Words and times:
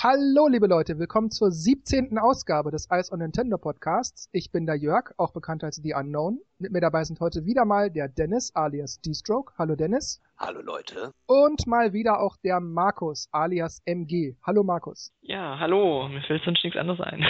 Hallo, 0.00 0.46
liebe 0.46 0.68
Leute, 0.68 0.96
willkommen 1.00 1.32
zur 1.32 1.50
17. 1.50 2.18
Ausgabe 2.18 2.70
des 2.70 2.86
Ice 2.88 3.12
on 3.12 3.18
Nintendo 3.18 3.58
Podcasts. 3.58 4.28
Ich 4.30 4.52
bin 4.52 4.64
der 4.64 4.76
Jörg, 4.76 5.10
auch 5.16 5.32
bekannt 5.32 5.64
als 5.64 5.80
The 5.82 5.94
Unknown. 5.94 6.38
Mit 6.60 6.70
mir 6.70 6.80
dabei 6.80 7.02
sind 7.02 7.18
heute 7.18 7.46
wieder 7.46 7.64
mal 7.64 7.90
der 7.90 8.06
Dennis 8.06 8.54
alias 8.54 9.00
D-Stroke. 9.00 9.54
Hallo 9.58 9.74
Dennis. 9.74 10.22
Hallo 10.38 10.60
Leute. 10.60 11.14
Und 11.26 11.66
mal 11.66 11.94
wieder 11.94 12.20
auch 12.20 12.36
der 12.36 12.60
Markus 12.60 13.28
alias 13.32 13.82
MG. 13.86 14.36
Hallo 14.46 14.62
Markus. 14.62 15.12
Ja, 15.20 15.58
hallo. 15.58 16.08
Mir 16.08 16.22
fällt 16.22 16.44
sonst 16.44 16.62
nichts 16.62 16.78
anderes 16.78 17.00
ein. 17.00 17.20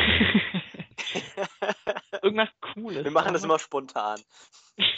Irgendwas 2.22 2.50
Cooles. 2.74 3.02
Wir 3.02 3.10
machen 3.10 3.32
das 3.32 3.44
immer 3.44 3.58
spontan. 3.58 4.20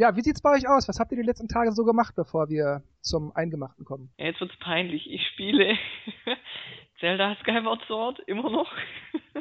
Ja, 0.00 0.14
wie 0.14 0.20
sieht's 0.20 0.40
bei 0.40 0.52
euch 0.52 0.68
aus? 0.68 0.86
Was 0.86 1.00
habt 1.00 1.10
ihr 1.10 1.18
die 1.18 1.26
letzten 1.26 1.48
Tage 1.48 1.72
so 1.72 1.84
gemacht, 1.84 2.14
bevor 2.14 2.48
wir 2.48 2.84
zum 3.00 3.34
Eingemachten 3.34 3.84
kommen? 3.84 4.12
Ja, 4.16 4.26
jetzt 4.26 4.40
wird's 4.40 4.56
peinlich. 4.60 5.10
Ich 5.10 5.26
spiele 5.26 5.76
Zelda 7.00 7.36
Skyward 7.40 7.82
Sword 7.86 8.20
immer 8.26 8.50
noch. 8.50 8.70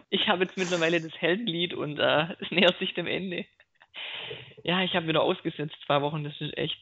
Ich 0.09 0.29
habe 0.29 0.45
jetzt 0.45 0.55
mittlerweile 0.55 1.01
das 1.01 1.11
Heldenlied 1.19 1.73
und 1.73 1.99
äh, 1.99 2.27
es 2.39 2.49
nähert 2.49 2.79
sich 2.79 2.93
dem 2.93 3.07
Ende. 3.07 3.45
Ja, 4.63 4.81
ich 4.81 4.95
habe 4.95 5.07
wieder 5.07 5.21
ausgesetzt 5.21 5.75
zwei 5.85 6.01
Wochen. 6.01 6.23
Das 6.23 6.39
ist 6.39 6.57
echt. 6.57 6.77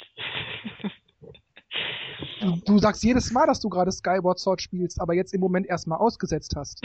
Du, 2.40 2.56
du 2.66 2.78
sagst 2.78 3.04
jedes 3.04 3.32
Mal, 3.32 3.48
dass 3.48 3.60
du 3.60 3.68
gerade 3.70 3.92
Skyward 3.92 4.40
Sword 4.40 4.62
spielst, 4.62 5.02
aber 5.02 5.14
jetzt 5.14 5.34
im 5.34 5.42
Moment 5.42 5.68
erstmal 5.68 5.98
ausgesetzt 5.98 6.54
hast. 6.56 6.82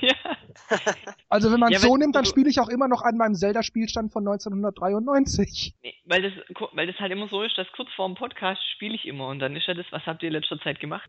ja. 0.00 0.37
Also 1.30 1.52
wenn 1.52 1.60
man 1.60 1.70
Ja, 1.70 1.78
so 1.78 1.96
nimmt, 1.96 2.16
dann 2.16 2.24
spiele 2.24 2.48
ich 2.48 2.58
auch 2.58 2.68
immer 2.68 2.88
noch 2.88 3.02
an 3.02 3.16
meinem 3.16 3.34
Zelda-Spielstand 3.34 4.12
von 4.12 4.26
1993. 4.26 5.74
Nee, 5.82 5.94
weil 6.04 6.22
das, 6.22 6.32
weil 6.72 6.86
das 6.86 6.98
halt 6.98 7.12
immer 7.12 7.28
so 7.28 7.42
ist, 7.42 7.56
dass 7.58 7.66
kurz 7.72 7.90
vor 7.94 8.06
dem 8.08 8.14
Podcast 8.14 8.62
spiele 8.72 8.94
ich 8.94 9.06
immer 9.06 9.28
und 9.28 9.38
dann 9.38 9.54
ist 9.54 9.66
ja 9.66 9.74
das, 9.74 9.86
was 9.90 10.04
habt 10.06 10.22
ihr 10.22 10.28
in 10.28 10.32
letzter 10.32 10.58
Zeit 10.60 10.80
gemacht? 10.80 11.08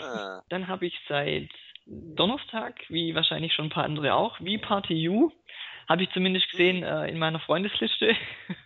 Ah, 0.00 0.42
Dann 0.50 0.68
habe 0.68 0.86
ich 0.86 0.94
seit 1.08 1.48
Donnerstag, 1.86 2.80
wie 2.88 3.14
wahrscheinlich 3.14 3.52
schon 3.54 3.66
ein 3.66 3.70
paar 3.70 3.84
andere 3.84 4.14
auch, 4.14 4.38
wie 4.40 4.58
Party 4.58 5.08
U, 5.08 5.32
habe 5.88 6.02
ich 6.02 6.10
zumindest 6.12 6.50
gesehen 6.50 6.82
äh, 6.82 7.08
in 7.08 7.18
meiner 7.18 7.40
Freundesliste. 7.40 8.14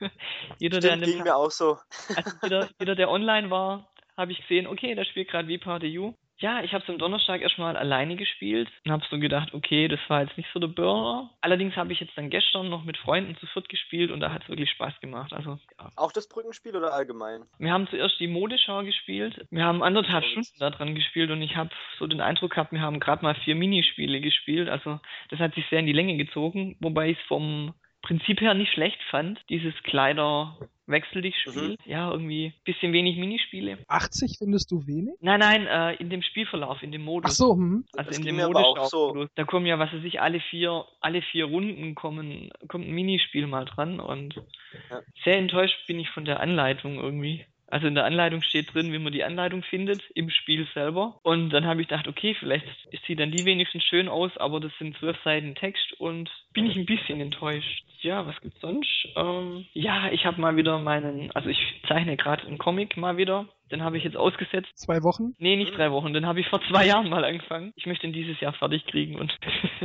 jeder, 0.59 0.81
der 0.81 0.93
an 0.93 0.99
stimmt, 0.99 1.13
dem 1.13 1.17
ging 1.17 1.25
mir 1.25 1.37
auch 1.37 1.51
so. 1.51 1.79
also 2.15 2.37
jeder, 2.43 2.69
jeder, 2.79 2.95
der 2.95 3.11
online 3.11 3.51
war, 3.51 3.89
habe 4.17 4.33
ich 4.33 4.41
gesehen, 4.41 4.67
okay, 4.67 4.95
der 4.95 5.05
spielt 5.05 5.29
gerade 5.29 5.49
wie 5.49 5.59
Party 5.59 5.99
U. 5.99 6.15
Ja, 6.41 6.63
ich 6.63 6.73
habe 6.73 6.85
es 6.85 6.89
am 6.89 6.99
Donnerstag 6.99 7.41
erstmal 7.41 7.77
alleine 7.77 8.15
gespielt 8.15 8.69
und 8.85 8.93
habe 8.93 9.05
so 9.11 9.19
gedacht, 9.19 9.55
okay, 9.55 9.89
das 9.89 9.99
war 10.07 10.23
jetzt 10.23 10.37
nicht 10.37 10.49
so 10.53 10.61
der 10.61 10.69
Burner. 10.69 11.31
Allerdings 11.41 11.75
habe 11.75 11.93
ich 11.93 11.99
jetzt 11.99 12.17
dann 12.17 12.31
gestern 12.31 12.69
noch 12.69 12.85
mit 12.85 12.97
Freunden 12.97 13.37
zu 13.39 13.47
viert 13.47 13.69
gespielt 13.69 14.13
und 14.13 14.21
da 14.21 14.33
hat 14.33 14.43
es 14.45 14.49
wirklich 14.49 14.71
Spaß 14.71 15.01
gemacht. 15.01 15.33
Also, 15.33 15.59
ja. 15.81 15.91
Auch 15.97 16.13
das 16.13 16.29
Brückenspiel 16.29 16.77
oder 16.77 16.93
allgemein? 16.93 17.43
Wir 17.59 17.73
haben 17.73 17.89
zuerst 17.89 18.21
die 18.21 18.29
Modeschau 18.29 18.85
gespielt. 18.85 19.47
Wir 19.51 19.65
haben 19.65 19.83
anderthalb 19.83 20.25
Oh, 20.25 20.29
Stunden 20.29 20.59
da 20.61 20.71
dran 20.71 20.95
gespielt 20.95 21.31
und 21.31 21.43
ich 21.43 21.57
habe 21.57 21.71
so 21.99 22.07
den 22.07 22.21
Eindruck 22.21 22.53
gehabt, 22.53 22.71
wir 22.71 22.81
haben 22.83 23.01
gerade 23.01 23.25
mal 23.25 23.35
vier 23.35 23.57
Minispiele 23.57 24.21
gespielt. 24.21 24.69
Also 24.69 25.01
das 25.31 25.41
hat 25.41 25.55
sich 25.55 25.67
sehr 25.71 25.81
in 25.81 25.87
die 25.87 25.93
Länge 25.93 26.17
gezogen, 26.17 26.77
wobei 26.79 27.11
ich 27.11 27.19
es 27.19 27.25
vom 27.27 27.75
Prinzip 28.03 28.41
her 28.41 28.55
nicht 28.55 28.73
schlecht 28.73 28.99
fand, 29.11 29.41
dieses 29.49 29.75
Kleider 29.83 30.57
wechsel 30.87 31.21
dich 31.23 31.37
Spiel. 31.39 31.71
Mhm. 31.71 31.77
Ja, 31.85 32.11
irgendwie 32.11 32.55
bisschen 32.65 32.93
wenig 32.93 33.17
Minispiele. 33.19 33.79
80 33.89 34.37
findest 34.39 34.71
du 34.71 34.87
wenig? 34.87 35.15
Nein, 35.21 35.41
nein, 35.41 35.67
äh, 35.67 35.95
in 35.97 36.09
dem 36.09 36.23
Spielverlauf, 36.23 36.83
in 36.83 36.93
dem 36.93 37.03
Ach 37.03 37.07
Modus. 37.07 37.37
so, 37.37 37.55
hm. 37.55 37.85
Also 37.97 38.09
Das 38.11 38.19
in 38.19 38.25
dem 38.25 38.41
aber 38.41 38.61
auch 38.67 38.77
Modeschau-Modus. 38.77 39.31
Da 39.35 39.45
kommen 39.45 39.67
ja, 39.67 39.79
was 39.79 39.93
weiß 39.93 40.05
ich, 40.05 40.21
alle 40.21 40.41
vier, 40.41 40.85
alle 41.01 41.21
vier 41.23 41.45
Runden 41.47 41.95
kommen, 41.95 42.51
kommt 42.69 42.87
ein 42.89 42.93
Minispiel 42.95 43.47
mal 43.47 43.65
dran 43.67 44.01
und 44.01 44.35
Ja. 44.91 45.01
sehr 45.25 45.37
enttäuscht 45.37 45.87
bin 45.87 45.99
ich 46.01 46.09
von 46.11 46.25
der 46.25 46.41
Anleitung 46.41 46.97
irgendwie. 46.97 47.45
Also 47.71 47.87
in 47.87 47.95
der 47.95 48.05
Anleitung 48.05 48.43
steht 48.43 48.75
drin, 48.75 48.93
wie 48.93 48.99
man 48.99 49.13
die 49.13 49.25
Anleitung 49.25 49.63
findet 49.63 50.03
im 50.15 50.31
Spiel 50.31 50.67
selber. 50.75 51.19
Und 51.23 51.51
dann 51.51 51.67
habe 51.67 51.83
ich 51.83 51.89
gedacht, 51.89 52.09
okay, 52.09 52.35
vielleicht 52.39 52.67
sieht 53.07 53.21
dann 53.21 53.31
die 53.31 53.45
wenigstens 53.45 53.85
schön 53.85 54.09
aus, 54.09 54.37
aber 54.39 54.61
das 54.61 54.73
sind 54.79 54.97
zwölf 54.99 55.17
Seiten 55.23 55.55
Text 55.55 55.93
und 55.99 56.31
bin 56.53 56.67
ich 56.67 56.77
ein 56.77 56.87
bisschen 56.87 57.21
enttäuscht. 57.21 57.85
Ja, 58.01 58.27
was 58.27 58.41
gibt's 58.41 58.61
sonst? 58.61 59.09
Ähm, 59.17 59.67
ja, 59.73 60.11
ich 60.11 60.25
habe 60.25 60.41
mal 60.41 60.57
wieder 60.57 60.79
meinen, 60.79 61.31
also 61.33 61.49
ich 61.49 61.59
zeichne 61.89 62.17
gerade 62.17 62.47
einen 62.47 62.59
Comic 62.59 62.97
mal 62.97 63.17
wieder. 63.17 63.47
Den 63.71 63.83
habe 63.83 63.99
ich 63.99 64.05
jetzt 64.05 64.17
ausgesetzt. 64.17 64.71
Zwei 64.77 65.03
Wochen? 65.03 65.35
Nee, 65.39 65.57
nicht 65.57 65.77
drei 65.77 65.91
Wochen. 65.91 66.15
Den 66.15 66.27
habe 66.27 66.41
ich 66.41 66.49
vor 66.49 66.61
zwei 66.71 66.87
Jahren 66.87 67.11
mal 67.11 67.25
angefangen. 67.25 67.73
Ich 67.77 67.87
möchte 67.87 68.07
ihn 68.07 68.13
dieses 68.13 68.41
Jahr 68.41 68.55
fertig 68.55 68.87
kriegen 68.87 69.17
und 69.17 69.37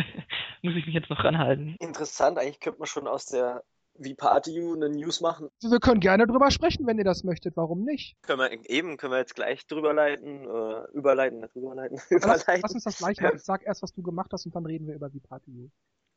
muss 0.62 0.76
ich 0.76 0.86
mich 0.86 0.96
jetzt 0.96 1.10
noch 1.10 1.24
ranhalten. 1.24 1.76
Interessant, 1.80 2.38
eigentlich 2.38 2.62
könnte 2.62 2.80
man 2.80 2.88
schon 2.88 3.08
aus 3.08 3.26
der 3.26 3.64
wie 3.96 4.16
Party 4.16 4.60
U 4.62 4.74
eine 4.74 4.90
News 4.90 5.22
machen. 5.22 5.50
Wir 5.62 5.80
können 5.80 6.00
gerne 6.00 6.26
drüber 6.28 6.52
sprechen, 6.52 6.86
wenn 6.88 6.98
ihr 6.98 7.04
das 7.04 7.24
möchtet. 7.24 7.56
Warum 7.56 7.84
nicht? 7.84 8.16
Können 8.24 8.40
wir 8.40 8.70
eben, 8.70 8.98
können 8.98 9.14
wir 9.14 9.20
jetzt 9.20 9.36
gleich 9.36 9.66
drüber 9.68 9.94
leiten, 9.94 10.46
äh, 10.46 10.92
überleiten, 10.94 11.40
nicht 11.40 11.56
drüberleiten, 11.56 11.98
Lass, 12.10 12.24
überleiten. 12.24 12.62
lass 12.62 12.74
uns 12.74 12.84
das 12.84 12.98
gleich 12.98 13.20
machen. 13.22 13.40
Sag 13.44 13.66
erst, 13.66 13.84
was 13.84 13.94
du 13.94 14.02
gemacht 14.02 14.32
hast 14.34 14.46
und 14.46 14.56
dann 14.56 14.66
reden 14.66 14.88
wir 14.88 14.96
über 14.96 15.10
die 15.10 15.20
Party. 15.20 15.52
U. 15.52 15.70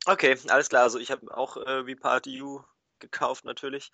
Okay, 0.05 0.37
alles 0.47 0.69
klar. 0.69 0.83
Also 0.83 0.99
ich 0.99 1.11
habe 1.11 1.35
auch 1.35 1.57
äh, 1.57 1.85
wie 1.85 1.95
Party 1.95 2.41
U 2.41 2.61
gekauft 2.99 3.45
natürlich. 3.45 3.91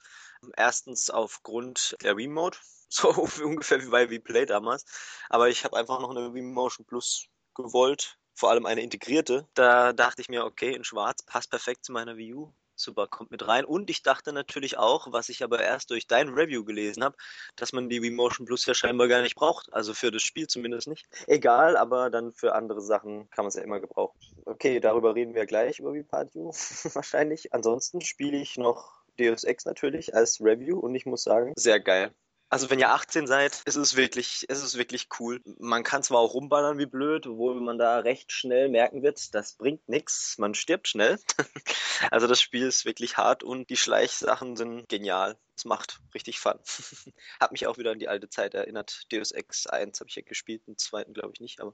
Erstens 0.56 1.10
aufgrund 1.10 1.96
der 2.04 2.16
Remote, 2.16 2.58
so 2.90 3.10
ungefähr 3.44 3.82
wie 3.84 3.90
bei 3.90 4.20
Play 4.20 4.46
damals. 4.46 4.86
Aber 5.30 5.50
ich 5.50 5.64
habe 5.64 5.78
einfach 5.78 6.00
noch 6.00 6.12
eine 6.12 6.34
Wii 6.34 6.42
Motion 6.42 6.86
Plus 6.86 7.28
gewollt, 7.56 8.18
vor 8.34 8.50
allem 8.50 8.66
eine 8.66 8.82
integrierte. 8.82 9.48
Da 9.54 9.94
dachte 9.94 10.22
ich 10.22 10.30
mir, 10.30 10.46
okay, 10.46 10.74
in 10.74 10.84
Schwarz 10.84 11.24
passt 11.24 11.50
perfekt 11.50 11.86
zu 11.86 11.92
meiner 11.92 12.18
Wii 12.18 12.34
U. 12.34 12.54
Super, 12.84 13.08
kommt 13.08 13.32
mit 13.32 13.48
rein. 13.48 13.66
Und 13.66 13.90
ich 13.90 14.04
dachte 14.04 14.34
natürlich 14.34 14.78
auch, 14.78 15.12
was 15.12 15.30
ich 15.30 15.44
aber 15.44 15.62
erst 15.62 15.90
durch 15.90 16.08
dein 16.08 16.30
Review 16.30 16.64
gelesen 16.64 17.04
habe, 17.04 17.16
dass 17.56 17.74
man 17.74 17.90
die 17.90 18.02
Wii 18.02 18.12
Motion 18.12 18.46
Plus 18.46 18.66
ja 18.66 18.74
scheinbar 18.74 19.08
gar 19.08 19.22
nicht 19.22 19.36
braucht. 19.36 19.72
Also 19.74 19.94
für 19.94 20.12
das 20.12 20.22
Spiel 20.22 20.48
zumindest 20.48 20.88
nicht. 20.88 21.08
Egal, 21.28 21.78
aber 21.78 22.10
dann 22.10 22.34
für 22.34 22.56
andere 22.56 22.82
Sachen 22.82 23.30
kann 23.30 23.46
man 23.46 23.48
es 23.48 23.56
ja 23.56 23.64
immer 23.64 23.80
gebrauchen. 23.80 24.18
Okay, 24.46 24.80
darüber 24.80 25.16
reden 25.16 25.34
wir 25.34 25.46
gleich 25.46 25.80
über 25.80 25.94
Wii 25.94 26.04
Party 26.04 26.40
wahrscheinlich. 26.94 27.54
Ansonsten 27.54 28.02
spiele 28.02 28.38
ich 28.38 28.58
noch 28.58 29.04
Deus 29.20 29.44
Ex 29.44 29.66
natürlich 29.66 30.16
als 30.16 30.42
Review 30.42 30.80
und 30.80 30.96
ich 30.96 31.06
muss 31.06 31.24
sagen, 31.24 31.54
sehr 31.56 31.80
geil. 31.80 32.14
Also 32.53 32.69
wenn 32.69 32.78
ihr 32.78 32.91
18 32.91 33.25
seid, 33.25 33.64
ist 33.66 33.78
es 33.78 33.96
wirklich, 33.96 34.47
ist 34.47 34.62
es 34.62 34.78
wirklich 34.78 35.08
cool. 35.19 35.41
Man 35.58 35.84
kann 35.84 36.03
zwar 36.03 36.19
auch 36.19 36.36
rumballern 36.36 36.78
wie 36.78 36.86
blöd, 36.86 37.25
obwohl 37.25 37.59
man 37.59 37.80
da 37.80 37.97
recht 37.97 38.31
schnell 38.31 38.69
merken 38.69 39.02
wird, 39.02 39.34
das 39.34 39.53
bringt 39.53 39.90
nichts, 39.90 40.38
man 40.38 40.53
stirbt 40.53 40.88
schnell. 40.88 41.18
also 42.12 42.28
das 42.28 42.40
Spiel 42.40 42.68
ist 42.68 42.86
wirklich 42.86 43.18
hart 43.18 43.42
und 43.42 43.72
die 43.72 43.75
Schleichsachen 43.75 44.56
sind 44.56 44.88
genial. 44.88 45.36
Es 45.58 45.66
macht 45.66 46.00
richtig 46.13 46.40
Fun. 46.40 46.59
Hat 47.40 47.53
mich 47.53 47.66
auch 47.66 47.80
wieder 47.80 47.90
an 47.90 47.97
die 47.97 48.08
alte 48.08 48.30
Zeit 48.30 48.53
erinnert. 48.53 49.12
Deus 49.12 49.31
Ex 49.31 49.66
1 49.66 50.00
habe 50.00 50.09
ich 50.12 50.16
ja 50.16 50.22
gespielt, 50.22 50.68
den 50.68 50.78
zweiten 50.78 51.16
glaube 51.16 51.31
ich 51.34 51.40
nicht, 51.40 51.59
aber 51.59 51.74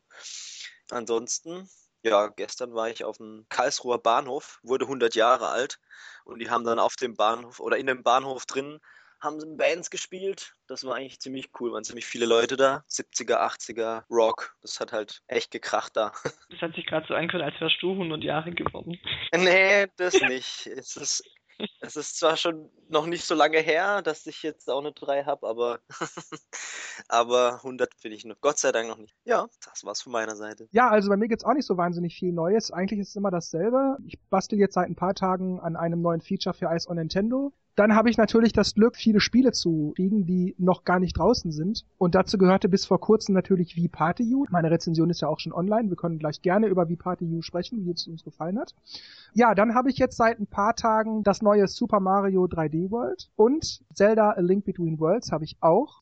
ansonsten 0.91 1.69
ja, 2.03 2.27
gestern 2.27 2.73
war 2.73 2.89
ich 2.89 3.03
auf 3.03 3.17
dem 3.17 3.45
Karlsruher 3.49 4.01
Bahnhof, 4.01 4.59
wurde 4.63 4.85
100 4.85 5.15
Jahre 5.15 5.49
alt 5.49 5.77
und 6.23 6.39
die 6.39 6.49
haben 6.49 6.63
dann 6.63 6.79
auf 6.79 6.95
dem 6.95 7.15
Bahnhof 7.15 7.59
oder 7.59 7.75
in 7.75 7.87
dem 7.87 8.03
Bahnhof 8.03 8.45
drin 8.45 8.79
haben 9.21 9.39
sie 9.39 9.47
Bands 9.55 9.89
gespielt. 9.89 10.55
Das 10.67 10.83
war 10.83 10.95
eigentlich 10.95 11.19
ziemlich 11.19 11.49
cool, 11.59 11.71
waren 11.71 11.83
ziemlich 11.83 12.05
viele 12.05 12.25
Leute 12.25 12.57
da. 12.57 12.83
70er, 12.89 13.39
80er, 13.39 14.03
Rock. 14.09 14.55
Das 14.61 14.79
hat 14.79 14.91
halt 14.91 15.21
echt 15.27 15.51
gekracht 15.51 15.95
da. 15.95 16.11
Das 16.49 16.61
hat 16.61 16.75
sich 16.75 16.85
gerade 16.85 17.05
so 17.07 17.13
angehört, 17.13 17.43
als 17.43 17.61
wärst 17.61 17.81
du 17.81 17.91
100 17.91 18.23
Jahre 18.23 18.51
geworden. 18.51 18.99
nee, 19.35 19.87
das 19.97 20.19
nicht. 20.21 20.67
Es 20.67 20.97
ist, 20.97 21.23
es 21.81 21.95
ist 21.95 22.17
zwar 22.17 22.37
schon 22.37 22.69
noch 22.87 23.05
nicht 23.05 23.23
so 23.23 23.35
lange 23.35 23.59
her, 23.59 24.01
dass 24.01 24.25
ich 24.25 24.43
jetzt 24.43 24.69
auch 24.69 24.79
eine 24.79 24.93
3 24.93 25.25
habe, 25.25 25.47
aber, 25.47 25.79
aber 27.07 27.55
100 27.55 28.01
bin 28.01 28.11
ich 28.11 28.25
noch. 28.25 28.39
Gott 28.41 28.57
sei 28.57 28.71
Dank 28.71 28.87
noch 28.87 28.97
nicht. 28.97 29.15
Ja, 29.25 29.47
das 29.65 29.83
war's 29.83 30.01
von 30.01 30.11
meiner 30.11 30.35
Seite. 30.35 30.67
Ja, 30.71 30.89
also 30.89 31.09
bei 31.09 31.17
mir 31.17 31.27
gibt's 31.27 31.45
auch 31.45 31.53
nicht 31.53 31.65
so 31.65 31.77
wahnsinnig 31.77 32.15
viel 32.15 32.31
Neues. 32.31 32.71
Eigentlich 32.71 32.99
ist 32.99 33.09
es 33.09 33.15
immer 33.15 33.31
dasselbe. 33.31 33.97
Ich 34.05 34.19
bastel 34.29 34.57
jetzt 34.57 34.73
seit 34.73 34.89
ein 34.89 34.95
paar 34.95 35.13
Tagen 35.13 35.59
an 35.59 35.75
einem 35.75 36.01
neuen 36.01 36.21
Feature 36.21 36.53
für 36.53 36.73
Ice 36.73 36.89
on 36.89 36.95
Nintendo. 36.95 37.53
Dann 37.79 37.95
habe 37.95 38.09
ich 38.09 38.17
natürlich 38.17 38.51
das 38.51 38.73
Glück, 38.73 38.97
viele 38.97 39.21
Spiele 39.21 39.53
zu 39.53 39.93
kriegen, 39.95 40.25
die 40.25 40.53
noch 40.57 40.83
gar 40.83 40.99
nicht 40.99 41.17
draußen 41.17 41.49
sind. 41.53 41.85
Und 41.97 42.13
dazu 42.13 42.37
gehörte 42.37 42.67
bis 42.67 42.85
vor 42.85 42.99
kurzem 42.99 43.33
natürlich 43.33 43.77
Wii 43.77 43.87
Party 43.87 44.35
U. 44.35 44.45
Meine 44.49 44.69
Rezension 44.69 45.09
ist 45.09 45.21
ja 45.21 45.29
auch 45.29 45.39
schon 45.39 45.53
online. 45.53 45.87
Wir 45.87 45.95
können 45.95 46.19
gleich 46.19 46.41
gerne 46.41 46.67
über 46.67 46.89
Wii 46.89 46.97
Party 46.97 47.23
U 47.23 47.41
sprechen, 47.41 47.85
wie 47.85 47.91
es 47.91 48.05
uns 48.05 48.25
gefallen 48.25 48.59
hat. 48.59 48.75
Ja, 49.33 49.55
dann 49.55 49.75
habe 49.75 49.89
ich 49.89 49.97
jetzt 49.97 50.17
seit 50.17 50.41
ein 50.41 50.47
paar 50.47 50.75
Tagen 50.75 51.23
das 51.23 51.41
neue 51.41 51.69
Super 51.69 52.01
Mario 52.01 52.43
3D 52.47 52.91
World 52.91 53.29
und 53.37 53.81
Zelda 53.93 54.31
A 54.31 54.41
Link 54.41 54.65
Between 54.65 54.99
Worlds 54.99 55.31
habe 55.31 55.45
ich 55.45 55.55
auch 55.61 56.01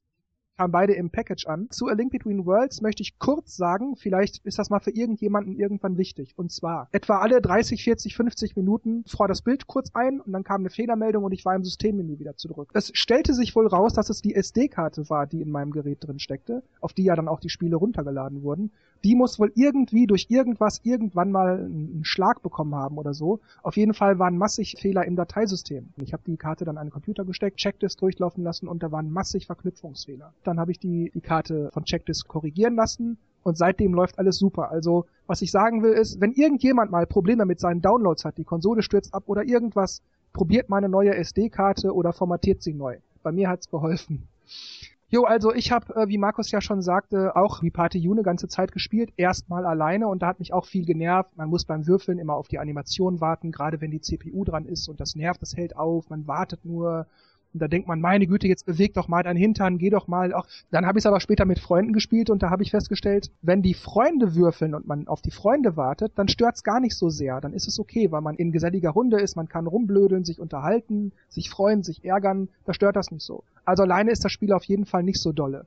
kamen 0.57 0.71
beide 0.71 0.93
im 0.93 1.11
Package 1.11 1.45
an. 1.45 1.69
Zu 1.69 1.87
A 1.87 1.93
Link 1.93 2.11
Between 2.11 2.45
Worlds 2.45 2.81
möchte 2.81 3.03
ich 3.03 3.19
kurz 3.19 3.55
sagen, 3.55 3.95
vielleicht 3.95 4.43
ist 4.43 4.57
das 4.57 4.69
mal 4.69 4.79
für 4.79 4.89
irgendjemanden 4.89 5.55
irgendwann 5.55 5.97
wichtig. 5.97 6.33
Und 6.35 6.51
zwar, 6.51 6.89
etwa 6.91 7.19
alle 7.19 7.41
30, 7.41 7.83
40, 7.83 8.15
50 8.15 8.55
Minuten 8.55 9.03
fror 9.07 9.27
das 9.27 9.43
Bild 9.43 9.67
kurz 9.67 9.91
ein 9.93 10.19
und 10.19 10.33
dann 10.33 10.43
kam 10.43 10.61
eine 10.61 10.71
Fehlermeldung 10.71 11.23
und 11.23 11.31
ich 11.31 11.45
war 11.45 11.55
im 11.55 11.63
Systemmenü 11.63 12.17
wieder 12.19 12.35
zurück. 12.37 12.71
Es 12.73 12.91
stellte 12.95 13.33
sich 13.33 13.55
wohl 13.55 13.67
raus, 13.67 13.93
dass 13.93 14.09
es 14.09 14.21
die 14.21 14.33
SD-Karte 14.33 15.09
war, 15.09 15.27
die 15.27 15.41
in 15.41 15.51
meinem 15.51 15.71
Gerät 15.71 15.99
drin 16.01 16.19
steckte, 16.19 16.63
auf 16.81 16.93
die 16.93 17.03
ja 17.03 17.15
dann 17.15 17.27
auch 17.27 17.39
die 17.39 17.49
Spiele 17.49 17.75
runtergeladen 17.75 18.41
wurden. 18.41 18.71
Die 19.03 19.15
muss 19.15 19.39
wohl 19.39 19.51
irgendwie 19.55 20.07
durch 20.07 20.27
irgendwas 20.29 20.81
irgendwann 20.83 21.31
mal 21.31 21.59
einen 21.59 22.03
Schlag 22.03 22.41
bekommen 22.41 22.75
haben 22.75 22.97
oder 22.97 23.13
so. 23.13 23.39
Auf 23.63 23.77
jeden 23.77 23.93
Fall 23.93 24.19
waren 24.19 24.37
massig 24.37 24.75
Fehler 24.79 25.05
im 25.05 25.15
Dateisystem. 25.15 25.89
Ich 25.97 26.13
habe 26.13 26.23
die 26.25 26.37
Karte 26.37 26.65
dann 26.65 26.77
an 26.77 26.87
den 26.87 26.91
Computer 26.93 27.25
gesteckt, 27.25 27.57
Checklist 27.57 28.01
durchlaufen 28.01 28.43
lassen 28.43 28.67
und 28.67 28.83
da 28.83 28.91
waren 28.91 29.11
massig 29.11 29.45
Verknüpfungsfehler. 29.45 30.33
Dann 30.43 30.59
habe 30.59 30.71
ich 30.71 30.79
die, 30.79 31.11
die 31.13 31.21
Karte 31.21 31.69
von 31.71 31.85
Checklist 31.85 32.27
korrigieren 32.27 32.75
lassen 32.75 33.17
Und 33.47 33.57
seitdem 33.57 33.93
läuft 33.93 34.19
alles 34.19 34.37
super. 34.37 34.71
Also, 34.71 35.05
was 35.25 35.41
ich 35.41 35.51
sagen 35.51 35.81
will 35.81 35.93
ist, 35.93 36.19
wenn 36.19 36.33
irgendjemand 36.33 36.91
mal 36.91 37.05
Probleme 37.05 37.45
mit 37.45 37.61
seinen 37.61 37.81
Downloads 37.81 38.25
hat, 38.25 38.37
die 38.37 38.43
Konsole 38.43 38.81
stürzt 38.83 39.13
ab 39.13 39.23
oder 39.27 39.45
irgendwas, 39.45 40.01
probiert 40.33 40.67
mal 40.67 40.79
eine 40.79 40.89
neue 40.89 41.15
SD-Karte 41.15 41.93
oder 41.93 42.11
formatiert 42.11 42.61
sie 42.61 42.73
neu. 42.73 42.97
Bei 43.23 43.31
mir 43.31 43.47
hat's 43.47 43.69
geholfen. 43.69 44.27
Jo, 45.09 45.23
also 45.23 45.53
ich 45.53 45.71
habe, 45.71 45.95
äh, 45.95 46.09
wie 46.09 46.17
Markus 46.17 46.51
ja 46.51 46.59
schon 46.59 46.81
sagte, 46.81 47.35
auch 47.37 47.61
wie 47.61 47.71
Party 47.71 48.05
eine 48.11 48.23
ganze 48.23 48.49
Zeit 48.49 48.73
gespielt, 48.73 49.13
erstmal 49.15 49.65
alleine 49.65 50.09
und 50.09 50.21
da 50.21 50.27
hat 50.27 50.39
mich 50.39 50.51
auch 50.51 50.65
viel 50.65 50.85
genervt. 50.85 51.37
Man 51.37 51.49
muss 51.49 51.63
beim 51.63 51.87
Würfeln 51.87 52.19
immer 52.19 52.35
auf 52.35 52.49
die 52.49 52.59
Animation 52.59 53.21
warten, 53.21 53.53
gerade 53.53 53.79
wenn 53.79 53.91
die 53.91 54.01
CPU 54.01 54.43
dran 54.43 54.65
ist 54.65 54.89
und 54.89 54.99
das 54.99 55.15
nervt, 55.15 55.41
das 55.41 55.55
hält 55.55 55.77
auf, 55.77 56.09
man 56.09 56.27
wartet 56.27 56.65
nur 56.65 57.07
und 57.53 57.61
da 57.61 57.67
denkt 57.67 57.87
man, 57.87 58.01
meine 58.01 58.27
Güte, 58.27 58.47
jetzt 58.47 58.65
beweg 58.65 58.93
doch 58.93 59.07
mal 59.07 59.23
deinen 59.23 59.37
Hintern, 59.37 59.77
geh 59.77 59.89
doch 59.89 60.07
mal. 60.07 60.33
Auch. 60.33 60.45
Dann 60.71 60.85
habe 60.85 60.99
ich 60.99 61.03
es 61.03 61.05
aber 61.05 61.19
später 61.19 61.45
mit 61.45 61.59
Freunden 61.59 61.93
gespielt 61.93 62.29
und 62.29 62.43
da 62.43 62.49
habe 62.49 62.63
ich 62.63 62.71
festgestellt, 62.71 63.31
wenn 63.41 63.61
die 63.61 63.73
Freunde 63.73 64.35
würfeln 64.35 64.75
und 64.75 64.87
man 64.87 65.07
auf 65.07 65.21
die 65.21 65.31
Freunde 65.31 65.77
wartet, 65.77 66.13
dann 66.15 66.27
stört's 66.27 66.63
gar 66.63 66.79
nicht 66.79 66.95
so 66.95 67.09
sehr. 67.09 67.41
Dann 67.41 67.53
ist 67.53 67.67
es 67.67 67.79
okay, 67.79 68.11
weil 68.11 68.21
man 68.21 68.35
in 68.35 68.51
geselliger 68.51 68.91
Runde 68.91 69.19
ist, 69.19 69.35
man 69.35 69.47
kann 69.47 69.67
rumblödeln, 69.67 70.25
sich 70.25 70.39
unterhalten, 70.39 71.11
sich 71.29 71.49
freuen, 71.49 71.83
sich 71.83 72.03
ärgern. 72.03 72.49
Da 72.65 72.73
stört 72.73 72.95
das 72.95 73.11
nicht 73.11 73.23
so. 73.23 73.43
Also 73.65 73.83
alleine 73.83 74.11
ist 74.11 74.23
das 74.23 74.31
Spiel 74.31 74.53
auf 74.53 74.63
jeden 74.65 74.85
Fall 74.85 75.03
nicht 75.03 75.21
so 75.21 75.31
dolle 75.31 75.65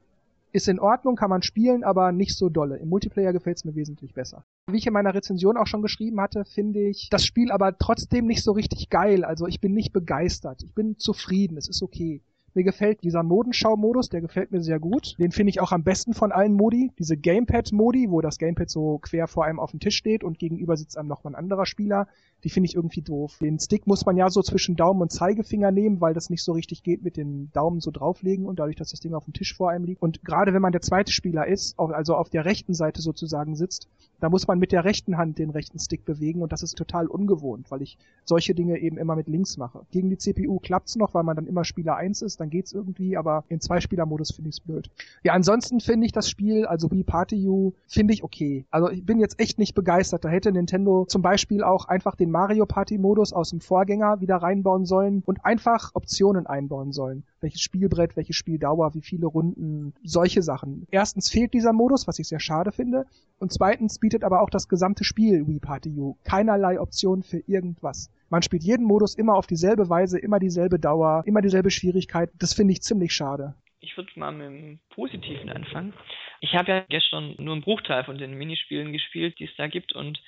ist 0.52 0.68
in 0.68 0.78
Ordnung, 0.78 1.16
kann 1.16 1.30
man 1.30 1.42
spielen, 1.42 1.84
aber 1.84 2.12
nicht 2.12 2.36
so 2.36 2.48
dolle. 2.48 2.76
Im 2.76 2.88
Multiplayer 2.88 3.32
gefällt 3.32 3.58
es 3.58 3.64
mir 3.64 3.74
wesentlich 3.74 4.14
besser. 4.14 4.44
Wie 4.70 4.78
ich 4.78 4.86
in 4.86 4.92
meiner 4.92 5.14
Rezension 5.14 5.56
auch 5.56 5.66
schon 5.66 5.82
geschrieben 5.82 6.20
hatte, 6.20 6.44
finde 6.44 6.80
ich 6.88 7.08
das 7.10 7.24
Spiel 7.24 7.50
aber 7.50 7.76
trotzdem 7.78 8.26
nicht 8.26 8.42
so 8.42 8.52
richtig 8.52 8.90
geil. 8.90 9.24
Also 9.24 9.46
ich 9.46 9.60
bin 9.60 9.74
nicht 9.74 9.92
begeistert. 9.92 10.62
Ich 10.62 10.74
bin 10.74 10.98
zufrieden. 10.98 11.56
Es 11.56 11.68
ist 11.68 11.82
okay. 11.82 12.22
Mir 12.52 12.64
gefällt 12.64 13.04
dieser 13.04 13.22
Modenschau-Modus, 13.22 14.08
der 14.08 14.20
gefällt 14.20 14.50
mir 14.50 14.60
sehr 14.60 14.80
gut. 14.80 15.14
Den 15.20 15.30
finde 15.30 15.50
ich 15.50 15.60
auch 15.60 15.70
am 15.70 15.84
besten 15.84 16.14
von 16.14 16.32
allen 16.32 16.54
Modi. 16.54 16.90
Diese 16.98 17.16
Gamepad-Modi, 17.16 18.10
wo 18.10 18.20
das 18.20 18.38
Gamepad 18.38 18.68
so 18.68 18.98
quer 18.98 19.28
vor 19.28 19.44
einem 19.44 19.60
auf 19.60 19.70
dem 19.70 19.78
Tisch 19.78 19.96
steht 19.96 20.24
und 20.24 20.40
gegenüber 20.40 20.76
sitzt 20.76 20.98
einem 20.98 21.08
noch 21.08 21.24
ein 21.24 21.36
anderer 21.36 21.64
Spieler, 21.64 22.08
die 22.44 22.50
finde 22.50 22.68
ich 22.68 22.74
irgendwie 22.74 23.02
doof. 23.02 23.38
Den 23.40 23.58
Stick 23.58 23.86
muss 23.86 24.06
man 24.06 24.16
ja 24.16 24.30
so 24.30 24.42
zwischen 24.42 24.76
Daumen 24.76 25.02
und 25.02 25.12
Zeigefinger 25.12 25.70
nehmen, 25.70 26.00
weil 26.00 26.14
das 26.14 26.30
nicht 26.30 26.42
so 26.42 26.52
richtig 26.52 26.82
geht 26.82 27.02
mit 27.02 27.16
den 27.16 27.50
Daumen 27.52 27.80
so 27.80 27.90
drauflegen 27.90 28.46
und 28.46 28.58
dadurch, 28.58 28.76
dass 28.76 28.90
das 28.90 29.00
Ding 29.00 29.14
auf 29.14 29.24
dem 29.24 29.32
Tisch 29.32 29.54
vor 29.54 29.70
einem 29.70 29.84
liegt. 29.84 30.02
Und 30.02 30.24
gerade 30.24 30.54
wenn 30.54 30.62
man 30.62 30.72
der 30.72 30.82
zweite 30.82 31.12
Spieler 31.12 31.46
ist, 31.46 31.78
also 31.78 32.14
auf 32.14 32.30
der 32.30 32.44
rechten 32.44 32.74
Seite 32.74 33.00
sozusagen 33.02 33.56
sitzt, 33.56 33.88
da 34.20 34.28
muss 34.28 34.46
man 34.46 34.58
mit 34.58 34.72
der 34.72 34.84
rechten 34.84 35.16
Hand 35.16 35.38
den 35.38 35.50
rechten 35.50 35.78
Stick 35.78 36.04
bewegen 36.04 36.42
und 36.42 36.52
das 36.52 36.62
ist 36.62 36.76
total 36.76 37.06
ungewohnt, 37.06 37.70
weil 37.70 37.82
ich 37.82 37.96
solche 38.24 38.54
Dinge 38.54 38.78
eben 38.78 38.98
immer 38.98 39.16
mit 39.16 39.28
links 39.28 39.56
mache. 39.56 39.86
Gegen 39.90 40.10
die 40.10 40.18
CPU 40.18 40.58
klappt's 40.58 40.96
noch, 40.96 41.14
weil 41.14 41.22
man 41.22 41.36
dann 41.36 41.46
immer 41.46 41.64
Spieler 41.64 41.96
1 41.96 42.22
ist, 42.22 42.40
dann 42.40 42.50
geht's 42.50 42.72
irgendwie, 42.72 43.16
aber 43.16 43.44
in 43.48 43.60
Zwei-Spieler-Modus 43.60 44.32
finde 44.32 44.50
ich's 44.50 44.60
blöd. 44.60 44.90
Ja, 45.22 45.32
ansonsten 45.32 45.80
finde 45.80 46.06
ich 46.06 46.12
das 46.12 46.28
Spiel, 46.28 46.66
also 46.66 46.90
Wii 46.90 47.02
Party 47.02 47.48
U, 47.48 47.72
finde 47.86 48.12
ich 48.12 48.22
okay. 48.22 48.66
Also 48.70 48.90
ich 48.90 49.04
bin 49.04 49.20
jetzt 49.20 49.40
echt 49.40 49.58
nicht 49.58 49.74
begeistert. 49.74 50.24
Da 50.24 50.28
hätte 50.28 50.52
Nintendo 50.52 51.06
zum 51.06 51.22
Beispiel 51.22 51.62
auch 51.62 51.86
einfach 51.86 52.14
den 52.14 52.29
Mario 52.30 52.66
Party 52.66 52.98
Modus 52.98 53.32
aus 53.32 53.50
dem 53.50 53.60
Vorgänger 53.60 54.20
wieder 54.20 54.36
reinbauen 54.36 54.86
sollen 54.86 55.22
und 55.26 55.44
einfach 55.44 55.90
Optionen 55.94 56.46
einbauen 56.46 56.92
sollen. 56.92 57.24
Welches 57.40 57.60
Spielbrett, 57.60 58.16
welche 58.16 58.32
Spieldauer, 58.32 58.94
wie 58.94 59.02
viele 59.02 59.26
Runden, 59.26 59.94
solche 60.02 60.42
Sachen. 60.42 60.86
Erstens 60.90 61.30
fehlt 61.30 61.54
dieser 61.54 61.72
Modus, 61.72 62.06
was 62.08 62.18
ich 62.18 62.28
sehr 62.28 62.40
schade 62.40 62.72
finde. 62.72 63.06
Und 63.38 63.52
zweitens 63.52 63.98
bietet 63.98 64.24
aber 64.24 64.42
auch 64.42 64.50
das 64.50 64.68
gesamte 64.68 65.04
Spiel 65.04 65.46
Wii 65.46 65.60
Party 65.60 65.90
U 65.96 66.16
keinerlei 66.24 66.80
Optionen 66.80 67.22
für 67.22 67.42
irgendwas. 67.46 68.10
Man 68.28 68.42
spielt 68.42 68.62
jeden 68.62 68.86
Modus 68.86 69.16
immer 69.16 69.34
auf 69.34 69.46
dieselbe 69.46 69.88
Weise, 69.88 70.18
immer 70.18 70.38
dieselbe 70.38 70.78
Dauer, 70.78 71.22
immer 71.26 71.42
dieselbe 71.42 71.70
Schwierigkeit. 71.70 72.30
Das 72.38 72.54
finde 72.54 72.72
ich 72.72 72.82
ziemlich 72.82 73.12
schade. 73.12 73.54
Ich 73.80 73.96
würde 73.96 74.10
mal 74.16 74.30
mit 74.30 74.46
dem 74.46 74.78
Positiven 74.94 75.48
anfangen. 75.48 75.94
Ich 76.40 76.54
habe 76.54 76.70
ja 76.70 76.84
gestern 76.88 77.34
nur 77.38 77.54
einen 77.54 77.62
Bruchteil 77.62 78.04
von 78.04 78.18
den 78.18 78.34
Minispielen 78.34 78.92
gespielt, 78.92 79.38
die 79.38 79.44
es 79.44 79.56
da 79.56 79.66
gibt 79.66 79.94
und 79.94 80.22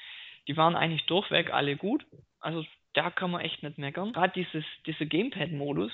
die 0.48 0.56
waren 0.56 0.76
eigentlich 0.76 1.06
durchweg 1.06 1.52
alle 1.52 1.76
gut. 1.76 2.04
Also 2.40 2.64
da 2.94 3.10
kann 3.10 3.30
man 3.30 3.40
echt 3.40 3.62
nicht 3.62 3.78
meckern. 3.78 4.12
Gerade 4.12 4.32
dieses, 4.34 4.64
dieser 4.86 5.06
Gamepad-Modus 5.06 5.92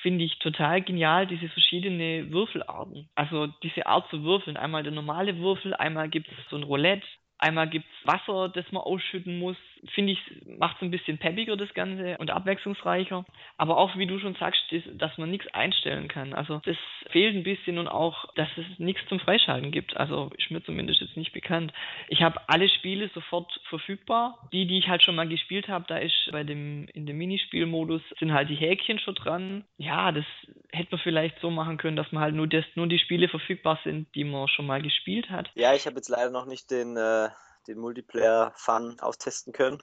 finde 0.00 0.24
ich 0.24 0.38
total 0.38 0.82
genial, 0.82 1.26
diese 1.26 1.48
verschiedenen 1.48 2.32
Würfelarten. 2.32 3.08
Also 3.14 3.46
diese 3.62 3.86
Art 3.86 4.08
zu 4.10 4.22
würfeln. 4.22 4.56
Einmal 4.56 4.82
der 4.82 4.92
normale 4.92 5.38
Würfel, 5.38 5.74
einmal 5.74 6.08
gibt 6.08 6.28
es 6.28 6.50
so 6.50 6.56
ein 6.56 6.62
Roulette, 6.62 7.06
einmal 7.38 7.68
gibt 7.68 7.86
es 7.86 8.06
Wasser, 8.06 8.48
das 8.48 8.70
man 8.72 8.82
ausschütten 8.82 9.38
muss, 9.38 9.56
finde 9.90 10.12
ich, 10.12 10.20
macht 10.58 10.76
es 10.76 10.82
ein 10.82 10.90
bisschen 10.90 11.18
peppiger 11.18 11.56
das 11.56 11.72
Ganze 11.74 12.16
und 12.18 12.30
abwechslungsreicher. 12.30 13.24
Aber 13.56 13.78
auch, 13.78 13.96
wie 13.96 14.06
du 14.06 14.18
schon 14.18 14.34
sagst, 14.36 14.62
dass 14.94 15.18
man 15.18 15.30
nichts 15.30 15.52
einstellen 15.54 16.08
kann. 16.08 16.32
Also 16.34 16.60
das 16.64 16.76
fehlt 17.10 17.34
ein 17.34 17.42
bisschen 17.42 17.78
und 17.78 17.88
auch, 17.88 18.32
dass 18.34 18.48
es 18.56 18.78
nichts 18.78 19.02
zum 19.08 19.18
Freischalten 19.18 19.72
gibt. 19.72 19.96
Also 19.96 20.30
ist 20.38 20.50
mir 20.50 20.62
zumindest 20.62 21.00
jetzt 21.00 21.16
nicht 21.16 21.32
bekannt. 21.32 21.72
Ich 22.08 22.22
habe 22.22 22.40
alle 22.48 22.68
Spiele 22.68 23.10
sofort 23.14 23.60
verfügbar. 23.68 24.38
Die, 24.52 24.66
die 24.66 24.78
ich 24.78 24.88
halt 24.88 25.02
schon 25.02 25.16
mal 25.16 25.28
gespielt 25.28 25.68
habe, 25.68 25.84
da 25.88 25.98
ist 25.98 26.28
bei 26.30 26.44
dem, 26.44 26.86
in 26.92 27.06
dem 27.06 27.18
Minispielmodus 27.18 28.02
sind 28.18 28.32
halt 28.32 28.48
die 28.48 28.56
Häkchen 28.56 28.98
schon 28.98 29.14
dran. 29.14 29.64
Ja, 29.78 30.12
das 30.12 30.24
hätte 30.70 30.92
man 30.92 31.00
vielleicht 31.00 31.40
so 31.40 31.50
machen 31.50 31.76
können, 31.76 31.96
dass 31.96 32.10
man 32.12 32.22
halt 32.22 32.34
nur, 32.34 32.46
das, 32.46 32.64
nur 32.74 32.86
die 32.86 32.98
Spiele 32.98 33.28
verfügbar 33.28 33.80
sind, 33.84 34.14
die 34.14 34.24
man 34.24 34.48
schon 34.48 34.66
mal 34.66 34.80
gespielt 34.80 35.30
hat. 35.30 35.50
Ja, 35.54 35.74
ich 35.74 35.86
habe 35.86 35.96
jetzt 35.96 36.08
leider 36.08 36.30
noch 36.30 36.46
nicht 36.46 36.70
den 36.70 36.96
äh, 36.96 37.28
den 37.66 37.78
Multiplayer-Fun 37.78 39.00
austesten 39.00 39.52
können. 39.52 39.82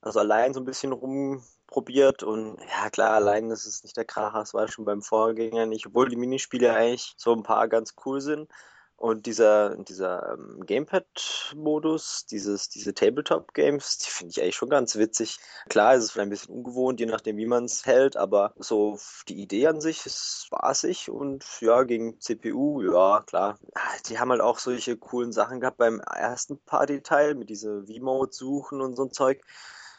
Also 0.00 0.20
allein 0.20 0.54
so 0.54 0.60
ein 0.60 0.64
bisschen 0.64 0.92
rumprobiert 0.92 2.22
und 2.22 2.58
ja 2.60 2.88
klar, 2.90 3.14
allein 3.14 3.50
ist 3.50 3.66
es 3.66 3.82
nicht 3.82 3.96
der 3.96 4.04
Kracher, 4.04 4.38
das 4.38 4.54
war 4.54 4.68
schon 4.68 4.84
beim 4.84 5.02
Vorgänger 5.02 5.66
nicht, 5.66 5.86
obwohl 5.86 6.08
die 6.08 6.16
Minispiele 6.16 6.72
eigentlich 6.72 7.14
so 7.16 7.32
ein 7.34 7.42
paar 7.42 7.68
ganz 7.68 7.94
cool 8.06 8.20
sind. 8.20 8.48
Und 8.98 9.26
dieser, 9.26 9.76
dieser 9.76 10.32
ähm, 10.32 10.66
Gamepad-Modus, 10.66 12.26
dieses, 12.26 12.68
diese 12.68 12.94
Tabletop-Games, 12.94 13.98
die 13.98 14.10
finde 14.10 14.32
ich 14.32 14.42
eigentlich 14.42 14.56
schon 14.56 14.70
ganz 14.70 14.96
witzig. 14.96 15.38
Klar, 15.68 15.94
ist 15.94 16.02
es 16.02 16.10
vielleicht 16.10 16.26
ein 16.26 16.30
bisschen 16.30 16.54
ungewohnt, 16.56 16.98
je 16.98 17.06
nachdem, 17.06 17.36
wie 17.36 17.46
man 17.46 17.66
es 17.66 17.86
hält, 17.86 18.16
aber 18.16 18.54
so 18.56 18.98
die 19.28 19.40
Idee 19.40 19.68
an 19.68 19.80
sich 19.80 20.04
ist 20.04 20.46
spaßig 20.46 21.10
und 21.10 21.44
ja, 21.60 21.84
gegen 21.84 22.20
CPU, 22.20 22.82
ja, 22.82 23.22
klar. 23.24 23.60
Die 24.08 24.18
haben 24.18 24.32
halt 24.32 24.40
auch 24.40 24.58
solche 24.58 24.96
coolen 24.96 25.30
Sachen 25.30 25.60
gehabt 25.60 25.76
beim 25.76 26.00
ersten 26.00 26.58
Party-Teil 26.58 27.36
mit 27.36 27.50
diese 27.50 27.84
V-Mode 27.86 28.32
suchen 28.32 28.80
und 28.80 28.96
so 28.96 29.04
ein 29.04 29.12
Zeug 29.12 29.40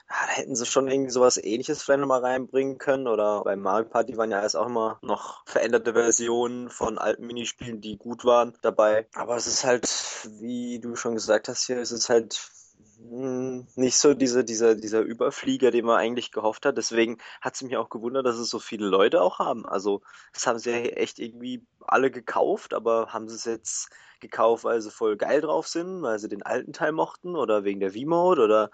ja, 0.09 0.25
da 0.25 0.31
hätten 0.33 0.55
sie 0.55 0.65
schon 0.65 0.87
irgendwie 0.87 1.11
sowas 1.11 1.37
ähnliches 1.37 1.83
vielleicht 1.83 1.99
nochmal 1.99 2.21
reinbringen 2.21 2.77
können. 2.77 3.07
Oder 3.07 3.43
bei 3.43 3.55
Mario 3.55 3.87
Party 3.87 4.17
waren 4.17 4.31
ja 4.31 4.41
erst 4.41 4.55
auch 4.55 4.65
immer 4.65 4.99
noch 5.01 5.43
veränderte 5.45 5.93
Versionen 5.93 6.69
von 6.69 6.97
alten 6.97 7.27
Minispielen, 7.27 7.79
die 7.81 7.97
gut 7.97 8.25
waren, 8.25 8.57
dabei. 8.61 9.07
Aber 9.13 9.35
es 9.35 9.47
ist 9.47 9.63
halt, 9.63 9.87
wie 10.39 10.79
du 10.79 10.95
schon 10.95 11.13
gesagt 11.13 11.47
hast 11.47 11.67
hier, 11.67 11.77
es 11.77 11.91
ist 11.91 12.09
halt 12.09 12.39
hm, 12.97 13.67
nicht 13.75 13.97
so 13.97 14.13
diese, 14.13 14.43
dieser, 14.43 14.75
dieser 14.75 15.01
Überflieger, 15.01 15.71
den 15.71 15.85
man 15.85 15.97
eigentlich 15.99 16.31
gehofft 16.31 16.65
hat. 16.65 16.77
Deswegen 16.77 17.17
hat 17.39 17.55
es 17.55 17.61
mich 17.61 17.77
auch 17.77 17.89
gewundert, 17.89 18.25
dass 18.25 18.37
es 18.37 18.49
so 18.49 18.59
viele 18.59 18.87
Leute 18.87 19.21
auch 19.21 19.39
haben. 19.39 19.65
Also, 19.65 20.01
das 20.33 20.47
haben 20.47 20.59
sie 20.59 20.71
ja 20.71 20.77
echt 20.77 21.19
irgendwie 21.19 21.65
alle 21.81 22.09
gekauft, 22.11 22.73
aber 22.73 23.13
haben 23.13 23.29
sie 23.29 23.35
es 23.35 23.45
jetzt 23.45 23.89
gekauft, 24.19 24.63
weil 24.63 24.81
sie 24.81 24.91
voll 24.91 25.17
geil 25.17 25.41
drauf 25.41 25.67
sind, 25.67 26.01
weil 26.01 26.19
sie 26.19 26.27
den 26.27 26.43
alten 26.43 26.73
Teil 26.73 26.91
mochten 26.91 27.35
oder 27.35 27.63
wegen 27.63 27.79
der 27.79 27.93
V-Mode 27.93 28.43
oder 28.43 28.69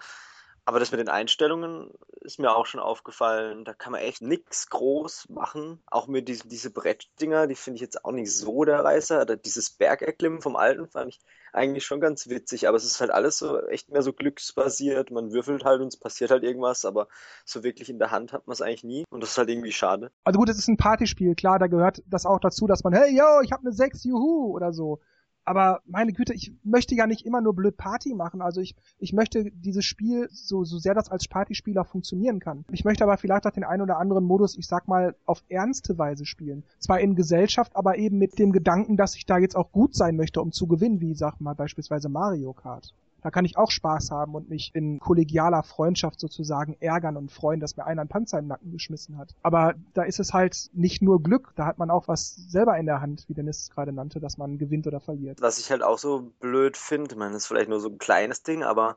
aber 0.66 0.80
das 0.80 0.90
mit 0.90 0.98
den 0.98 1.08
Einstellungen 1.08 1.92
ist 2.22 2.40
mir 2.40 2.54
auch 2.54 2.66
schon 2.66 2.80
aufgefallen. 2.80 3.64
Da 3.64 3.72
kann 3.72 3.92
man 3.92 4.00
echt 4.00 4.20
nichts 4.20 4.68
groß 4.68 5.28
machen. 5.28 5.80
Auch 5.86 6.08
mit 6.08 6.26
diesen 6.26 6.50
diese 6.50 6.70
Brettdinger, 6.70 7.46
die 7.46 7.54
finde 7.54 7.76
ich 7.76 7.82
jetzt 7.82 8.04
auch 8.04 8.10
nicht 8.10 8.34
so 8.34 8.64
der 8.64 8.82
Reißer. 8.82 9.24
Dieses 9.36 9.70
Bergerklimmen 9.70 10.42
vom 10.42 10.56
alten 10.56 10.88
fand 10.88 11.10
ich 11.10 11.20
eigentlich 11.52 11.86
schon 11.86 12.00
ganz 12.00 12.28
witzig. 12.28 12.66
Aber 12.66 12.76
es 12.76 12.84
ist 12.84 13.00
halt 13.00 13.12
alles 13.12 13.38
so 13.38 13.60
echt 13.68 13.90
mehr 13.90 14.02
so 14.02 14.12
glücksbasiert. 14.12 15.12
Man 15.12 15.32
würfelt 15.32 15.64
halt 15.64 15.80
und 15.80 15.88
es 15.88 15.96
passiert 15.96 16.32
halt 16.32 16.42
irgendwas, 16.42 16.84
aber 16.84 17.06
so 17.44 17.62
wirklich 17.62 17.88
in 17.88 18.00
der 18.00 18.10
Hand 18.10 18.32
hat 18.32 18.48
man 18.48 18.52
es 18.52 18.60
eigentlich 18.60 18.82
nie. 18.82 19.04
Und 19.08 19.22
das 19.22 19.30
ist 19.30 19.38
halt 19.38 19.48
irgendwie 19.48 19.70
schade. 19.70 20.10
Also 20.24 20.40
gut, 20.40 20.48
es 20.48 20.58
ist 20.58 20.66
ein 20.66 20.76
Partyspiel. 20.76 21.36
Klar, 21.36 21.60
da 21.60 21.68
gehört 21.68 22.02
das 22.06 22.26
auch 22.26 22.40
dazu, 22.40 22.66
dass 22.66 22.82
man, 22.82 22.92
hey, 22.92 23.16
yo, 23.16 23.40
ich 23.40 23.52
habe 23.52 23.62
eine 23.62 23.72
6, 23.72 24.02
juhu, 24.02 24.52
oder 24.52 24.72
so 24.72 25.00
aber 25.46 25.80
meine 25.86 26.12
Güte, 26.12 26.34
ich 26.34 26.52
möchte 26.64 26.94
ja 26.96 27.06
nicht 27.06 27.24
immer 27.24 27.40
nur 27.40 27.54
blöd 27.54 27.76
Party 27.76 28.14
machen. 28.14 28.42
Also 28.42 28.60
ich, 28.60 28.74
ich 28.98 29.12
möchte 29.12 29.50
dieses 29.52 29.84
Spiel, 29.84 30.28
so, 30.30 30.64
so 30.64 30.78
sehr 30.78 30.92
das 30.92 31.08
als 31.08 31.28
Partyspieler 31.28 31.84
funktionieren 31.84 32.40
kann. 32.40 32.64
Ich 32.72 32.84
möchte 32.84 33.04
aber 33.04 33.16
vielleicht 33.16 33.46
auch 33.46 33.52
den 33.52 33.64
einen 33.64 33.82
oder 33.82 33.98
anderen 33.98 34.24
Modus, 34.24 34.58
ich 34.58 34.66
sag 34.66 34.88
mal, 34.88 35.14
auf 35.24 35.44
ernste 35.48 35.96
Weise 35.98 36.26
spielen. 36.26 36.64
Zwar 36.80 37.00
in 37.00 37.14
Gesellschaft, 37.14 37.76
aber 37.76 37.96
eben 37.96 38.18
mit 38.18 38.38
dem 38.40 38.50
Gedanken, 38.50 38.96
dass 38.96 39.14
ich 39.14 39.24
da 39.24 39.38
jetzt 39.38 39.56
auch 39.56 39.70
gut 39.70 39.94
sein 39.94 40.16
möchte, 40.16 40.42
um 40.42 40.50
zu 40.50 40.66
gewinnen, 40.66 41.00
wie, 41.00 41.14
sag 41.14 41.40
mal, 41.40 41.54
beispielsweise 41.54 42.08
Mario 42.08 42.52
Kart. 42.52 42.92
Da 43.22 43.30
kann 43.30 43.44
ich 43.44 43.56
auch 43.56 43.70
Spaß 43.70 44.10
haben 44.10 44.34
und 44.34 44.48
mich 44.48 44.70
in 44.74 45.00
kollegialer 45.00 45.62
Freundschaft 45.62 46.20
sozusagen 46.20 46.76
ärgern 46.80 47.16
und 47.16 47.32
freuen, 47.32 47.60
dass 47.60 47.76
mir 47.76 47.84
einer 47.84 48.02
einen 48.02 48.08
Panzer 48.08 48.38
im 48.38 48.46
Nacken 48.46 48.72
geschmissen 48.72 49.18
hat. 49.18 49.34
Aber 49.42 49.74
da 49.94 50.02
ist 50.02 50.20
es 50.20 50.32
halt 50.32 50.70
nicht 50.72 51.02
nur 51.02 51.22
Glück, 51.22 51.52
da 51.56 51.66
hat 51.66 51.78
man 51.78 51.90
auch 51.90 52.08
was 52.08 52.34
selber 52.34 52.76
in 52.76 52.86
der 52.86 53.00
Hand, 53.00 53.24
wie 53.28 53.34
Dennis 53.34 53.62
es 53.62 53.70
gerade 53.70 53.92
nannte, 53.92 54.20
dass 54.20 54.38
man 54.38 54.58
gewinnt 54.58 54.86
oder 54.86 55.00
verliert. 55.00 55.40
Was 55.40 55.58
ich 55.58 55.70
halt 55.70 55.82
auch 55.82 55.98
so 55.98 56.32
blöd 56.40 56.76
finde, 56.76 57.16
das 57.16 57.34
ist 57.34 57.46
vielleicht 57.46 57.68
nur 57.68 57.80
so 57.80 57.88
ein 57.88 57.98
kleines 57.98 58.42
Ding, 58.42 58.62
aber 58.62 58.96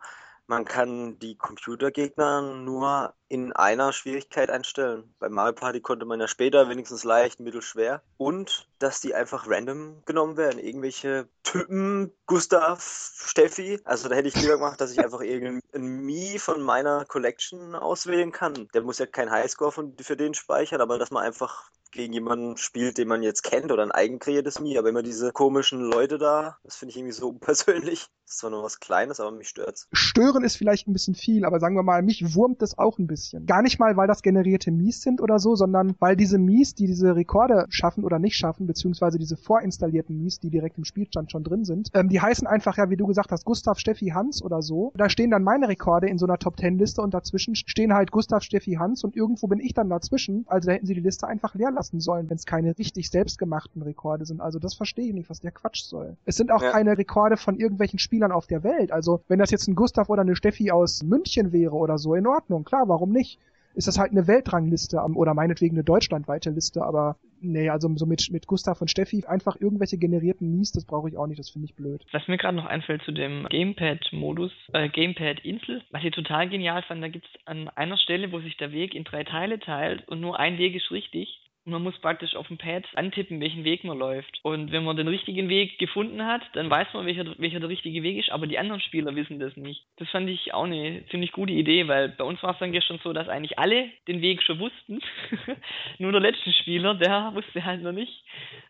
man 0.49 0.65
kann 0.65 1.19
die 1.19 1.37
Computergegner 1.37 2.41
nur 2.41 3.13
in 3.27 3.53
einer 3.53 3.93
Schwierigkeit 3.93 4.49
einstellen. 4.49 5.13
Bei 5.19 5.29
Mario 5.29 5.53
Party 5.53 5.79
konnte 5.79 6.07
man 6.07 6.19
ja 6.19 6.27
später 6.27 6.67
wenigstens 6.69 7.03
leicht, 7.03 7.39
mittelschwer. 7.39 8.01
Und 8.17 8.67
dass 8.79 8.99
die 8.99 9.13
einfach 9.13 9.47
random 9.47 10.01
genommen 10.05 10.37
werden. 10.37 10.57
Irgendwelche 10.57 11.29
Typen, 11.43 12.11
Gustav, 12.25 12.81
Steffi. 12.81 13.79
Also 13.83 14.09
da 14.09 14.15
hätte 14.15 14.27
ich 14.27 14.41
lieber 14.41 14.55
gemacht, 14.55 14.81
dass 14.81 14.91
ich 14.91 14.99
einfach 14.99 15.21
irgendein 15.21 15.61
Mii 16.01 16.39
von 16.39 16.63
meiner 16.63 17.05
Collection 17.05 17.75
auswählen 17.75 18.31
kann. 18.31 18.69
Der 18.73 18.81
muss 18.81 18.97
ja 18.97 19.05
kein 19.05 19.29
Highscore 19.29 19.71
von, 19.71 19.95
für 20.01 20.17
den 20.17 20.33
speichern, 20.33 20.81
aber 20.81 20.97
dass 20.97 21.11
man 21.11 21.23
einfach 21.23 21.69
gegen 21.91 22.13
jemanden 22.13 22.57
spielt, 22.57 22.97
den 22.97 23.07
man 23.07 23.23
jetzt 23.23 23.43
kennt 23.43 23.71
oder 23.71 23.83
ein 23.83 23.91
eigenkreiertes 23.91 24.59
Mii, 24.59 24.77
aber 24.77 24.89
immer 24.89 25.03
diese 25.03 25.31
komischen 25.31 25.81
Leute 25.81 26.17
da, 26.17 26.57
das 26.63 26.75
finde 26.75 26.91
ich 26.91 26.97
irgendwie 26.97 27.13
so 27.13 27.29
unpersönlich. 27.29 28.07
Das 28.25 28.35
ist 28.35 28.39
zwar 28.41 28.51
nur 28.51 28.63
was 28.63 28.79
Kleines, 28.79 29.19
aber 29.19 29.31
mich 29.31 29.49
stört's. 29.49 29.87
Stören 29.91 30.43
ist 30.43 30.55
vielleicht 30.55 30.87
ein 30.87 30.93
bisschen 30.93 31.15
viel, 31.15 31.45
aber 31.45 31.59
sagen 31.59 31.75
wir 31.75 31.81
mal, 31.81 32.03
mich 32.03 32.35
wurmt 32.35 32.61
das 32.61 32.77
auch 32.77 32.99
ein 32.99 33.07
bisschen. 33.07 33.47
Gar 33.47 33.63
nicht 33.63 33.79
mal, 33.79 33.97
weil 33.97 34.07
das 34.07 34.21
generierte 34.21 34.69
Mies 34.69 35.01
sind 35.01 35.19
oder 35.19 35.39
so, 35.39 35.55
sondern 35.55 35.95
weil 35.99 36.15
diese 36.15 36.37
Mies, 36.37 36.75
die 36.75 36.85
diese 36.85 37.15
Rekorde 37.15 37.65
schaffen 37.69 38.03
oder 38.03 38.19
nicht 38.19 38.35
schaffen, 38.35 38.67
beziehungsweise 38.67 39.17
diese 39.17 39.35
vorinstallierten 39.35 40.15
Mies, 40.15 40.39
die 40.39 40.51
direkt 40.51 40.77
im 40.77 40.85
Spielstand 40.85 41.31
schon 41.31 41.43
drin 41.43 41.65
sind, 41.65 41.89
ähm, 41.95 42.09
die 42.09 42.21
heißen 42.21 42.45
einfach 42.45 42.77
ja, 42.77 42.91
wie 42.91 42.97
du 42.97 43.07
gesagt 43.07 43.31
hast, 43.31 43.45
Gustav, 43.45 43.79
Steffi, 43.79 44.09
Hans 44.09 44.43
oder 44.43 44.61
so. 44.61 44.91
Da 44.95 45.09
stehen 45.09 45.31
dann 45.31 45.43
meine 45.43 45.67
Rekorde 45.67 46.07
in 46.07 46.19
so 46.19 46.27
einer 46.27 46.37
Top 46.37 46.57
Ten 46.57 46.77
Liste 46.77 47.01
und 47.01 47.15
dazwischen 47.15 47.55
stehen 47.55 47.93
halt 47.95 48.11
Gustav, 48.11 48.43
Steffi, 48.43 48.73
Hans 48.73 49.03
und 49.03 49.15
irgendwo 49.15 49.47
bin 49.47 49.59
ich 49.59 49.73
dann 49.73 49.89
dazwischen. 49.89 50.45
Also 50.47 50.67
da 50.67 50.73
hätten 50.73 50.85
sie 50.85 50.93
die 50.93 51.01
Liste 51.01 51.27
einfach 51.27 51.55
leer 51.55 51.71
lassen 51.79 52.01
sollen, 52.01 52.29
wenn 52.29 52.35
es 52.35 52.45
keine 52.45 52.77
richtig 52.77 53.09
selbstgemachten 53.09 53.81
Rekorde 53.81 54.25
sind. 54.25 54.41
Also 54.41 54.59
das 54.59 54.73
verstehe 54.73 55.07
ich 55.07 55.13
nicht, 55.13 55.29
was 55.29 55.39
der 55.39 55.51
Quatsch 55.51 55.81
soll. 55.81 56.17
Es 56.25 56.35
sind 56.35 56.51
auch 56.51 56.61
ja. 56.61 56.71
keine 56.71 56.97
Rekorde 56.97 57.37
von 57.37 57.57
irgendwelchen 57.57 57.99
Spielern 57.99 58.33
auf 58.33 58.47
der 58.47 58.63
Welt. 58.63 58.91
Also 58.91 59.21
wenn 59.29 59.39
das 59.39 59.49
jetzt 59.49 59.67
ein 59.67 59.75
Gustav 59.75 60.09
oder 60.09 60.21
eine 60.21 60.35
Steffi 60.35 60.71
aus 60.71 61.03
München 61.03 61.53
wäre 61.53 61.75
oder 61.75 61.97
so, 61.97 62.15
in 62.15 62.27
Ordnung, 62.27 62.65
klar, 62.65 62.83
warum 62.87 63.11
nicht? 63.11 63.39
Ist 63.75 63.87
das 63.87 63.99
halt 63.99 64.11
eine 64.11 64.27
Weltrangliste 64.27 64.97
oder 64.97 65.33
meinetwegen 65.33 65.75
eine 65.75 65.83
deutschlandweite 65.85 66.49
Liste, 66.49 66.81
aber 66.81 67.15
nee, 67.39 67.69
also 67.69 67.87
so 67.95 68.05
mit, 68.05 68.29
mit 68.31 68.47
Gustav 68.47 68.81
und 68.81 68.89
Steffi 68.89 69.23
einfach 69.25 69.55
irgendwelche 69.57 69.97
generierten 69.97 70.51
Mies, 70.51 70.71
das 70.71 70.85
brauche 70.85 71.07
ich 71.07 71.17
auch 71.17 71.27
nicht, 71.27 71.39
das 71.39 71.51
finde 71.51 71.65
ich 71.65 71.75
blöd. 71.75 72.03
Was 72.11 72.27
mir 72.27 72.37
gerade 72.37 72.57
noch 72.57 72.65
einfällt 72.65 73.03
zu 73.03 73.13
dem 73.13 73.47
Gamepad-Modus, 73.47 74.51
äh, 74.73 74.89
Gamepad-Insel, 74.89 75.83
was 75.91 76.03
ich 76.03 76.11
total 76.11 76.49
genial 76.49 76.81
fand, 76.83 77.01
da 77.01 77.07
gibt 77.07 77.25
es 77.25 77.47
an 77.47 77.69
einer 77.69 77.97
Stelle, 77.97 78.33
wo 78.33 78.41
sich 78.41 78.57
der 78.57 78.73
Weg 78.73 78.95
in 78.95 79.05
drei 79.05 79.23
Teile 79.23 79.59
teilt 79.59 80.05
und 80.09 80.19
nur 80.19 80.39
ein 80.39 80.57
Weg 80.57 80.75
ist 80.75 80.91
richtig 80.91 81.39
man 81.69 81.83
muss 81.83 81.97
praktisch 81.99 82.35
auf 82.35 82.47
dem 82.47 82.57
Pad 82.57 82.85
antippen, 82.95 83.39
welchen 83.41 83.63
Weg 83.63 83.83
man 83.83 83.97
läuft. 83.97 84.39
Und 84.43 84.71
wenn 84.71 84.83
man 84.83 84.97
den 84.97 85.07
richtigen 85.07 85.49
Weg 85.49 85.79
gefunden 85.79 86.25
hat, 86.25 86.41
dann 86.53 86.69
weiß 86.69 86.87
man, 86.93 87.05
welcher, 87.05 87.25
welcher 87.39 87.59
der 87.59 87.69
richtige 87.69 88.03
Weg 88.03 88.17
ist, 88.17 88.31
aber 88.31 88.47
die 88.47 88.57
anderen 88.57 88.81
Spieler 88.81 89.15
wissen 89.15 89.39
das 89.39 89.55
nicht. 89.55 89.83
Das 89.97 90.09
fand 90.09 90.29
ich 90.29 90.53
auch 90.53 90.63
eine 90.63 91.05
ziemlich 91.09 91.31
gute 91.31 91.53
Idee, 91.53 91.87
weil 91.87 92.09
bei 92.09 92.23
uns 92.23 92.41
war 92.43 92.53
es 92.53 92.59
dann 92.59 92.71
gestern 92.71 92.99
so, 93.03 93.13
dass 93.13 93.29
eigentlich 93.29 93.57
alle 93.59 93.89
den 94.07 94.21
Weg 94.21 94.43
schon 94.43 94.59
wussten. 94.59 94.99
Nur 95.97 96.11
der 96.11 96.21
letzte 96.21 96.51
Spieler, 96.53 96.95
der 96.95 97.31
wusste 97.33 97.63
halt 97.63 97.81
noch 97.81 97.91
nicht, 97.91 98.23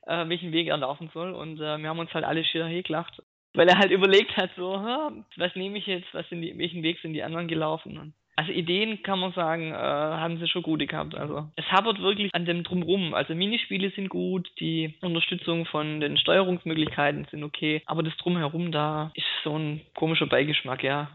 äh, 0.05 0.27
welchen 0.27 0.51
Weg 0.51 0.67
er 0.67 0.77
laufen 0.77 1.09
soll. 1.13 1.33
Und 1.33 1.59
äh, 1.59 1.77
wir 1.77 1.89
haben 1.89 1.99
uns 1.99 2.13
halt 2.13 2.25
alle 2.25 2.43
schier 2.43 2.65
hergelacht. 2.65 3.21
Weil 3.53 3.67
er 3.67 3.79
halt 3.79 3.91
überlegt 3.91 4.35
hat, 4.37 4.51
so, 4.55 4.73
was 4.73 5.55
nehme 5.55 5.77
ich 5.77 5.87
jetzt, 5.87 6.13
was 6.13 6.27
sind 6.29 6.41
die, 6.41 6.57
welchen 6.57 6.83
Weg 6.83 6.99
sind 6.99 7.13
die 7.13 7.23
anderen 7.23 7.47
gelaufen? 7.47 7.97
Und 7.97 8.13
also 8.39 8.53
Ideen 8.53 9.03
kann 9.03 9.19
man 9.19 9.33
sagen, 9.33 9.73
äh, 9.73 9.75
haben 9.75 10.37
sie 10.37 10.47
schon 10.47 10.63
gute 10.63 10.87
gehabt. 10.87 11.13
Also 11.13 11.49
es 11.57 11.65
hapert 11.65 11.99
wirklich 11.99 12.33
an 12.33 12.45
dem 12.45 12.63
drumrum. 12.63 13.13
Also 13.13 13.35
Minispiele 13.35 13.91
sind 13.93 14.07
gut, 14.07 14.49
die 14.61 14.95
Unterstützung 15.01 15.65
von 15.65 15.99
den 15.99 16.15
Steuerungsmöglichkeiten 16.15 17.27
sind 17.29 17.43
okay, 17.43 17.81
aber 17.85 18.01
das 18.01 18.15
drumherum 18.15 18.71
da 18.71 19.11
ist 19.13 19.25
so 19.43 19.57
ein 19.57 19.81
komischer 19.93 20.25
Beigeschmack, 20.25 20.83
ja. 20.83 21.09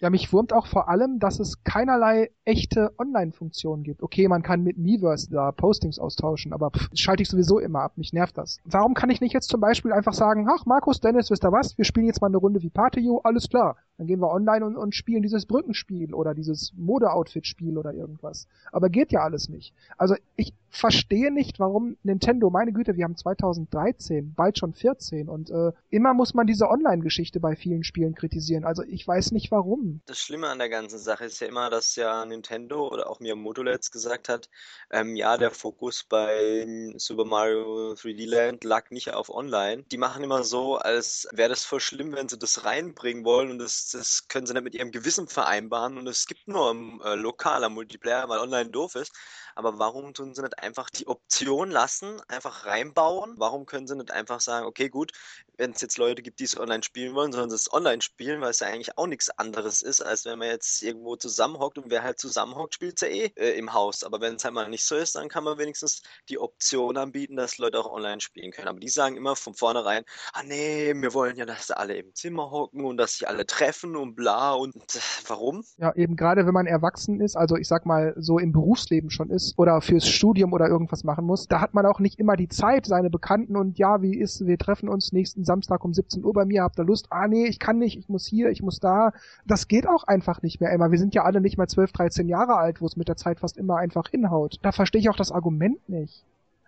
Ja, 0.00 0.10
mich 0.10 0.32
wurmt 0.32 0.52
auch 0.52 0.66
vor 0.66 0.88
allem, 0.88 1.20
dass 1.20 1.38
es 1.38 1.62
keinerlei 1.62 2.30
echte 2.44 2.90
Online-Funktionen 2.98 3.84
gibt. 3.84 4.02
Okay, 4.02 4.26
man 4.26 4.42
kann 4.42 4.64
mit 4.64 4.76
Miiverse 4.76 5.30
da 5.30 5.52
Postings 5.52 6.00
austauschen, 6.00 6.52
aber 6.52 6.72
pff, 6.72 6.88
schalte 6.94 7.22
ich 7.22 7.28
sowieso 7.28 7.60
immer 7.60 7.82
ab. 7.82 7.92
Mich 7.96 8.12
nervt 8.12 8.36
das. 8.36 8.60
Warum 8.64 8.94
kann 8.94 9.10
ich 9.10 9.20
nicht 9.20 9.32
jetzt 9.32 9.48
zum 9.48 9.60
Beispiel 9.60 9.92
einfach 9.92 10.12
sagen, 10.12 10.48
ach 10.50 10.66
Markus, 10.66 11.00
Dennis, 11.00 11.30
wisst 11.30 11.44
ihr 11.44 11.52
was? 11.52 11.78
Wir 11.78 11.84
spielen 11.84 12.06
jetzt 12.06 12.20
mal 12.20 12.26
eine 12.26 12.38
Runde 12.38 12.62
wie 12.64 12.70
Partyo, 12.70 13.20
alles 13.22 13.48
klar. 13.48 13.76
Dann 13.96 14.06
gehen 14.06 14.20
wir 14.20 14.30
online 14.30 14.64
und, 14.64 14.76
und 14.76 14.94
spielen 14.94 15.22
dieses 15.22 15.46
Brückenspiel 15.46 16.14
oder 16.14 16.34
dieses 16.34 16.72
Mode-Outfit-Spiel 16.76 17.78
oder 17.78 17.92
irgendwas. 17.92 18.48
Aber 18.72 18.88
geht 18.88 19.12
ja 19.12 19.22
alles 19.22 19.48
nicht. 19.48 19.72
Also 19.96 20.16
ich 20.36 20.52
verstehe 20.74 21.32
nicht, 21.32 21.60
warum 21.60 21.96
Nintendo, 22.02 22.50
meine 22.50 22.72
Güte, 22.72 22.96
wir 22.96 23.04
haben 23.04 23.16
2013, 23.16 24.34
bald 24.34 24.58
schon 24.58 24.74
14 24.74 25.28
und 25.28 25.50
äh, 25.50 25.72
immer 25.90 26.14
muss 26.14 26.34
man 26.34 26.46
diese 26.46 26.68
Online-Geschichte 26.68 27.38
bei 27.38 27.54
vielen 27.54 27.84
Spielen 27.84 28.14
kritisieren. 28.14 28.64
Also 28.64 28.82
ich 28.82 29.06
weiß 29.06 29.30
nicht 29.32 29.50
warum. 29.50 30.00
Das 30.06 30.18
Schlimme 30.18 30.48
an 30.48 30.58
der 30.58 30.68
ganzen 30.68 30.98
Sache 30.98 31.24
ist 31.24 31.40
ja 31.40 31.46
immer, 31.46 31.70
dass 31.70 31.94
ja 31.94 32.24
Nintendo 32.24 32.88
oder 32.88 33.08
auch 33.08 33.20
Miyamoto 33.20 33.62
letzt 33.62 33.92
gesagt 33.92 34.28
hat, 34.28 34.50
ähm, 34.90 35.14
ja, 35.14 35.36
der 35.36 35.52
Fokus 35.52 36.04
bei 36.04 36.66
Super 36.96 37.24
Mario 37.24 37.92
3D 37.92 38.28
Land 38.28 38.64
lag 38.64 38.90
nicht 38.90 39.14
auf 39.14 39.30
Online. 39.30 39.84
Die 39.84 39.98
machen 39.98 40.24
immer 40.24 40.42
so, 40.42 40.76
als 40.76 41.28
wäre 41.32 41.50
das 41.50 41.64
voll 41.64 41.80
schlimm, 41.80 42.12
wenn 42.12 42.28
sie 42.28 42.38
das 42.38 42.64
reinbringen 42.64 43.24
wollen 43.24 43.50
und 43.50 43.58
das, 43.58 43.90
das 43.90 44.26
können 44.28 44.46
sie 44.46 44.54
nicht 44.54 44.64
mit 44.64 44.74
ihrem 44.74 44.90
Gewissen 44.90 45.28
vereinbaren 45.28 45.98
und 45.98 46.08
es 46.08 46.26
gibt 46.26 46.48
nur 46.48 46.74
äh, 47.04 47.14
lokaler 47.14 47.68
Multiplayer, 47.68 48.28
weil 48.28 48.40
online 48.40 48.70
doof 48.70 48.96
ist. 48.96 49.12
Aber 49.54 49.78
warum 49.78 50.14
tun 50.14 50.34
sie 50.34 50.42
nicht 50.42 50.58
einfach 50.58 50.90
die 50.90 51.06
Option 51.06 51.70
lassen, 51.70 52.20
einfach 52.28 52.66
reinbauen? 52.66 53.34
Warum 53.38 53.66
können 53.66 53.86
sie 53.86 53.96
nicht 53.96 54.10
einfach 54.10 54.40
sagen, 54.40 54.66
okay, 54.66 54.88
gut, 54.88 55.12
wenn 55.58 55.72
es 55.72 55.80
jetzt 55.80 55.98
Leute 55.98 56.22
gibt, 56.22 56.40
die 56.40 56.44
es 56.44 56.58
online 56.58 56.82
spielen 56.82 57.14
wollen, 57.14 57.32
sie 57.32 57.54
es 57.54 57.72
online 57.72 58.02
spielen, 58.02 58.40
weil 58.40 58.50
es 58.50 58.60
ja 58.60 58.68
eigentlich 58.68 58.96
auch 58.98 59.06
nichts 59.06 59.30
anderes 59.30 59.82
ist, 59.82 60.00
als 60.00 60.24
wenn 60.24 60.38
man 60.38 60.48
jetzt 60.48 60.82
irgendwo 60.82 61.16
zusammenhockt 61.16 61.78
und 61.78 61.90
wer 61.90 62.02
halt 62.02 62.18
zusammenhockt, 62.18 62.74
spielt 62.74 63.00
es 63.00 63.08
ja 63.08 63.08
eh 63.08 63.32
äh, 63.36 63.58
im 63.58 63.72
Haus. 63.72 64.04
Aber 64.04 64.20
wenn 64.20 64.34
es 64.34 64.44
halt 64.44 64.54
mal 64.54 64.68
nicht 64.68 64.84
so 64.84 64.96
ist, 64.96 65.14
dann 65.14 65.28
kann 65.28 65.44
man 65.44 65.58
wenigstens 65.58 66.02
die 66.28 66.38
Option 66.38 66.96
anbieten, 66.96 67.36
dass 67.36 67.58
Leute 67.58 67.78
auch 67.78 67.90
online 67.90 68.20
spielen 68.20 68.50
können. 68.52 68.68
Aber 68.68 68.80
die 68.80 68.88
sagen 68.88 69.16
immer 69.16 69.36
von 69.36 69.54
vornherein, 69.54 70.04
ah 70.32 70.42
nee, 70.42 70.94
wir 70.94 71.14
wollen 71.14 71.36
ja, 71.36 71.46
dass 71.46 71.70
alle 71.70 71.94
im 71.94 72.14
Zimmer 72.14 72.50
hocken 72.50 72.84
und 72.84 72.96
dass 72.96 73.18
sich 73.18 73.28
alle 73.28 73.46
treffen 73.46 73.96
und 73.96 74.14
bla 74.14 74.52
und 74.52 74.74
äh, 74.74 74.98
warum? 75.26 75.64
Ja, 75.76 75.94
eben 75.94 76.16
gerade 76.16 76.46
wenn 76.46 76.54
man 76.54 76.66
erwachsen 76.66 77.20
ist, 77.20 77.36
also 77.36 77.56
ich 77.56 77.68
sag 77.68 77.86
mal 77.86 78.14
so 78.16 78.38
im 78.38 78.52
Berufsleben 78.52 79.10
schon 79.10 79.30
ist 79.30 79.54
oder 79.58 79.80
fürs 79.80 80.08
Studium 80.08 80.52
oder 80.52 80.68
irgendwas 80.68 81.04
machen 81.04 81.24
muss, 81.24 81.46
da 81.48 81.60
hat 81.60 81.74
man 81.74 81.86
auch 81.86 82.00
nicht 82.00 82.18
immer 82.18 82.36
die 82.36 82.48
Zeit, 82.48 82.86
seine 82.86 83.10
Bekannten 83.10 83.56
und 83.56 83.78
ja, 83.78 84.02
wie 84.02 84.16
ist, 84.16 84.46
wir 84.46 84.58
treffen 84.58 84.88
uns 84.88 85.12
nächsten 85.12 85.43
Samstag 85.44 85.84
um 85.84 85.92
17 85.92 86.24
Uhr 86.24 86.32
bei 86.32 86.44
mir, 86.44 86.62
habt 86.62 86.78
ihr 86.78 86.84
Lust? 86.84 87.06
Ah 87.10 87.28
nee, 87.28 87.46
ich 87.46 87.58
kann 87.58 87.78
nicht, 87.78 87.98
ich 87.98 88.08
muss 88.08 88.26
hier, 88.26 88.50
ich 88.50 88.62
muss 88.62 88.80
da. 88.80 89.12
Das 89.46 89.68
geht 89.68 89.88
auch 89.88 90.04
einfach 90.04 90.42
nicht 90.42 90.60
mehr 90.60 90.72
immer. 90.72 90.90
Wir 90.90 90.98
sind 90.98 91.14
ja 91.14 91.24
alle 91.24 91.40
nicht 91.40 91.58
mehr 91.58 91.68
12, 91.68 91.92
13 91.92 92.28
Jahre 92.28 92.56
alt, 92.56 92.80
wo 92.80 92.86
es 92.86 92.96
mit 92.96 93.08
der 93.08 93.16
Zeit 93.16 93.40
fast 93.40 93.56
immer 93.56 93.76
einfach 93.76 94.08
hinhaut. 94.10 94.58
Da 94.62 94.72
verstehe 94.72 95.00
ich 95.00 95.08
auch 95.08 95.16
das 95.16 95.32
Argument 95.32 95.88
nicht 95.88 96.24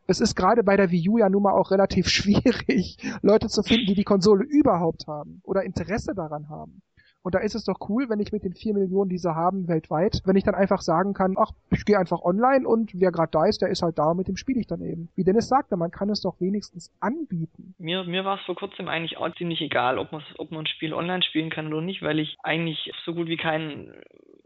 es 0.06 0.20
ist 0.20 0.34
gerade 0.34 0.62
bei 0.62 0.76
der 0.76 0.90
Wii 0.90 1.08
U 1.08 1.18
ja 1.18 1.28
nun 1.28 1.42
mal 1.42 1.52
auch 1.52 1.70
relativ 1.70 2.08
schwierig, 2.10 2.98
Leute 3.22 3.48
zu 3.48 3.62
finden, 3.62 3.86
die 3.86 3.94
die 3.94 4.04
Konsole 4.04 4.44
überhaupt 4.44 5.06
haben 5.06 5.40
oder 5.44 5.64
Interesse 5.64 6.14
daran 6.14 6.48
haben. 6.48 6.82
Und 7.26 7.34
da 7.34 7.40
ist 7.40 7.56
es 7.56 7.64
doch 7.64 7.88
cool, 7.88 8.08
wenn 8.08 8.20
ich 8.20 8.30
mit 8.30 8.44
den 8.44 8.54
vier 8.54 8.72
Millionen, 8.72 9.10
die 9.10 9.18
sie 9.18 9.34
haben 9.34 9.66
weltweit, 9.66 10.22
wenn 10.26 10.36
ich 10.36 10.44
dann 10.44 10.54
einfach 10.54 10.80
sagen 10.80 11.12
kann, 11.12 11.34
ach, 11.36 11.50
ich 11.72 11.84
gehe 11.84 11.98
einfach 11.98 12.22
online 12.22 12.68
und 12.68 12.92
wer 12.94 13.10
gerade 13.10 13.32
da 13.32 13.46
ist, 13.46 13.60
der 13.60 13.68
ist 13.68 13.82
halt 13.82 13.98
da 13.98 14.12
und 14.12 14.18
mit 14.18 14.28
dem 14.28 14.36
spiele 14.36 14.60
ich 14.60 14.68
dann 14.68 14.80
eben. 14.80 15.08
Wie 15.16 15.24
Dennis 15.24 15.48
sagte, 15.48 15.76
man 15.76 15.90
kann 15.90 16.08
es 16.08 16.20
doch 16.20 16.40
wenigstens 16.40 16.94
anbieten. 17.00 17.74
Mir, 17.78 18.04
mir 18.04 18.24
war 18.24 18.38
es 18.38 18.44
vor 18.44 18.54
kurzem 18.54 18.86
eigentlich 18.86 19.16
auch 19.16 19.28
ziemlich 19.34 19.60
egal, 19.60 19.98
ob, 19.98 20.12
ob 20.38 20.50
man 20.52 20.60
ein 20.60 20.66
Spiel 20.68 20.94
online 20.94 21.24
spielen 21.24 21.50
kann 21.50 21.66
oder 21.66 21.82
nicht, 21.82 22.00
weil 22.00 22.20
ich 22.20 22.36
eigentlich 22.44 22.92
so 23.04 23.12
gut 23.12 23.26
wie 23.26 23.36
kein 23.36 23.92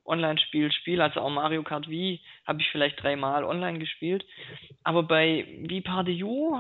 Online-Spiel 0.07 0.73
spiele. 0.73 1.05
Also 1.05 1.21
auch 1.21 1.29
Mario 1.29 1.63
Kart 1.63 1.87
Wii 1.87 2.23
habe 2.47 2.63
ich 2.63 2.69
vielleicht 2.73 3.03
dreimal 3.03 3.45
online 3.45 3.79
gespielt. 3.79 4.25
Aber 4.85 5.03
bei 5.03 5.45
Wii 5.69 5.83
Party 5.83 6.25
U 6.25 6.57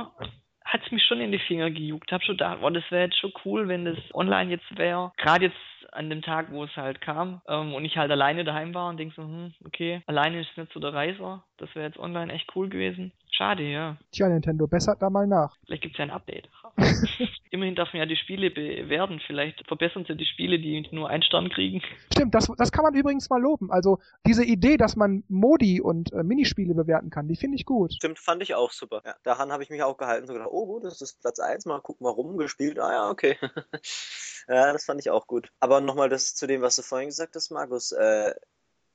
hat 0.67 0.83
es 0.85 0.93
mich 0.93 1.03
schon 1.05 1.21
in 1.21 1.33
die 1.33 1.39
Finger 1.39 1.71
gejuckt. 1.71 2.12
Hab 2.12 2.23
schon 2.23 2.37
gedacht, 2.37 2.59
oh, 2.62 2.71
das 2.71 2.85
wäre 2.91 3.05
jetzt 3.05 3.19
schon 3.19 3.33
cool, 3.45 3.69
wenn 3.69 3.87
das 3.87 3.99
online 4.12 4.50
jetzt 4.50 4.79
wäre. 4.79 5.12
Gerade 5.17 5.47
jetzt 5.47 5.57
an 5.92 6.11
dem 6.11 6.23
Tag, 6.23 6.50
wo 6.50 6.64
es 6.64 6.76
halt 6.76 7.00
kam 7.00 7.40
ähm, 7.49 7.75
und 7.75 7.85
ich 7.85 7.97
halt 7.97 8.11
alleine 8.11 8.44
daheim 8.44 8.75
war 8.75 8.88
und 8.88 8.97
denk 8.97 9.12
so, 9.14 9.23
hm, 9.23 9.54
okay, 9.64 10.02
alleine 10.06 10.40
ist 10.40 10.56
nicht 10.56 10.73
so 10.73 10.80
der 10.80 10.94
Reiser. 10.94 11.44
Das 11.59 11.75
wäre 11.75 11.87
jetzt 11.87 11.99
online 11.99 12.32
echt 12.32 12.54
cool 12.54 12.68
gewesen. 12.68 13.12
Schade, 13.40 13.62
ja. 13.62 13.97
Tja, 14.12 14.28
Nintendo, 14.28 14.66
bessert 14.66 15.00
da 15.00 15.09
mal 15.09 15.26
nach. 15.26 15.56
Vielleicht 15.64 15.82
gibt's 15.82 15.97
ja 15.97 16.04
ein 16.04 16.11
Update. 16.11 16.50
Immerhin 17.50 17.75
darf 17.75 17.90
man 17.94 18.00
ja 18.00 18.06
die 18.06 18.16
Spiele 18.16 18.50
bewerten. 18.50 19.18
Vielleicht 19.26 19.66
verbessern 19.66 20.04
sie 20.06 20.14
die 20.14 20.26
Spiele, 20.26 20.59
die 20.59 20.87
nur 20.90 21.09
einen 21.09 21.23
Stern 21.23 21.49
kriegen. 21.49 21.80
Stimmt, 22.12 22.35
das, 22.35 22.52
das 22.59 22.70
kann 22.70 22.82
man 22.82 22.92
übrigens 22.92 23.30
mal 23.30 23.40
loben. 23.40 23.73
Also 23.73 23.99
diese 24.26 24.44
Idee, 24.44 24.76
dass 24.76 24.94
man 24.94 25.25
Modi 25.28 25.80
und 25.80 26.12
äh, 26.12 26.23
Minispiele 26.23 26.75
bewerten 26.75 27.09
kann, 27.09 27.28
die 27.28 27.37
finde 27.37 27.56
ich 27.56 27.64
gut. 27.64 27.94
Stimmt, 27.94 28.18
fand 28.18 28.42
ich 28.42 28.54
auch 28.54 28.73
super. 28.73 29.00
Ja, 29.06 29.14
daran 29.23 29.52
habe 29.52 29.62
ich 29.62 29.70
mich 29.70 29.82
auch 29.82 29.97
gehalten. 29.97 30.26
So 30.26 30.35
gedacht, 30.35 30.50
oh 30.52 30.66
gut, 30.66 30.85
das 30.85 31.00
ist 31.00 31.23
Platz 31.23 31.38
1, 31.38 31.64
mal 31.64 31.80
gucken, 31.80 32.04
warum 32.04 32.37
gespielt. 32.37 32.78
Ah 32.78 32.92
ja, 32.92 33.09
okay. 33.09 33.38
ja, 34.49 34.70
das 34.70 34.85
fand 34.85 35.00
ich 35.00 35.09
auch 35.09 35.26
gut. 35.26 35.50
Aber 35.61 35.80
nochmal 35.80 36.11
das 36.11 36.35
zu 36.35 36.47
dem, 36.47 36.61
was 36.61 36.76
du 36.76 36.82
vorhin 36.82 37.09
gesagt 37.09 37.35
hast, 37.37 37.50
Markus. 37.50 37.92
Äh, 37.92 38.35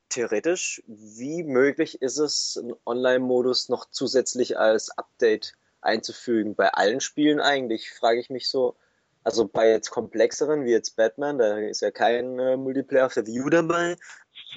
theoretisch, 0.08 0.82
wie 0.86 1.42
möglich 1.42 2.00
ist 2.02 2.18
es, 2.18 2.58
einen 2.60 2.74
Online-Modus 2.84 3.68
noch 3.68 3.86
zusätzlich 3.90 4.58
als 4.58 4.90
Update 4.96 5.54
einzufügen? 5.80 6.54
Bei 6.54 6.68
allen 6.70 7.00
Spielen 7.00 7.40
eigentlich, 7.40 7.90
frage 7.90 8.20
ich 8.20 8.30
mich 8.30 8.48
so. 8.48 8.76
Also 9.24 9.48
bei 9.48 9.70
jetzt 9.70 9.90
komplexeren, 9.90 10.64
wie 10.64 10.70
jetzt 10.70 10.94
Batman, 10.94 11.38
da 11.38 11.58
ist 11.58 11.80
ja 11.80 11.90
kein 11.90 12.38
äh, 12.38 12.56
Multiplayer 12.56 13.10
für 13.10 13.26
View 13.26 13.48
dabei. 13.50 13.96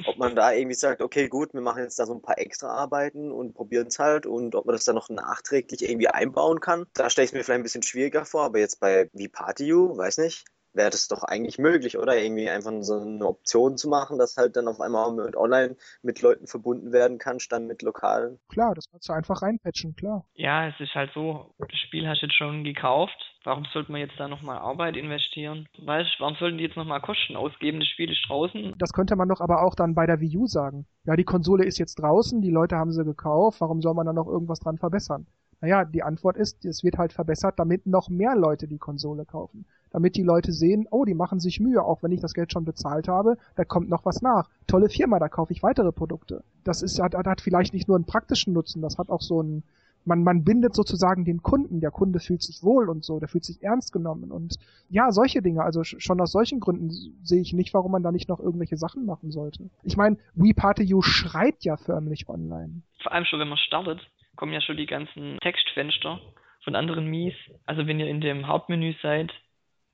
Ob 0.05 0.17
man 0.17 0.35
da 0.35 0.51
irgendwie 0.51 0.75
sagt, 0.75 1.01
okay, 1.01 1.27
gut, 1.27 1.55
wir 1.55 1.61
machen 1.61 1.81
jetzt 1.81 1.97
da 1.97 2.05
so 2.05 2.13
ein 2.13 2.21
paar 2.21 2.37
extra 2.37 2.67
Arbeiten 2.67 3.31
und 3.31 3.55
probieren 3.55 3.87
es 3.87 3.97
halt 3.97 4.27
und 4.27 4.53
ob 4.53 4.67
man 4.67 4.75
das 4.75 4.85
dann 4.85 4.93
noch 4.93 5.09
nachträglich 5.09 5.81
irgendwie 5.89 6.09
einbauen 6.09 6.59
kann. 6.59 6.85
Da 6.93 7.09
stelle 7.09 7.25
ich 7.25 7.31
es 7.31 7.33
mir 7.33 7.43
vielleicht 7.43 7.61
ein 7.61 7.63
bisschen 7.63 7.81
schwieriger 7.81 8.25
vor, 8.25 8.43
aber 8.43 8.59
jetzt 8.59 8.79
bei 8.79 9.09
VPartyU, 9.15 9.97
weiß 9.97 10.19
nicht, 10.19 10.45
wäre 10.73 10.89
das 10.89 11.07
doch 11.07 11.23
eigentlich 11.23 11.57
möglich, 11.57 11.97
oder? 11.97 12.17
Irgendwie 12.17 12.49
einfach 12.49 12.71
so 12.81 12.99
eine 12.99 13.25
Option 13.25 13.77
zu 13.77 13.89
machen, 13.89 14.17
dass 14.17 14.37
halt 14.37 14.55
dann 14.55 14.67
auf 14.67 14.81
einmal 14.81 15.11
mit 15.13 15.35
online 15.35 15.75
mit 16.01 16.21
Leuten 16.21 16.47
verbunden 16.47 16.91
werden 16.91 17.17
kann, 17.17 17.39
statt 17.39 17.63
mit 17.63 17.81
lokalen. 17.81 18.39
Klar, 18.49 18.75
das 18.75 18.89
kannst 18.89 19.09
du 19.09 19.13
einfach 19.13 19.41
reinpatchen, 19.41 19.95
klar. 19.95 20.25
Ja, 20.33 20.67
es 20.67 20.79
ist 20.79 20.93
halt 20.93 21.11
so, 21.13 21.53
das 21.57 21.79
Spiel 21.87 22.07
hast 22.07 22.21
du 22.21 22.27
jetzt 22.27 22.37
schon 22.37 22.63
gekauft. 22.63 23.17
Warum 23.43 23.65
sollte 23.73 23.91
man 23.91 24.01
jetzt 24.01 24.19
da 24.19 24.27
nochmal 24.27 24.57
Arbeit 24.57 24.97
investieren? 24.97 25.67
Weißt 25.77 26.09
warum 26.19 26.35
sollten 26.35 26.57
die 26.57 26.65
jetzt 26.65 26.75
nochmal 26.75 27.01
Kosten 27.01 27.35
ausgeben? 27.35 27.79
Das 27.79 27.87
Spiel 27.87 28.11
ist 28.11 28.23
draußen. 28.27 28.75
Das 28.77 28.91
könnte 28.91 29.15
man 29.15 29.29
doch 29.29 29.41
aber 29.41 29.63
auch 29.63 29.75
dann 29.75 29.95
bei 29.95 30.05
der 30.05 30.19
Wii 30.19 30.37
U 30.37 30.45
sagen. 30.45 30.85
Ja, 31.05 31.15
die 31.15 31.23
Konsole 31.23 31.65
ist 31.65 31.79
jetzt 31.79 31.95
draußen, 31.95 32.41
die 32.41 32.51
Leute 32.51 32.75
haben 32.75 32.91
sie 32.91 33.05
gekauft, 33.05 33.61
warum 33.61 33.81
soll 33.81 33.93
man 33.93 34.05
da 34.05 34.13
noch 34.13 34.27
irgendwas 34.27 34.59
dran 34.59 34.77
verbessern? 34.77 35.25
Naja, 35.61 35.83
die 35.83 36.03
Antwort 36.03 36.37
ist, 36.37 36.63
es 36.63 36.83
wird 36.83 36.97
halt 36.97 37.11
verbessert, 37.11 37.59
damit 37.59 37.85
noch 37.85 38.09
mehr 38.09 38.35
Leute 38.35 38.67
die 38.67 38.77
Konsole 38.77 39.25
kaufen 39.25 39.65
damit 39.91 40.15
die 40.15 40.23
Leute 40.23 40.51
sehen, 40.51 40.87
oh, 40.91 41.05
die 41.05 41.13
machen 41.13 41.39
sich 41.39 41.59
Mühe, 41.59 41.83
auch 41.83 42.03
wenn 42.03 42.11
ich 42.11 42.21
das 42.21 42.33
Geld 42.33 42.51
schon 42.51 42.65
bezahlt 42.65 43.07
habe, 43.07 43.37
da 43.55 43.65
kommt 43.65 43.89
noch 43.89 44.05
was 44.05 44.21
nach. 44.21 44.49
Tolle 44.67 44.89
Firma, 44.89 45.19
da 45.19 45.29
kaufe 45.29 45.53
ich 45.53 45.63
weitere 45.63 45.91
Produkte. 45.91 46.43
Das 46.63 46.81
ist, 46.81 46.99
hat, 46.99 47.15
hat 47.15 47.41
vielleicht 47.41 47.73
nicht 47.73 47.87
nur 47.87 47.97
einen 47.97 48.05
praktischen 48.05 48.53
Nutzen, 48.53 48.81
das 48.81 48.97
hat 48.97 49.09
auch 49.09 49.21
so 49.21 49.39
einen, 49.39 49.63
man, 50.05 50.23
man 50.23 50.43
bindet 50.43 50.75
sozusagen 50.75 51.25
den 51.25 51.41
Kunden, 51.41 51.81
der 51.81 51.91
Kunde 51.91 52.19
fühlt 52.19 52.41
sich 52.41 52.63
wohl 52.63 52.89
und 52.89 53.03
so, 53.03 53.19
der 53.19 53.27
fühlt 53.27 53.45
sich 53.45 53.61
ernst 53.63 53.91
genommen 53.91 54.31
und 54.31 54.57
ja, 54.89 55.11
solche 55.11 55.41
Dinge, 55.41 55.63
also 55.63 55.83
schon 55.83 56.21
aus 56.21 56.31
solchen 56.31 56.59
Gründen 56.59 56.89
sehe 57.23 57.41
ich 57.41 57.53
nicht, 57.53 57.73
warum 57.73 57.91
man 57.91 58.03
da 58.03 58.11
nicht 58.11 58.29
noch 58.29 58.39
irgendwelche 58.39 58.77
Sachen 58.77 59.05
machen 59.05 59.31
sollte. 59.31 59.69
Ich 59.83 59.97
meine, 59.97 60.17
We 60.35 60.53
Party 60.53 60.83
You 60.83 61.01
schreit 61.01 61.63
ja 61.63 61.77
förmlich 61.77 62.29
online. 62.29 62.81
Vor 63.01 63.11
allem 63.11 63.25
schon, 63.25 63.39
wenn 63.39 63.49
man 63.49 63.57
startet, 63.57 63.99
kommen 64.35 64.53
ja 64.53 64.61
schon 64.61 64.77
die 64.77 64.85
ganzen 64.85 65.37
Textfenster 65.41 66.19
von 66.63 66.75
anderen 66.75 67.07
Mies. 67.07 67.33
Also 67.65 67.87
wenn 67.87 67.99
ihr 67.99 68.07
in 68.07 68.21
dem 68.21 68.47
Hauptmenü 68.47 68.93
seid, 69.01 69.31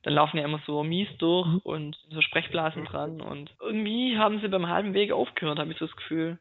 dann 0.05 0.13
laufen 0.13 0.37
ja 0.37 0.45
immer 0.45 0.61
so 0.67 0.83
Mies 0.83 1.09
durch 1.17 1.47
mhm. 1.47 1.57
und 1.63 1.97
so 2.11 2.21
Sprechblasen 2.21 2.85
dran 2.85 3.21
und 3.21 3.53
irgendwie 3.59 4.17
haben 4.17 4.39
sie 4.39 4.47
beim 4.47 4.67
halben 4.67 4.93
Weg 4.93 5.11
aufgehört, 5.11 5.57
habe 5.57 5.71
ich 5.71 5.79
so 5.79 5.87
das 5.87 5.95
Gefühl. 5.95 6.39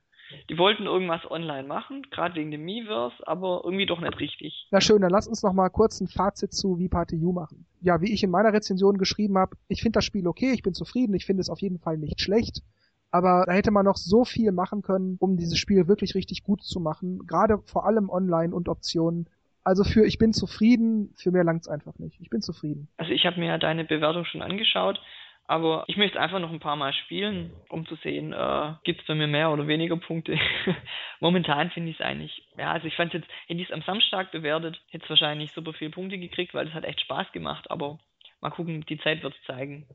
Die 0.50 0.59
wollten 0.59 0.85
irgendwas 0.85 1.21
online 1.30 1.66
machen, 1.66 2.02
gerade 2.11 2.35
wegen 2.35 2.50
dem 2.50 2.64
Miiverse, 2.64 3.16
aber 3.26 3.62
irgendwie 3.64 3.87
doch 3.87 4.00
nicht 4.00 4.18
richtig. 4.21 4.68
Na 4.71 4.80
schön, 4.80 5.00
dann 5.00 5.11
lass 5.11 5.28
uns 5.28 5.42
noch 5.42 5.52
mal 5.52 5.68
kurz 5.71 6.00
ein 6.00 6.09
Fazit 6.09 6.52
zu 6.52 6.76
Party 6.90 7.16
U 7.16 7.33
machen. 7.33 7.66
Ja, 7.80 8.00
wie 8.00 8.12
ich 8.12 8.23
in 8.23 8.30
meiner 8.30 8.52
Rezension 8.52 8.99
geschrieben 8.99 9.38
habe, 9.38 9.56
ich 9.68 9.80
finde 9.80 9.99
das 9.99 10.04
Spiel 10.04 10.26
okay, 10.26 10.52
ich 10.52 10.62
bin 10.62 10.75
zufrieden, 10.75 11.14
ich 11.14 11.26
finde 11.26 11.40
es 11.40 11.50
auf 11.50 11.61
jeden 11.61 11.78
Fall 11.78 11.99
nicht 11.99 12.21
schlecht. 12.21 12.62
Aber 13.11 13.44
da 13.47 13.52
hätte 13.52 13.71
man 13.71 13.85
noch 13.85 13.97
so 13.97 14.25
viel 14.25 14.50
machen 14.50 14.83
können, 14.83 15.16
um 15.21 15.37
dieses 15.37 15.56
Spiel 15.56 15.87
wirklich 15.87 16.14
richtig 16.14 16.42
gut 16.42 16.62
zu 16.64 16.80
machen. 16.80 17.26
Gerade 17.26 17.59
vor 17.64 17.87
allem 17.87 18.11
online 18.11 18.54
und 18.54 18.68
Optionen. 18.68 19.28
Also 19.64 19.83
für 19.83 20.06
ich 20.06 20.18
bin 20.18 20.35
zufrieden, 20.35 21.14
für 21.16 21.30
mehr 21.30 21.44
langt's 21.44 21.68
einfach 21.68 21.99
nicht. 21.99 22.21
Ich 22.21 22.28
bin 22.28 22.42
zufrieden. 22.42 22.88
Also 22.99 23.12
ich 23.12 23.25
habe 23.25 23.40
mir 23.40 23.47
ja 23.47 23.59
deine 23.59 23.85
Bewertung 23.85 24.26
schon 24.26 24.42
angeschaut, 24.42 25.00
aber 25.47 25.85
ich 25.88 25.97
möchte 25.97 26.21
einfach 26.21 26.38
noch 26.38 26.50
ein 26.50 26.61
paar 26.61 26.76
Mal 26.76 26.92
spielen, 26.92 27.50
um 27.71 27.87
zu 27.87 27.97
sehen, 27.97 28.33
äh, 28.33 28.75
gibt 28.85 29.00
es 29.00 29.06
bei 29.06 29.14
mir 29.14 29.26
mehr 29.26 29.50
oder 29.50 29.66
weniger 29.66 29.97
Punkte. 29.97 30.38
Momentan 31.21 31.71
finde 31.71 31.90
ich 31.90 32.00
es 32.00 32.04
eigentlich, 32.04 32.47
ja, 32.59 32.73
also 32.73 32.87
ich 32.87 32.94
fand 32.94 33.14
jetzt, 33.14 33.28
hätte 33.47 33.61
ich 33.61 33.68
es 33.68 33.75
am 33.75 33.83
Samstag 33.83 34.33
bewertet, 34.33 34.80
hätte 34.90 35.04
es 35.04 35.11
wahrscheinlich 35.11 35.52
super 35.52 35.73
viele 35.73 35.90
Punkte 35.90 36.18
gekriegt, 36.18 36.52
weil 36.52 36.68
es 36.68 36.75
hat 36.75 36.85
echt 36.85 37.00
Spaß 37.00 37.33
gemacht, 37.33 37.71
aber 37.71 37.99
mal 38.40 38.50
gucken, 38.50 38.85
die 38.87 38.99
Zeit 38.99 39.23
wird 39.23 39.35
es 39.35 39.47
zeigen. 39.47 39.87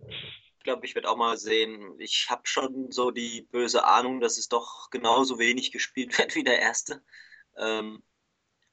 Ich 0.57 0.63
glaube, 0.63 0.85
ich 0.85 0.93
werde 0.93 1.09
auch 1.09 1.17
mal 1.17 1.37
sehen. 1.37 1.95
Ich 1.99 2.27
habe 2.29 2.41
schon 2.43 2.91
so 2.91 3.11
die 3.11 3.47
böse 3.51 3.85
Ahnung, 3.85 4.19
dass 4.19 4.37
es 4.37 4.49
doch 4.49 4.89
genauso 4.91 5.39
wenig 5.39 5.71
gespielt 5.71 6.15
wird 6.17 6.35
wie 6.35 6.43
der 6.43 6.59
erste. 6.59 7.01
Ähm, 7.57 8.03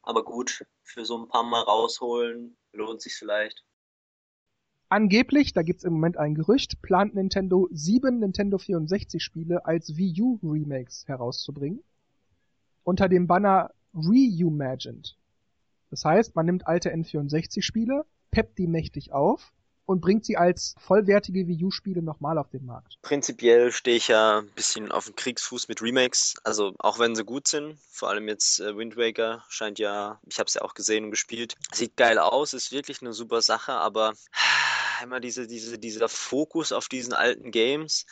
aber 0.07 0.25
gut, 0.25 0.65
für 0.83 1.05
so 1.05 1.19
ein 1.19 1.29
paar 1.29 1.43
Mal 1.43 1.61
rausholen 1.61 2.57
lohnt 2.73 3.03
sich 3.03 3.15
vielleicht. 3.15 3.65
Angeblich, 4.89 5.53
da 5.53 5.63
gibt's 5.63 5.83
im 5.83 5.95
Moment 5.95 6.17
ein 6.17 6.37
Gerücht, 6.37 6.81
plant 6.81 7.15
Nintendo 7.15 7.69
sieben 7.73 8.21
Nintendo 8.21 8.57
64 8.57 9.23
Spiele 9.23 9.67
als 9.67 9.97
Wii 9.97 10.23
U 10.23 10.39
Remakes 10.45 11.09
herauszubringen. 11.09 11.83
Unter 12.85 13.09
dem 13.09 13.27
Banner 13.27 13.73
Reimagined. 13.95 15.19
Das 15.91 16.05
heißt, 16.05 16.37
man 16.37 16.47
nimmt 16.47 16.69
alte 16.69 16.95
N64 16.95 17.63
Spiele, 17.63 18.05
peppt 18.31 18.59
die 18.59 18.69
mächtig 18.69 19.13
auf 19.13 19.53
und 19.87 20.01
bringt 20.01 20.25
sie 20.25 20.37
als 20.37 20.75
vollwertige 20.79 21.47
Wii 21.47 21.65
U-Spiele 21.65 22.03
nochmal 22.03 22.39
auf 22.39 22.51
den 22.51 22.67
Markt. 22.67 22.99
Prinzipiell 23.03 23.73
stehe 23.73 23.97
ich 23.97 24.09
ja 24.09 24.41
ein 24.41 24.51
bisschen 24.51 24.93
auf 24.93 25.07
dem 25.07 25.17
Kriegsfuß 25.17 25.69
mit 25.69 25.81
Remakes, 25.81 26.35
also 26.45 26.75
auch 26.79 26.99
wenn 26.99 27.15
sie 27.15 27.25
gut 27.25 27.49
sind, 27.49 27.79
vor 27.91 28.11
allem 28.11 28.29
jetzt 28.29 28.61
äh, 28.61 28.77
Wind 28.77 28.97
Waker 28.97 29.45
scheint 29.49 29.79
ja, 29.79 30.21
ich 30.27 30.39
habe 30.39 30.49
es 30.49 30.55
ja 30.55 30.63
auch 30.63 30.75
gesehen 30.75 31.05
und 31.05 31.11
gespielt, 31.13 31.55
sieht 31.73 31.97
geil 31.97 32.19
aus, 32.19 32.53
ist 32.53 32.73
wirklich 32.73 33.01
eine 33.01 33.13
super 33.13 33.41
Sache, 33.41 33.73
aber 33.73 34.15
immer 35.03 35.21
diese, 35.21 35.47
diese, 35.47 35.79
dieser 35.79 36.09
Fokus 36.09 36.73
auf 36.73 36.89
diesen 36.89 37.13
alten 37.13 37.51
Games, 37.51 38.07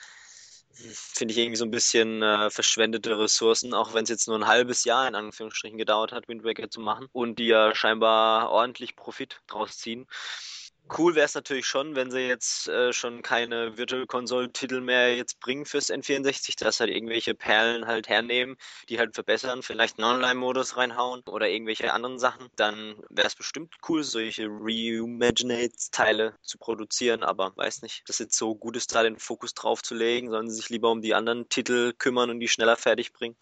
finde 0.74 1.32
ich 1.32 1.38
irgendwie 1.38 1.56
so 1.56 1.64
ein 1.64 1.70
bisschen 1.70 2.22
äh, 2.22 2.50
verschwendete 2.50 3.18
Ressourcen, 3.18 3.74
auch 3.74 3.94
wenn 3.94 4.04
es 4.04 4.10
jetzt 4.10 4.26
nur 4.26 4.36
ein 4.36 4.46
halbes 4.46 4.84
Jahr 4.84 5.06
in 5.06 5.14
Anführungsstrichen 5.14 5.78
gedauert 5.78 6.12
hat, 6.12 6.28
Wind 6.28 6.44
Waker 6.44 6.68
zu 6.68 6.80
machen 6.80 7.08
und 7.12 7.38
die 7.38 7.46
ja 7.46 7.74
scheinbar 7.74 8.50
ordentlich 8.50 8.96
Profit 8.96 9.40
draus 9.46 9.78
ziehen. 9.78 10.06
Cool 10.90 11.14
wäre 11.14 11.24
es 11.24 11.34
natürlich 11.34 11.66
schon, 11.66 11.96
wenn 11.96 12.10
sie 12.10 12.20
jetzt 12.20 12.68
äh, 12.68 12.92
schon 12.92 13.22
keine 13.22 13.78
Virtual 13.78 14.06
Console-Titel 14.06 14.80
mehr 14.82 15.16
jetzt 15.16 15.40
bringen 15.40 15.64
fürs 15.64 15.90
N64, 15.90 16.58
dass 16.58 16.78
halt 16.78 16.90
irgendwelche 16.90 17.34
Perlen 17.34 17.86
halt 17.86 18.08
hernehmen, 18.08 18.56
die 18.90 18.98
halt 18.98 19.14
verbessern, 19.14 19.62
vielleicht 19.62 19.98
einen 19.98 20.16
Online-Modus 20.16 20.76
reinhauen 20.76 21.22
oder 21.26 21.48
irgendwelche 21.48 21.92
anderen 21.92 22.18
Sachen. 22.18 22.48
Dann 22.56 22.96
wäre 23.08 23.26
es 23.26 23.34
bestimmt 23.34 23.74
cool, 23.88 24.02
solche 24.02 24.46
Reimaginate-Teile 24.46 26.36
zu 26.42 26.58
produzieren, 26.58 27.22
aber 27.22 27.56
weiß 27.56 27.80
nicht, 27.80 28.06
dass 28.06 28.18
jetzt 28.18 28.36
so 28.36 28.54
gut 28.54 28.76
ist, 28.76 28.94
da 28.94 29.02
den 29.02 29.18
Fokus 29.18 29.54
drauf 29.54 29.82
zu 29.82 29.94
legen, 29.94 30.30
sollen 30.30 30.50
sie 30.50 30.56
sich 30.56 30.68
lieber 30.68 30.90
um 30.90 31.00
die 31.00 31.14
anderen 31.14 31.48
Titel 31.48 31.94
kümmern 31.94 32.28
und 32.28 32.40
die 32.40 32.48
schneller 32.48 32.76
fertig 32.76 33.14
bringen 33.14 33.36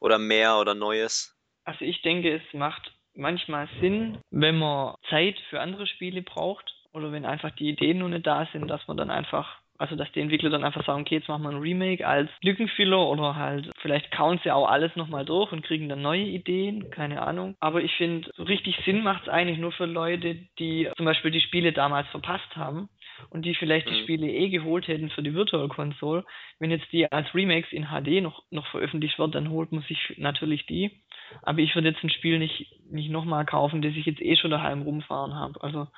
oder 0.00 0.18
mehr 0.18 0.58
oder 0.58 0.74
Neues. 0.74 1.36
Also 1.64 1.84
ich 1.84 2.02
denke, 2.02 2.34
es 2.34 2.54
macht 2.54 2.92
manchmal 3.14 3.68
Sinn, 3.80 4.18
wenn 4.30 4.58
man 4.58 4.94
Zeit 5.10 5.38
für 5.50 5.60
andere 5.60 5.86
Spiele 5.86 6.22
braucht 6.22 6.74
oder 6.92 7.12
wenn 7.12 7.24
einfach 7.24 7.50
die 7.50 7.68
Ideen 7.68 7.98
nur 7.98 8.08
nicht 8.08 8.26
da 8.26 8.46
sind, 8.52 8.68
dass 8.68 8.86
man 8.86 8.96
dann 8.96 9.10
einfach, 9.10 9.58
also 9.78 9.96
dass 9.96 10.10
die 10.12 10.20
Entwickler 10.20 10.50
dann 10.50 10.64
einfach 10.64 10.84
sagen, 10.84 11.02
okay, 11.02 11.16
jetzt 11.16 11.28
machen 11.28 11.42
wir 11.42 11.50
ein 11.50 11.60
Remake 11.62 12.06
als 12.06 12.30
Lückenfüller 12.42 13.08
oder 13.08 13.36
halt 13.36 13.70
vielleicht 13.80 14.10
kauen 14.12 14.40
sie 14.42 14.50
auch 14.50 14.68
alles 14.68 14.94
nochmal 14.96 15.24
durch 15.24 15.52
und 15.52 15.64
kriegen 15.64 15.88
dann 15.88 16.02
neue 16.02 16.24
Ideen, 16.24 16.90
keine 16.90 17.22
Ahnung. 17.22 17.56
Aber 17.60 17.82
ich 17.82 17.92
finde, 17.94 18.30
so 18.36 18.42
richtig 18.44 18.76
Sinn 18.84 19.02
macht 19.02 19.22
es 19.22 19.28
eigentlich 19.28 19.58
nur 19.58 19.72
für 19.72 19.86
Leute, 19.86 20.36
die 20.58 20.88
zum 20.96 21.06
Beispiel 21.06 21.30
die 21.30 21.40
Spiele 21.40 21.72
damals 21.72 22.08
verpasst 22.08 22.56
haben 22.56 22.88
und 23.30 23.44
die 23.44 23.54
vielleicht 23.54 23.88
die 23.88 23.94
mhm. 23.94 24.02
Spiele 24.02 24.28
eh 24.28 24.48
geholt 24.48 24.88
hätten 24.88 25.10
für 25.10 25.22
die 25.22 25.34
Virtual 25.34 25.68
Console. 25.68 26.24
Wenn 26.58 26.70
jetzt 26.70 26.90
die 26.92 27.10
als 27.10 27.34
Remakes 27.34 27.72
in 27.72 27.86
HD 27.86 28.22
noch, 28.22 28.42
noch 28.50 28.66
veröffentlicht 28.68 29.18
wird, 29.18 29.34
dann 29.34 29.50
holt 29.50 29.72
man 29.72 29.82
sich 29.82 30.14
natürlich 30.18 30.66
die. 30.66 31.01
Aber 31.42 31.58
ich 31.60 31.74
würde 31.74 31.88
jetzt 31.88 32.02
ein 32.02 32.10
Spiel 32.10 32.38
nicht, 32.38 32.80
nicht 32.90 33.10
nochmal 33.10 33.46
kaufen, 33.46 33.82
das 33.82 33.92
ich 33.94 34.06
jetzt 34.06 34.20
eh 34.20 34.36
schon 34.36 34.50
daheim 34.50 34.82
rumfahren 34.82 35.34
habe. 35.34 35.62
Also 35.62 35.88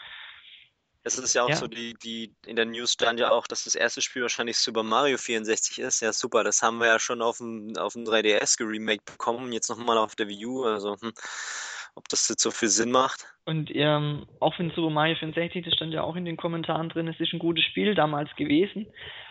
es 1.06 1.18
ist 1.18 1.34
ja 1.34 1.42
auch 1.42 1.50
ja. 1.50 1.56
so, 1.56 1.66
die, 1.66 1.92
die, 2.02 2.34
in 2.46 2.56
der 2.56 2.64
News 2.64 2.94
stand 2.94 3.20
ja 3.20 3.30
auch, 3.30 3.46
dass 3.46 3.64
das 3.64 3.74
erste 3.74 4.00
Spiel 4.00 4.22
wahrscheinlich 4.22 4.56
Super 4.56 4.82
Mario 4.82 5.18
64 5.18 5.78
ist. 5.80 6.00
Ja, 6.00 6.14
super, 6.14 6.44
das 6.44 6.62
haben 6.62 6.78
wir 6.78 6.86
ja 6.86 6.98
schon 6.98 7.20
auf 7.20 7.38
dem, 7.38 7.76
auf 7.76 7.92
dem 7.92 8.04
3DS 8.04 8.56
geremaked 8.56 9.04
bekommen, 9.04 9.52
jetzt 9.52 9.68
nochmal 9.68 9.98
auf 9.98 10.16
der 10.16 10.28
Wii 10.28 10.46
U. 10.46 10.64
Also, 10.64 10.96
hm, 10.98 11.12
ob 11.94 12.08
das 12.08 12.28
jetzt 12.28 12.42
so 12.42 12.50
viel 12.50 12.68
Sinn 12.68 12.90
macht. 12.90 13.26
Und 13.44 13.70
ähm, 13.74 14.26
auch 14.40 14.58
wenn 14.58 14.70
Super 14.70 14.90
Mario 14.90 15.16
64, 15.16 15.64
das 15.64 15.74
stand 15.74 15.92
ja 15.92 16.02
auch 16.02 16.16
in 16.16 16.24
den 16.24 16.36
Kommentaren 16.36 16.88
drin, 16.88 17.08
es 17.08 17.20
ist 17.20 17.32
ein 17.32 17.38
gutes 17.38 17.64
Spiel 17.64 17.94
damals 17.94 18.34
gewesen. 18.36 18.86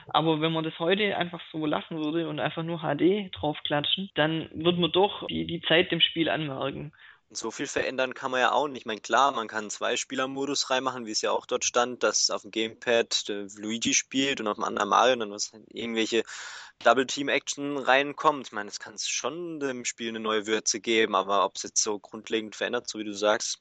Aber 0.07 0.41
wenn 0.41 0.51
man 0.51 0.63
das 0.63 0.77
heute 0.79 1.17
einfach 1.17 1.41
so 1.51 1.65
lassen 1.65 2.03
würde 2.03 2.27
und 2.27 2.39
einfach 2.39 2.63
nur 2.63 2.79
HD 2.79 3.33
draufklatschen, 3.33 4.09
dann 4.15 4.49
wird 4.53 4.77
man 4.77 4.91
doch 4.91 5.25
die, 5.27 5.45
die 5.45 5.61
Zeit 5.61 5.91
dem 5.91 6.01
Spiel 6.01 6.29
anmerken. 6.29 6.91
So 7.35 7.49
viel 7.51 7.67
verändern 7.67 8.13
kann 8.13 8.31
man 8.31 8.41
ja 8.41 8.51
auch 8.51 8.67
nicht. 8.67 8.81
Ich 8.81 8.85
meine, 8.85 9.01
klar, 9.01 9.31
man 9.31 9.47
kann 9.47 9.69
zwei 9.69 9.97
Spieler-Modus 9.97 10.69
reinmachen, 10.69 11.05
wie 11.05 11.11
es 11.11 11.21
ja 11.21 11.31
auch 11.31 11.45
dort 11.45 11.65
stand, 11.65 12.03
dass 12.03 12.29
auf 12.29 12.43
dem 12.43 12.51
Gamepad 12.51 13.25
Luigi 13.57 13.93
spielt 13.93 14.39
und 14.39 14.47
auf 14.47 14.55
dem 14.55 14.63
anderen 14.63 14.89
Mario 14.89 15.15
dann 15.15 15.31
was 15.31 15.51
irgendwelche 15.69 16.23
Double-Team-Action 16.83 17.77
reinkommt. 17.77 18.47
Ich 18.47 18.53
meine, 18.53 18.69
es 18.69 18.79
kann 18.79 18.95
schon 18.99 19.59
dem 19.59 19.83
Spiel 19.83 20.09
eine 20.09 20.19
neue 20.19 20.45
Würze 20.47 20.79
geben, 20.79 21.15
aber 21.15 21.43
ob 21.45 21.55
es 21.55 21.63
jetzt 21.63 21.81
so 21.81 21.97
grundlegend 21.97 22.55
verändert, 22.55 22.87
so 22.87 22.99
wie 22.99 23.03
du 23.03 23.13
sagst, 23.13 23.59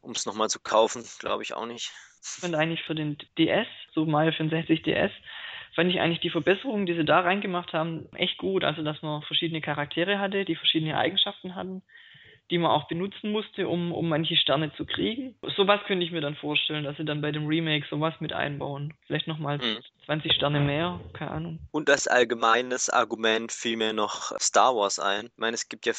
um 0.00 0.12
es 0.12 0.26
nochmal 0.26 0.50
zu 0.50 0.58
kaufen, 0.60 1.04
glaube 1.18 1.42
ich 1.42 1.54
auch 1.54 1.66
nicht. 1.66 1.92
Und 2.42 2.54
eigentlich 2.54 2.82
für 2.82 2.94
den 2.94 3.18
DS, 3.38 3.68
so 3.94 4.04
Mario 4.04 4.32
64 4.32 4.82
DS, 4.82 5.12
fand 5.74 5.90
ich 5.90 6.00
eigentlich 6.00 6.20
die 6.20 6.30
Verbesserungen, 6.30 6.86
die 6.86 6.94
sie 6.94 7.04
da 7.04 7.20
reingemacht 7.20 7.72
haben, 7.72 8.08
echt 8.14 8.38
gut. 8.38 8.64
Also, 8.64 8.82
dass 8.82 9.02
man 9.02 9.22
verschiedene 9.22 9.60
Charaktere 9.60 10.18
hatte, 10.18 10.44
die 10.44 10.56
verschiedene 10.56 10.96
Eigenschaften 10.96 11.54
hatten 11.54 11.82
die 12.50 12.58
man 12.58 12.70
auch 12.70 12.86
benutzen 12.88 13.32
musste, 13.32 13.68
um, 13.68 13.92
um 13.92 14.08
manche 14.08 14.36
Sterne 14.36 14.72
zu 14.74 14.84
kriegen. 14.84 15.34
Sowas 15.56 15.80
könnte 15.86 16.04
ich 16.04 16.12
mir 16.12 16.20
dann 16.20 16.36
vorstellen, 16.36 16.84
dass 16.84 16.96
sie 16.96 17.04
dann 17.04 17.20
bei 17.20 17.32
dem 17.32 17.46
Remake 17.46 17.86
sowas 17.90 18.14
mit 18.20 18.32
einbauen. 18.32 18.94
Vielleicht 19.06 19.26
nochmal 19.26 19.58
mhm. 19.58 19.78
20 20.06 20.32
Sterne 20.32 20.60
mehr, 20.60 21.00
keine 21.12 21.32
Ahnung. 21.32 21.58
Und 21.72 21.90
als 21.90 22.06
allgemeines 22.06 22.88
Argument 22.88 23.50
fiel 23.50 23.76
mir 23.76 23.92
noch 23.92 24.38
Star 24.38 24.76
Wars 24.76 25.00
ein. 25.00 25.26
Ich 25.26 25.38
meine, 25.38 25.54
es 25.54 25.68
gibt 25.68 25.86
ja 25.86 25.92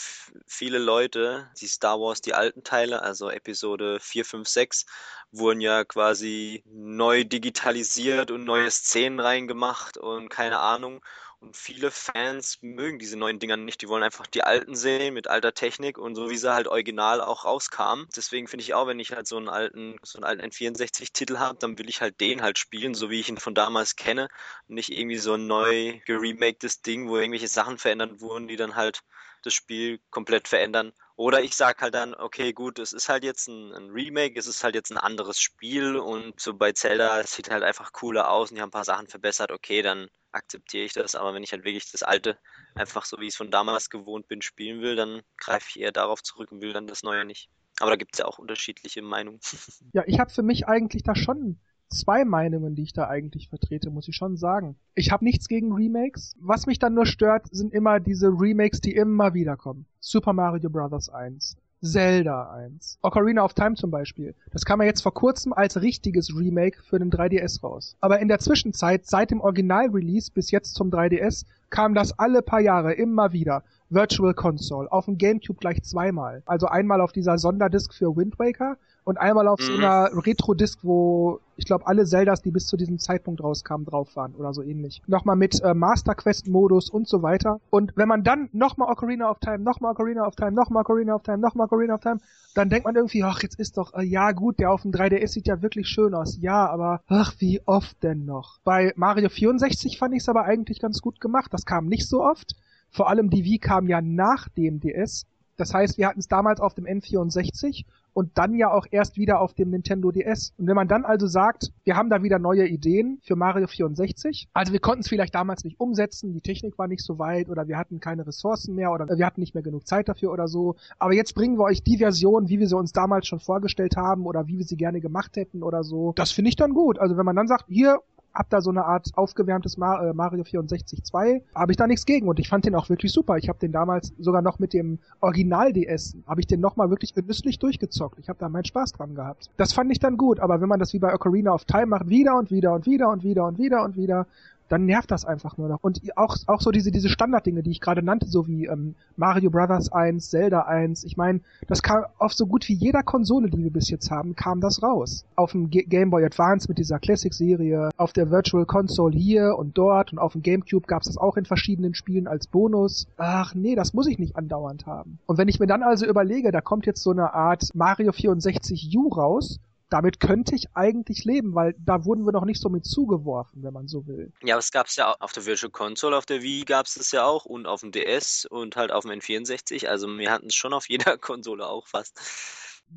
viele 0.45 0.77
Leute, 0.77 1.49
die 1.59 1.67
Star 1.67 1.99
Wars, 1.99 2.21
die 2.21 2.33
alten 2.33 2.63
Teile, 2.63 3.01
also 3.01 3.29
Episode 3.29 3.99
4, 3.99 4.23
5, 4.23 4.47
6, 4.47 4.85
wurden 5.31 5.59
ja 5.59 5.83
quasi 5.83 6.63
neu 6.65 7.25
digitalisiert 7.25 8.31
und 8.31 8.45
neue 8.45 8.71
Szenen 8.71 9.19
reingemacht 9.19 9.97
und 9.97 10.29
keine 10.29 10.59
Ahnung. 10.59 11.01
Und 11.39 11.55
viele 11.55 11.91
Fans 11.91 12.57
mögen 12.61 12.97
diese 12.97 13.15
neuen 13.15 13.37
Dinger 13.39 13.57
nicht. 13.57 13.81
Die 13.81 13.87
wollen 13.87 14.03
einfach 14.03 14.25
die 14.25 14.43
alten 14.43 14.75
sehen 14.75 15.13
mit 15.13 15.27
alter 15.27 15.53
Technik 15.53 15.97
und 15.99 16.15
so 16.15 16.29
wie 16.31 16.37
sie 16.37 16.51
halt 16.53 16.67
original 16.67 17.21
auch 17.21 17.45
rauskamen. 17.45 18.07
Deswegen 18.15 18.47
finde 18.47 18.63
ich 18.63 18.73
auch, 18.73 18.87
wenn 18.87 18.99
ich 18.99 19.11
halt 19.11 19.27
so 19.27 19.37
einen 19.37 19.47
alten, 19.47 19.97
so 20.01 20.17
einen 20.17 20.25
alten 20.25 20.43
N64-Titel 20.43 21.37
habe, 21.37 21.59
dann 21.59 21.77
will 21.77 21.89
ich 21.89 22.01
halt 22.01 22.19
den 22.21 22.41
halt 22.41 22.57
spielen, 22.57 22.95
so 22.95 23.11
wie 23.11 23.19
ich 23.19 23.29
ihn 23.29 23.37
von 23.37 23.53
damals 23.53 23.95
kenne. 23.95 24.29
Und 24.67 24.75
nicht 24.75 24.89
irgendwie 24.89 25.17
so 25.19 25.35
ein 25.35 25.45
neu 25.45 25.99
geremakedes 26.05 26.81
Ding, 26.81 27.07
wo 27.07 27.17
irgendwelche 27.17 27.47
Sachen 27.47 27.77
verändert 27.77 28.19
wurden, 28.19 28.47
die 28.47 28.55
dann 28.55 28.75
halt 28.75 29.01
das 29.43 29.53
Spiel 29.53 29.99
komplett 30.09 30.47
verändern. 30.47 30.91
Oder 31.17 31.41
ich 31.41 31.55
sage 31.55 31.81
halt 31.81 31.95
dann, 31.95 32.13
okay, 32.13 32.53
gut, 32.53 32.77
es 32.77 32.93
ist 32.93 33.09
halt 33.09 33.23
jetzt 33.23 33.47
ein, 33.47 33.73
ein, 33.73 33.89
Remake, 33.89 34.37
es 34.37 34.45
ist 34.45 34.63
halt 34.63 34.75
jetzt 34.75 34.91
ein 34.91 34.99
anderes 34.99 35.41
Spiel 35.41 35.95
und 35.95 36.39
so 36.39 36.53
bei 36.53 36.73
Zelda, 36.73 37.19
es 37.19 37.33
sieht 37.33 37.49
halt 37.49 37.63
einfach 37.63 37.91
cooler 37.91 38.29
aus 38.29 38.51
und 38.51 38.55
die 38.55 38.61
haben 38.61 38.67
ein 38.67 38.71
paar 38.71 38.83
Sachen 38.83 39.07
verbessert, 39.07 39.51
okay, 39.51 39.81
dann 39.81 40.09
akzeptiere 40.31 40.85
ich 40.85 40.93
das. 40.93 41.15
Aber 41.15 41.33
wenn 41.33 41.41
ich 41.41 41.53
halt 41.53 41.63
wirklich 41.63 41.91
das 41.91 42.03
alte, 42.03 42.37
einfach 42.75 43.03
so 43.03 43.19
wie 43.19 43.23
ich 43.23 43.29
es 43.29 43.35
von 43.35 43.49
damals 43.49 43.89
gewohnt 43.89 44.27
bin, 44.27 44.43
spielen 44.43 44.81
will, 44.81 44.95
dann 44.95 45.23
greife 45.37 45.65
ich 45.69 45.79
eher 45.79 45.91
darauf 45.91 46.21
zurück 46.21 46.51
und 46.51 46.61
will 46.61 46.71
dann 46.71 46.85
das 46.85 47.01
Neue 47.01 47.25
nicht. 47.25 47.49
Aber 47.79 47.89
da 47.89 47.95
gibt 47.95 48.13
es 48.13 48.19
ja 48.19 48.25
auch 48.25 48.37
unterschiedliche 48.37 49.01
Meinungen. 49.01 49.39
Ja, 49.93 50.03
ich 50.05 50.19
habe 50.19 50.29
für 50.29 50.43
mich 50.43 50.67
eigentlich 50.67 51.01
da 51.01 51.15
schon 51.15 51.59
zwei 51.89 52.25
Meinungen, 52.25 52.75
die 52.75 52.83
ich 52.83 52.93
da 52.93 53.07
eigentlich 53.07 53.49
vertrete, 53.49 53.89
muss 53.89 54.07
ich 54.07 54.15
schon 54.15 54.37
sagen. 54.37 54.75
Ich 54.95 55.11
habe 55.11 55.23
nichts 55.23 55.47
gegen 55.47 55.73
Remakes. 55.73 56.35
Was 56.39 56.65
mich 56.65 56.79
dann 56.79 56.93
nur 56.93 57.05
stört, 57.05 57.47
sind 57.51 57.73
immer 57.73 57.99
diese 57.99 58.27
Remakes, 58.27 58.81
die 58.81 58.95
immer 58.95 59.33
wieder 59.33 59.57
kommen. 59.57 59.85
Super 59.99 60.33
Mario 60.33 60.69
Bros. 60.69 61.09
1, 61.09 61.57
Zelda 61.81 62.51
1, 62.53 62.97
Ocarina 63.03 63.43
of 63.43 63.53
Time 63.53 63.75
zum 63.75 63.91
Beispiel. 63.91 64.33
Das 64.51 64.65
kam 64.65 64.81
ja 64.81 64.87
jetzt 64.87 65.01
vor 65.01 65.13
kurzem 65.13 65.53
als 65.53 65.79
richtiges 65.81 66.35
Remake 66.35 66.81
für 66.81 66.97
den 66.97 67.11
3DS 67.11 67.61
raus. 67.61 67.95
Aber 67.99 68.19
in 68.19 68.27
der 68.27 68.39
Zwischenzeit, 68.39 69.05
seit 69.05 69.31
dem 69.31 69.41
Original-Release 69.41 70.31
bis 70.31 70.49
jetzt 70.51 70.73
zum 70.73 70.89
3DS, 70.89 71.45
kam 71.69 71.93
das 71.93 72.17
alle 72.17 72.41
paar 72.41 72.61
Jahre 72.61 72.93
immer 72.93 73.31
wieder. 73.31 73.63
Virtual 73.89 74.33
Console, 74.33 74.91
auf 74.91 75.05
dem 75.05 75.17
Gamecube 75.17 75.59
gleich 75.59 75.83
zweimal. 75.83 76.41
Also 76.45 76.67
einmal 76.67 76.99
auf 76.99 77.11
dieser 77.11 77.37
Sonderdisk 77.37 77.93
für 77.93 78.15
Wind 78.15 78.39
Waker 78.39 78.77
und 79.07 79.17
einmal 79.17 79.47
auf 79.47 79.61
mhm. 79.61 79.65
so 79.65 79.73
einer 79.77 80.09
Retro-Disc, 80.13 80.79
wo 80.83 81.39
ich 81.55 81.63
glaube 81.63 81.87
alle 81.87 82.05
Zeldas, 82.05 82.41
die 82.41 82.51
bis 82.51 82.67
zu 82.67 82.75
diesem 82.75 82.99
Zeitpunkt 82.99 83.41
rauskamen, 83.41 83.85
drauf 83.85 84.17
waren 84.17 84.35
oder 84.35 84.53
so 84.53 84.61
ähnlich. 84.61 85.01
Nochmal 85.07 85.37
mit 85.37 85.61
äh, 85.63 85.73
Master 85.73 86.13
Quest-Modus 86.13 86.89
und 86.89 87.07
so 87.07 87.23
weiter. 87.23 87.61
Und 87.69 87.93
wenn 87.95 88.09
man 88.09 88.23
dann 88.23 88.49
nochmal 88.51 88.91
Ocarina 88.91 89.31
of 89.31 89.39
Time, 89.39 89.59
nochmal 89.59 89.93
Ocarina 89.93 90.27
of 90.27 90.35
Time, 90.35 90.51
nochmal 90.51 90.81
Ocarina 90.81 91.15
of 91.15 91.23
Time, 91.23 91.37
nochmal 91.37 91.67
Ocarina 91.67 91.95
of 91.95 92.01
Time, 92.01 92.17
dann 92.53 92.69
denkt 92.69 92.85
man 92.85 92.95
irgendwie, 92.95 93.23
ach, 93.23 93.41
jetzt 93.41 93.57
ist 93.57 93.77
doch, 93.77 93.93
äh, 93.93 94.03
ja 94.03 94.33
gut, 94.33 94.59
der 94.59 94.71
auf 94.71 94.81
dem 94.81 94.91
3DS 94.91 95.29
sieht 95.29 95.47
ja 95.47 95.61
wirklich 95.61 95.87
schön 95.87 96.13
aus. 96.13 96.37
Ja, 96.41 96.67
aber 96.69 97.01
ach, 97.07 97.33
wie 97.39 97.61
oft 97.65 98.03
denn 98.03 98.25
noch? 98.25 98.59
Bei 98.65 98.91
Mario 98.97 99.29
64 99.29 99.97
fand 99.97 100.15
ich 100.15 100.23
es 100.23 100.29
aber 100.29 100.43
eigentlich 100.43 100.81
ganz 100.81 101.01
gut 101.01 101.21
gemacht. 101.21 101.53
Das 101.53 101.65
kam 101.65 101.85
nicht 101.85 102.09
so 102.09 102.23
oft. 102.23 102.57
Vor 102.89 103.09
allem 103.09 103.29
die 103.29 103.45
Wii 103.45 103.59
kam 103.59 103.87
ja 103.87 104.01
nach 104.01 104.49
dem 104.49 104.81
DS. 104.81 105.25
Das 105.57 105.73
heißt, 105.73 105.97
wir 105.97 106.07
hatten 106.07 106.19
es 106.19 106.27
damals 106.27 106.59
auf 106.59 106.75
dem 106.75 106.85
N64 106.85 107.85
und 108.13 108.37
dann 108.37 108.55
ja 108.55 108.71
auch 108.71 108.85
erst 108.89 109.17
wieder 109.17 109.41
auf 109.41 109.53
dem 109.53 109.69
Nintendo 109.69 110.11
DS. 110.11 110.53
Und 110.57 110.67
wenn 110.67 110.75
man 110.75 110.87
dann 110.87 111.03
also 111.05 111.27
sagt, 111.27 111.71
wir 111.83 111.95
haben 111.95 112.09
da 112.09 112.23
wieder 112.23 112.39
neue 112.39 112.67
Ideen 112.67 113.19
für 113.21 113.35
Mario 113.35 113.67
64, 113.67 114.49
also 114.53 114.71
wir 114.71 114.79
konnten 114.79 115.01
es 115.01 115.07
vielleicht 115.07 115.35
damals 115.35 115.63
nicht 115.63 115.79
umsetzen, 115.79 116.33
die 116.33 116.41
Technik 116.41 116.77
war 116.77 116.87
nicht 116.87 117.03
so 117.03 117.19
weit 117.19 117.49
oder 117.49 117.67
wir 117.67 117.77
hatten 117.77 117.99
keine 117.99 118.25
Ressourcen 118.25 118.75
mehr 118.75 118.91
oder 118.91 119.07
wir 119.07 119.25
hatten 119.25 119.41
nicht 119.41 119.53
mehr 119.53 119.63
genug 119.63 119.87
Zeit 119.87 120.09
dafür 120.09 120.31
oder 120.31 120.47
so, 120.47 120.75
aber 120.99 121.13
jetzt 121.13 121.33
bringen 121.33 121.57
wir 121.57 121.63
euch 121.63 121.83
die 121.83 121.97
Version, 121.97 122.49
wie 122.49 122.59
wir 122.59 122.67
sie 122.67 122.77
uns 122.77 122.91
damals 122.91 123.27
schon 123.27 123.39
vorgestellt 123.39 123.97
haben 123.97 124.25
oder 124.25 124.47
wie 124.47 124.57
wir 124.57 124.65
sie 124.65 124.77
gerne 124.77 125.01
gemacht 125.01 125.37
hätten 125.37 125.63
oder 125.63 125.83
so. 125.83 126.13
Das 126.15 126.31
finde 126.31 126.49
ich 126.49 126.55
dann 126.55 126.73
gut. 126.73 126.99
Also 126.99 127.17
wenn 127.17 127.25
man 127.25 127.35
dann 127.35 127.47
sagt, 127.47 127.65
hier, 127.67 127.99
hab 128.37 128.49
da 128.51 128.61
so 128.61 128.69
eine 128.69 128.85
Art 128.85 129.09
aufgewärmtes 129.15 129.77
äh, 129.77 130.13
Mario 130.13 130.43
64 130.43 131.03
2, 131.03 131.41
habe 131.55 131.71
ich 131.71 131.77
da 131.77 131.87
nichts 131.87 132.05
gegen 132.05 132.27
und 132.27 132.39
ich 132.39 132.49
fand 132.49 132.65
den 132.65 132.75
auch 132.75 132.89
wirklich 132.89 133.11
super. 133.11 133.37
Ich 133.37 133.49
habe 133.49 133.57
den 133.57 133.71
damals 133.71 134.13
sogar 134.19 134.41
noch 134.43 134.59
mit 134.59 134.73
dem 134.73 134.99
Original 135.21 135.73
DS, 135.73 136.15
habe 136.27 136.41
ich 136.41 136.47
den 136.47 136.59
nochmal 136.59 136.89
wirklich 136.91 137.13
genüsslich 137.15 137.57
durchgezockt. 137.57 138.19
Ich 138.19 138.29
habe 138.29 138.37
da 138.39 138.47
meinen 138.47 138.65
Spaß 138.65 138.93
dran 138.93 139.15
gehabt. 139.15 139.49
Das 139.57 139.73
fand 139.73 139.91
ich 139.91 139.99
dann 139.99 140.17
gut, 140.17 140.39
aber 140.39 140.61
wenn 140.61 140.69
man 140.69 140.79
das 140.79 140.93
wie 140.93 140.99
bei 140.99 141.13
Ocarina 141.13 141.51
of 141.51 141.65
Time 141.65 141.87
macht, 141.87 142.09
wieder 142.09 142.37
und 142.37 142.51
wieder 142.51 142.73
und 142.73 142.85
wieder 142.85 143.09
und 143.09 143.23
wieder 143.23 143.45
und 143.45 143.57
wieder 143.57 143.83
und 143.83 143.97
wieder, 143.97 144.27
dann 144.69 144.85
nervt 144.85 145.11
das 145.11 145.25
einfach 145.25 145.57
nur 145.57 145.67
noch. 145.67 145.83
Und 145.83 146.01
auch, 146.17 146.35
auch 146.47 146.61
so 146.61 146.71
diese, 146.71 146.91
diese 146.91 147.09
Standarddinge, 147.09 147.63
die 147.63 147.71
ich 147.71 147.81
gerade 147.81 148.03
nannte, 148.03 148.27
so 148.27 148.47
wie 148.47 148.65
ähm, 148.65 148.95
Mario 149.15 149.49
Brothers 149.49 149.91
1, 149.91 150.29
Zelda 150.29 150.61
1, 150.61 151.03
ich 151.03 151.17
meine, 151.17 151.41
das 151.67 151.81
kam 151.81 152.05
auf 152.17 152.33
so 152.33 152.45
gut 152.45 152.67
wie 152.67 152.73
jeder 152.73 153.03
Konsole, 153.03 153.49
die 153.49 153.63
wir 153.63 153.71
bis 153.71 153.89
jetzt 153.89 154.11
haben, 154.11 154.35
kam 154.35 154.61
das 154.61 154.83
raus. 154.83 155.25
Auf 155.35 155.51
dem 155.51 155.69
G 155.69 155.83
Game 155.83 156.09
Boy 156.09 156.25
Advance 156.25 156.67
mit 156.67 156.77
dieser 156.77 156.99
Classic-Serie, 156.99 157.89
auf 157.97 158.13
der 158.13 158.29
Virtual 158.29 158.65
Console 158.65 159.17
hier 159.17 159.55
und 159.57 159.77
dort 159.77 160.11
und 160.11 160.19
auf 160.19 160.33
dem 160.33 160.41
GameCube 160.41 160.87
gab 160.87 161.01
es 161.01 161.07
das 161.07 161.17
auch 161.17 161.37
in 161.37 161.45
verschiedenen 161.45 161.93
Spielen 161.93 162.27
als 162.27 162.47
Bonus. 162.47 163.07
Ach 163.17 163.55
nee, 163.55 163.75
das 163.75 163.93
muss 163.93 164.07
ich 164.07 164.19
nicht 164.19 164.35
andauernd 164.35 164.85
haben. 164.85 165.19
Und 165.25 165.37
wenn 165.37 165.47
ich 165.47 165.59
mir 165.59 165.67
dann 165.67 165.83
also 165.83 166.05
überlege, 166.05 166.51
da 166.51 166.61
kommt 166.61 166.85
jetzt 166.85 167.01
so 167.01 167.11
eine 167.11 167.33
Art 167.33 167.69
Mario 167.73 168.11
64 168.11 168.95
U 168.97 169.07
raus, 169.09 169.59
damit 169.89 170.19
könnte 170.19 170.55
ich 170.55 170.67
eigentlich 170.73 171.23
leben, 171.25 171.55
weil 171.55 171.75
da 171.79 172.05
wurden 172.05 172.25
wir 172.25 172.33
noch 172.33 172.45
nicht 172.45 172.61
so 172.61 172.69
mit 172.69 172.85
zugeworfen, 172.85 173.63
wenn 173.63 173.73
man 173.73 173.87
so 173.87 174.05
will. 174.07 174.31
Ja, 174.43 174.55
aber 174.55 174.59
es 174.59 174.71
gab 174.71 174.87
es 174.87 174.95
ja 174.95 175.15
auf 175.19 175.31
der 175.31 175.45
Virtual 175.45 175.71
Console, 175.71 176.17
auf 176.17 176.25
der 176.25 176.41
Wii 176.41 176.65
gab 176.65 176.85
es 176.85 176.97
es 176.97 177.11
ja 177.11 177.25
auch 177.25 177.45
und 177.45 177.65
auf 177.65 177.81
dem 177.81 177.91
DS 177.91 178.45
und 178.45 178.75
halt 178.75 178.91
auf 178.91 179.05
dem 179.05 179.11
N64. 179.11 179.87
Also 179.87 180.07
wir 180.07 180.31
hatten 180.31 180.47
es 180.47 180.55
schon 180.55 180.73
auf 180.73 180.89
jeder 180.89 181.17
Konsole 181.17 181.67
auch 181.67 181.87
fast. 181.87 182.19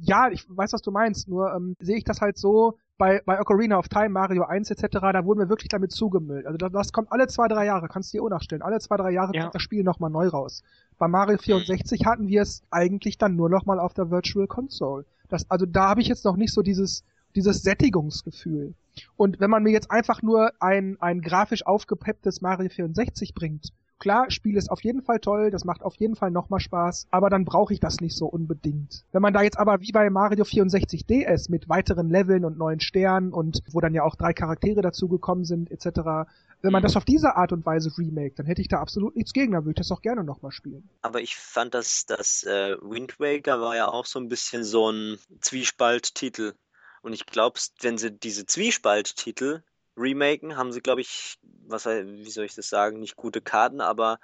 Ja, 0.01 0.31
ich 0.31 0.45
weiß, 0.49 0.73
was 0.73 0.83
du 0.83 0.91
meinst, 0.91 1.29
nur 1.29 1.53
ähm, 1.53 1.75
sehe 1.81 1.97
ich 1.97 2.05
das 2.05 2.21
halt 2.21 2.39
so, 2.39 2.79
bei, 3.01 3.23
bei 3.25 3.41
Ocarina 3.41 3.79
of 3.79 3.89
Time, 3.89 4.11
Mario 4.11 4.45
1 4.45 4.71
etc., 4.71 4.99
da 5.01 5.25
wurden 5.25 5.41
wir 5.41 5.49
wirklich 5.49 5.69
damit 5.69 5.91
zugemüllt. 5.91 6.47
Also 6.47 6.59
das, 6.59 6.71
das 6.71 6.93
kommt 6.93 7.11
alle 7.11 7.27
zwei, 7.29 7.49
drei 7.49 7.65
Jahre, 7.65 7.89
kannst 7.89 8.13
du 8.13 8.19
dir 8.19 8.25
auch 8.25 8.29
nachstellen. 8.29 8.63
Alle 8.63 8.79
zwei, 8.79 8.99
drei 8.99 9.11
Jahre 9.11 9.33
ja. 9.35 9.43
kommt 9.43 9.55
das 9.55 9.63
Spiel 9.63 9.83
nochmal 9.83 10.11
neu 10.11 10.29
raus. 10.29 10.63
Bei 10.99 11.09
Mario 11.09 11.39
64 11.39 12.05
hatten 12.05 12.29
wir 12.29 12.43
es 12.43 12.63
eigentlich 12.71 13.17
dann 13.17 13.37
nur 13.37 13.49
nochmal 13.49 13.81
auf 13.81 13.95
der 13.95 14.11
Virtual 14.11 14.47
Console. 14.47 15.07
Das, 15.31 15.51
also 15.51 15.67
da 15.67 15.89
habe 15.89 16.01
ich 16.01 16.09
jetzt 16.09 16.25
noch 16.25 16.37
nicht 16.37 16.53
so 16.53 16.63
dieses, 16.63 17.05
dieses 17.35 17.63
Sättigungsgefühl. 17.63 18.75
Und 19.17 19.41
wenn 19.41 19.51
man 19.51 19.63
mir 19.63 19.73
jetzt 19.73 19.91
einfach 19.91 20.23
nur 20.23 20.53
ein, 20.61 20.97
ein 21.01 21.21
grafisch 21.21 21.65
aufgepepptes 21.67 22.41
Mario 22.41 22.69
64 22.69 23.35
bringt, 23.35 23.73
klar, 23.99 24.31
Spiel 24.31 24.57
ist 24.57 24.71
auf 24.71 24.83
jeden 24.83 25.03
Fall 25.03 25.21
toll, 25.21 25.51
das 25.51 25.65
macht 25.65 25.83
auf 25.83 25.95
jeden 25.97 26.17
Fall 26.17 26.31
nochmal 26.31 26.59
Spaß, 26.59 27.07
aber 27.11 27.31
dann 27.31 27.45
brauche 27.45 27.73
ich 27.73 27.81
das 27.81 28.01
nicht 28.01 28.17
so 28.17 28.27
unbedingt. 28.27 29.05
Wenn 29.13 29.23
man 29.23 29.33
da 29.33 29.43
jetzt 29.43 29.59
aber 29.59 29.81
wie 29.81 29.93
bei 29.93 30.11
Mario 30.11 30.45
64 30.45 31.07
DS 31.07 31.49
mit 31.49 31.69
weiteren 31.69 32.11
Leveln 32.11 32.45
und 32.45 32.59
neuen 32.59 32.81
Sternen 32.81 33.33
und 33.33 33.61
wo 33.71 33.81
dann 33.81 33.95
ja 33.95 34.03
auch 34.03 34.17
drei 34.17 34.33
Charaktere 34.33 34.81
dazugekommen 34.81 35.45
sind, 35.45 35.71
etc., 35.71 36.29
wenn 36.63 36.73
man 36.73 36.83
das 36.83 36.97
auf 36.97 37.05
diese 37.05 37.37
Art 37.37 37.53
und 37.53 37.65
Weise 37.65 37.91
remake, 37.97 38.35
dann 38.37 38.47
hätte 38.47 38.61
ich 38.61 38.69
da 38.69 38.81
absolut 38.81 39.17
nichts 39.17 39.33
gegen, 39.33 39.53
dann 39.53 39.65
würde 39.65 39.81
ich 39.81 39.89
das 39.89 39.97
auch 39.97 40.03
gerne 40.03 40.25
nochmal 40.25 40.53
spielen. 40.53 40.89
Aber 41.03 41.21
ich 41.21 41.37
fand, 41.37 41.75
dass 41.75 42.07
das 42.07 42.45
äh, 42.45 42.77
Wind 42.81 43.19
Waker 43.19 43.61
war 43.61 43.77
ja 43.77 43.89
auch 43.89 44.07
so 44.07 44.19
ein 44.19 44.29
bisschen 44.29 44.65
so 44.65 44.91
ein 44.91 45.19
Zwiespalt-Titel. 45.41 46.55
Und 47.03 47.13
ich 47.13 47.27
glaube, 47.27 47.59
wenn 47.81 47.97
sie 47.97 48.11
diese 48.11 48.47
Zwiespalt-Titel 48.47 49.63
remaken, 49.97 50.57
haben 50.57 50.73
sie, 50.73 50.81
glaube 50.81 51.01
ich, 51.01 51.39
was, 51.67 51.87
wie 51.87 52.31
soll 52.31 52.45
ich 52.45 52.55
das 52.55 52.69
sagen, 52.69 53.01
nicht 53.01 53.17
gute 53.17 53.41
Karten, 53.41 53.81
aber 53.81 54.19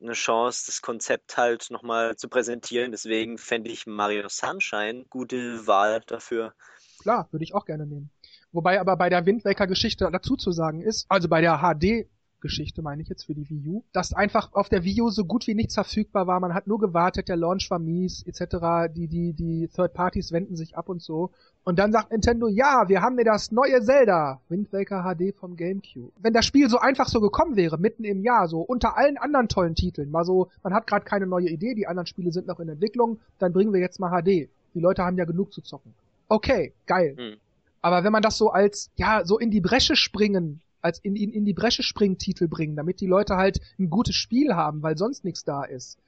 eine 0.00 0.12
Chance, 0.12 0.64
das 0.66 0.82
Konzept 0.82 1.36
halt 1.36 1.70
nochmal 1.70 2.16
zu 2.16 2.28
präsentieren. 2.28 2.92
Deswegen 2.92 3.38
fände 3.38 3.70
ich 3.70 3.86
Mario 3.86 4.28
Sunshine 4.28 5.04
gute 5.08 5.66
Wahl 5.66 6.02
dafür. 6.06 6.54
Klar, 7.00 7.28
würde 7.30 7.44
ich 7.44 7.54
auch 7.54 7.64
gerne 7.64 7.86
nehmen. 7.86 8.10
Wobei 8.52 8.80
aber 8.80 8.96
bei 8.96 9.08
der 9.08 9.26
Wind 9.26 9.44
Waker 9.44 9.66
Geschichte 9.66 10.08
dazu 10.10 10.36
zu 10.36 10.52
sagen 10.52 10.80
ist, 10.80 11.06
also 11.08 11.28
bei 11.28 11.40
der 11.40 11.58
HD 11.58 12.08
Geschichte 12.40 12.82
meine 12.82 13.02
ich 13.02 13.08
jetzt 13.08 13.24
für 13.24 13.34
die 13.34 13.48
Wii 13.48 13.68
U, 13.68 13.84
dass 13.92 14.12
einfach 14.12 14.52
auf 14.52 14.68
der 14.68 14.84
Wii 14.84 15.02
U 15.02 15.10
so 15.10 15.24
gut 15.24 15.46
wie 15.46 15.54
nichts 15.54 15.74
verfügbar 15.74 16.26
war. 16.26 16.40
Man 16.40 16.54
hat 16.54 16.66
nur 16.66 16.78
gewartet, 16.78 17.28
der 17.28 17.36
Launch 17.36 17.70
war 17.70 17.78
mies, 17.78 18.24
etc. 18.26 18.92
Die, 18.94 19.08
die, 19.08 19.32
die 19.32 19.68
Third 19.68 19.92
Parties 19.92 20.32
wenden 20.32 20.56
sich 20.56 20.76
ab 20.76 20.88
und 20.88 21.02
so. 21.02 21.30
Und 21.64 21.78
dann 21.78 21.92
sagt 21.92 22.12
Nintendo, 22.12 22.48
ja, 22.48 22.88
wir 22.88 23.02
haben 23.02 23.16
mir 23.16 23.24
das 23.24 23.52
neue 23.52 23.82
Zelda, 23.82 24.40
Wind 24.48 24.72
Waker 24.72 25.02
HD 25.02 25.34
vom 25.34 25.56
GameCube. 25.56 26.12
Wenn 26.18 26.32
das 26.32 26.46
Spiel 26.46 26.68
so 26.70 26.78
einfach 26.78 27.08
so 27.08 27.20
gekommen 27.20 27.56
wäre, 27.56 27.78
mitten 27.78 28.04
im 28.04 28.22
Jahr, 28.22 28.48
so 28.48 28.60
unter 28.60 28.96
allen 28.96 29.18
anderen 29.18 29.48
tollen 29.48 29.74
Titeln, 29.74 30.10
mal 30.10 30.24
so, 30.24 30.48
man 30.62 30.74
hat 30.74 30.86
gerade 30.86 31.04
keine 31.04 31.26
neue 31.26 31.48
Idee, 31.48 31.74
die 31.74 31.86
anderen 31.86 32.06
Spiele 32.06 32.32
sind 32.32 32.46
noch 32.46 32.60
in 32.60 32.68
Entwicklung, 32.68 33.18
dann 33.38 33.52
bringen 33.52 33.72
wir 33.72 33.80
jetzt 33.80 34.00
mal 34.00 34.22
HD. 34.22 34.48
Die 34.74 34.80
Leute 34.80 35.02
haben 35.02 35.18
ja 35.18 35.24
genug 35.24 35.52
zu 35.52 35.60
zocken. 35.60 35.92
Okay, 36.28 36.72
geil. 36.86 37.16
Hm. 37.16 37.36
Aber 37.80 38.04
wenn 38.04 38.12
man 38.12 38.22
das 38.22 38.36
so 38.36 38.50
als, 38.50 38.90
ja, 38.96 39.24
so 39.24 39.38
in 39.38 39.50
die 39.50 39.60
Bresche 39.60 39.96
springen 39.96 40.62
als 40.80 40.98
in, 41.00 41.16
in, 41.16 41.32
in 41.32 41.44
die 41.44 41.54
Bresche 41.54 41.82
springen 41.82 42.18
Titel 42.18 42.48
bringen, 42.48 42.76
damit 42.76 43.00
die 43.00 43.06
Leute 43.06 43.36
halt 43.36 43.60
ein 43.78 43.90
gutes 43.90 44.14
Spiel 44.14 44.54
haben, 44.54 44.82
weil 44.82 44.96
sonst 44.96 45.24
nichts 45.24 45.44
da 45.44 45.64
ist. 45.64 45.98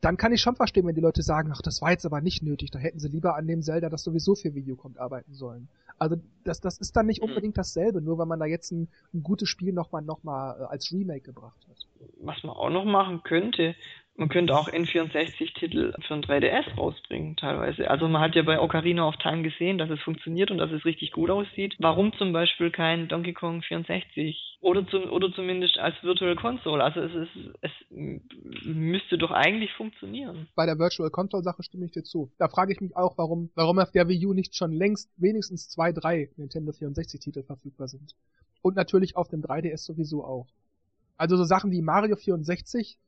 dann 0.00 0.16
kann 0.16 0.32
ich 0.32 0.40
schon 0.40 0.56
verstehen, 0.56 0.86
wenn 0.86 0.96
die 0.96 1.00
Leute 1.00 1.22
sagen, 1.22 1.52
ach, 1.54 1.62
das 1.62 1.80
war 1.80 1.92
jetzt 1.92 2.04
aber 2.04 2.20
nicht 2.20 2.42
nötig, 2.42 2.72
da 2.72 2.78
hätten 2.78 2.98
sie 2.98 3.08
lieber 3.08 3.36
an 3.36 3.46
dem 3.46 3.62
Zelda, 3.62 3.88
das 3.88 4.02
sowieso 4.02 4.34
für 4.34 4.54
Video 4.54 4.74
kommt, 4.74 4.98
arbeiten 4.98 5.32
sollen. 5.32 5.68
Also 5.96 6.16
das, 6.42 6.60
das 6.60 6.78
ist 6.78 6.96
dann 6.96 7.06
nicht 7.06 7.22
mhm. 7.22 7.28
unbedingt 7.28 7.56
dasselbe, 7.56 8.00
nur 8.00 8.18
weil 8.18 8.26
man 8.26 8.40
da 8.40 8.46
jetzt 8.46 8.72
ein, 8.72 8.88
ein 9.14 9.22
gutes 9.22 9.48
Spiel 9.48 9.72
nochmal 9.72 10.02
noch 10.02 10.24
mal, 10.24 10.60
äh, 10.60 10.64
als 10.64 10.92
Remake 10.92 11.20
gebracht 11.20 11.60
hat. 11.68 11.76
Was 12.20 12.42
man 12.42 12.56
auch 12.56 12.70
noch 12.70 12.84
machen 12.84 13.22
könnte, 13.22 13.76
man 14.14 14.28
könnte 14.28 14.54
auch 14.54 14.68
N64-Titel 14.68 15.94
für 16.06 16.14
ein 16.14 16.22
3DS 16.22 16.76
rausbringen, 16.76 17.36
teilweise. 17.36 17.90
Also 17.90 18.08
man 18.08 18.20
hat 18.20 18.34
ja 18.34 18.42
bei 18.42 18.60
Ocarina 18.60 19.08
of 19.08 19.16
Time 19.16 19.42
gesehen, 19.42 19.78
dass 19.78 19.88
es 19.90 20.00
funktioniert 20.00 20.50
und 20.50 20.58
dass 20.58 20.70
es 20.70 20.84
richtig 20.84 21.12
gut 21.12 21.30
aussieht. 21.30 21.74
Warum 21.78 22.12
zum 22.18 22.32
Beispiel 22.32 22.70
kein 22.70 23.08
Donkey 23.08 23.32
Kong 23.32 23.62
64? 23.62 24.58
Oder, 24.60 24.86
zum, 24.86 25.10
oder 25.10 25.32
zumindest 25.32 25.78
als 25.78 25.94
Virtual 26.02 26.36
Console. 26.36 26.84
Also 26.84 27.00
es, 27.00 27.14
ist, 27.14 27.54
es 27.62 27.70
müsste 28.64 29.16
doch 29.16 29.30
eigentlich 29.30 29.72
funktionieren. 29.72 30.46
Bei 30.54 30.66
der 30.66 30.78
Virtual 30.78 31.10
Console 31.10 31.42
Sache 31.42 31.62
stimme 31.62 31.86
ich 31.86 31.92
dir 31.92 32.04
zu. 32.04 32.30
Da 32.38 32.48
frage 32.48 32.72
ich 32.72 32.80
mich 32.80 32.94
auch, 32.94 33.16
warum, 33.16 33.50
warum 33.54 33.78
auf 33.78 33.92
der 33.92 34.08
Wii 34.08 34.26
U 34.26 34.34
nicht 34.34 34.54
schon 34.54 34.72
längst 34.72 35.10
wenigstens 35.16 35.70
zwei, 35.70 35.90
drei 35.90 36.28
Nintendo 36.36 36.72
64 36.72 37.18
Titel 37.18 37.42
verfügbar 37.42 37.88
sind. 37.88 38.14
Und 38.60 38.76
natürlich 38.76 39.16
auf 39.16 39.28
dem 39.28 39.42
3DS 39.42 39.78
sowieso 39.78 40.22
auch. 40.22 40.46
Also 41.16 41.36
so 41.36 41.44
Sachen 41.44 41.72
wie 41.72 41.82
Mario 41.82 42.16
64 42.16 42.98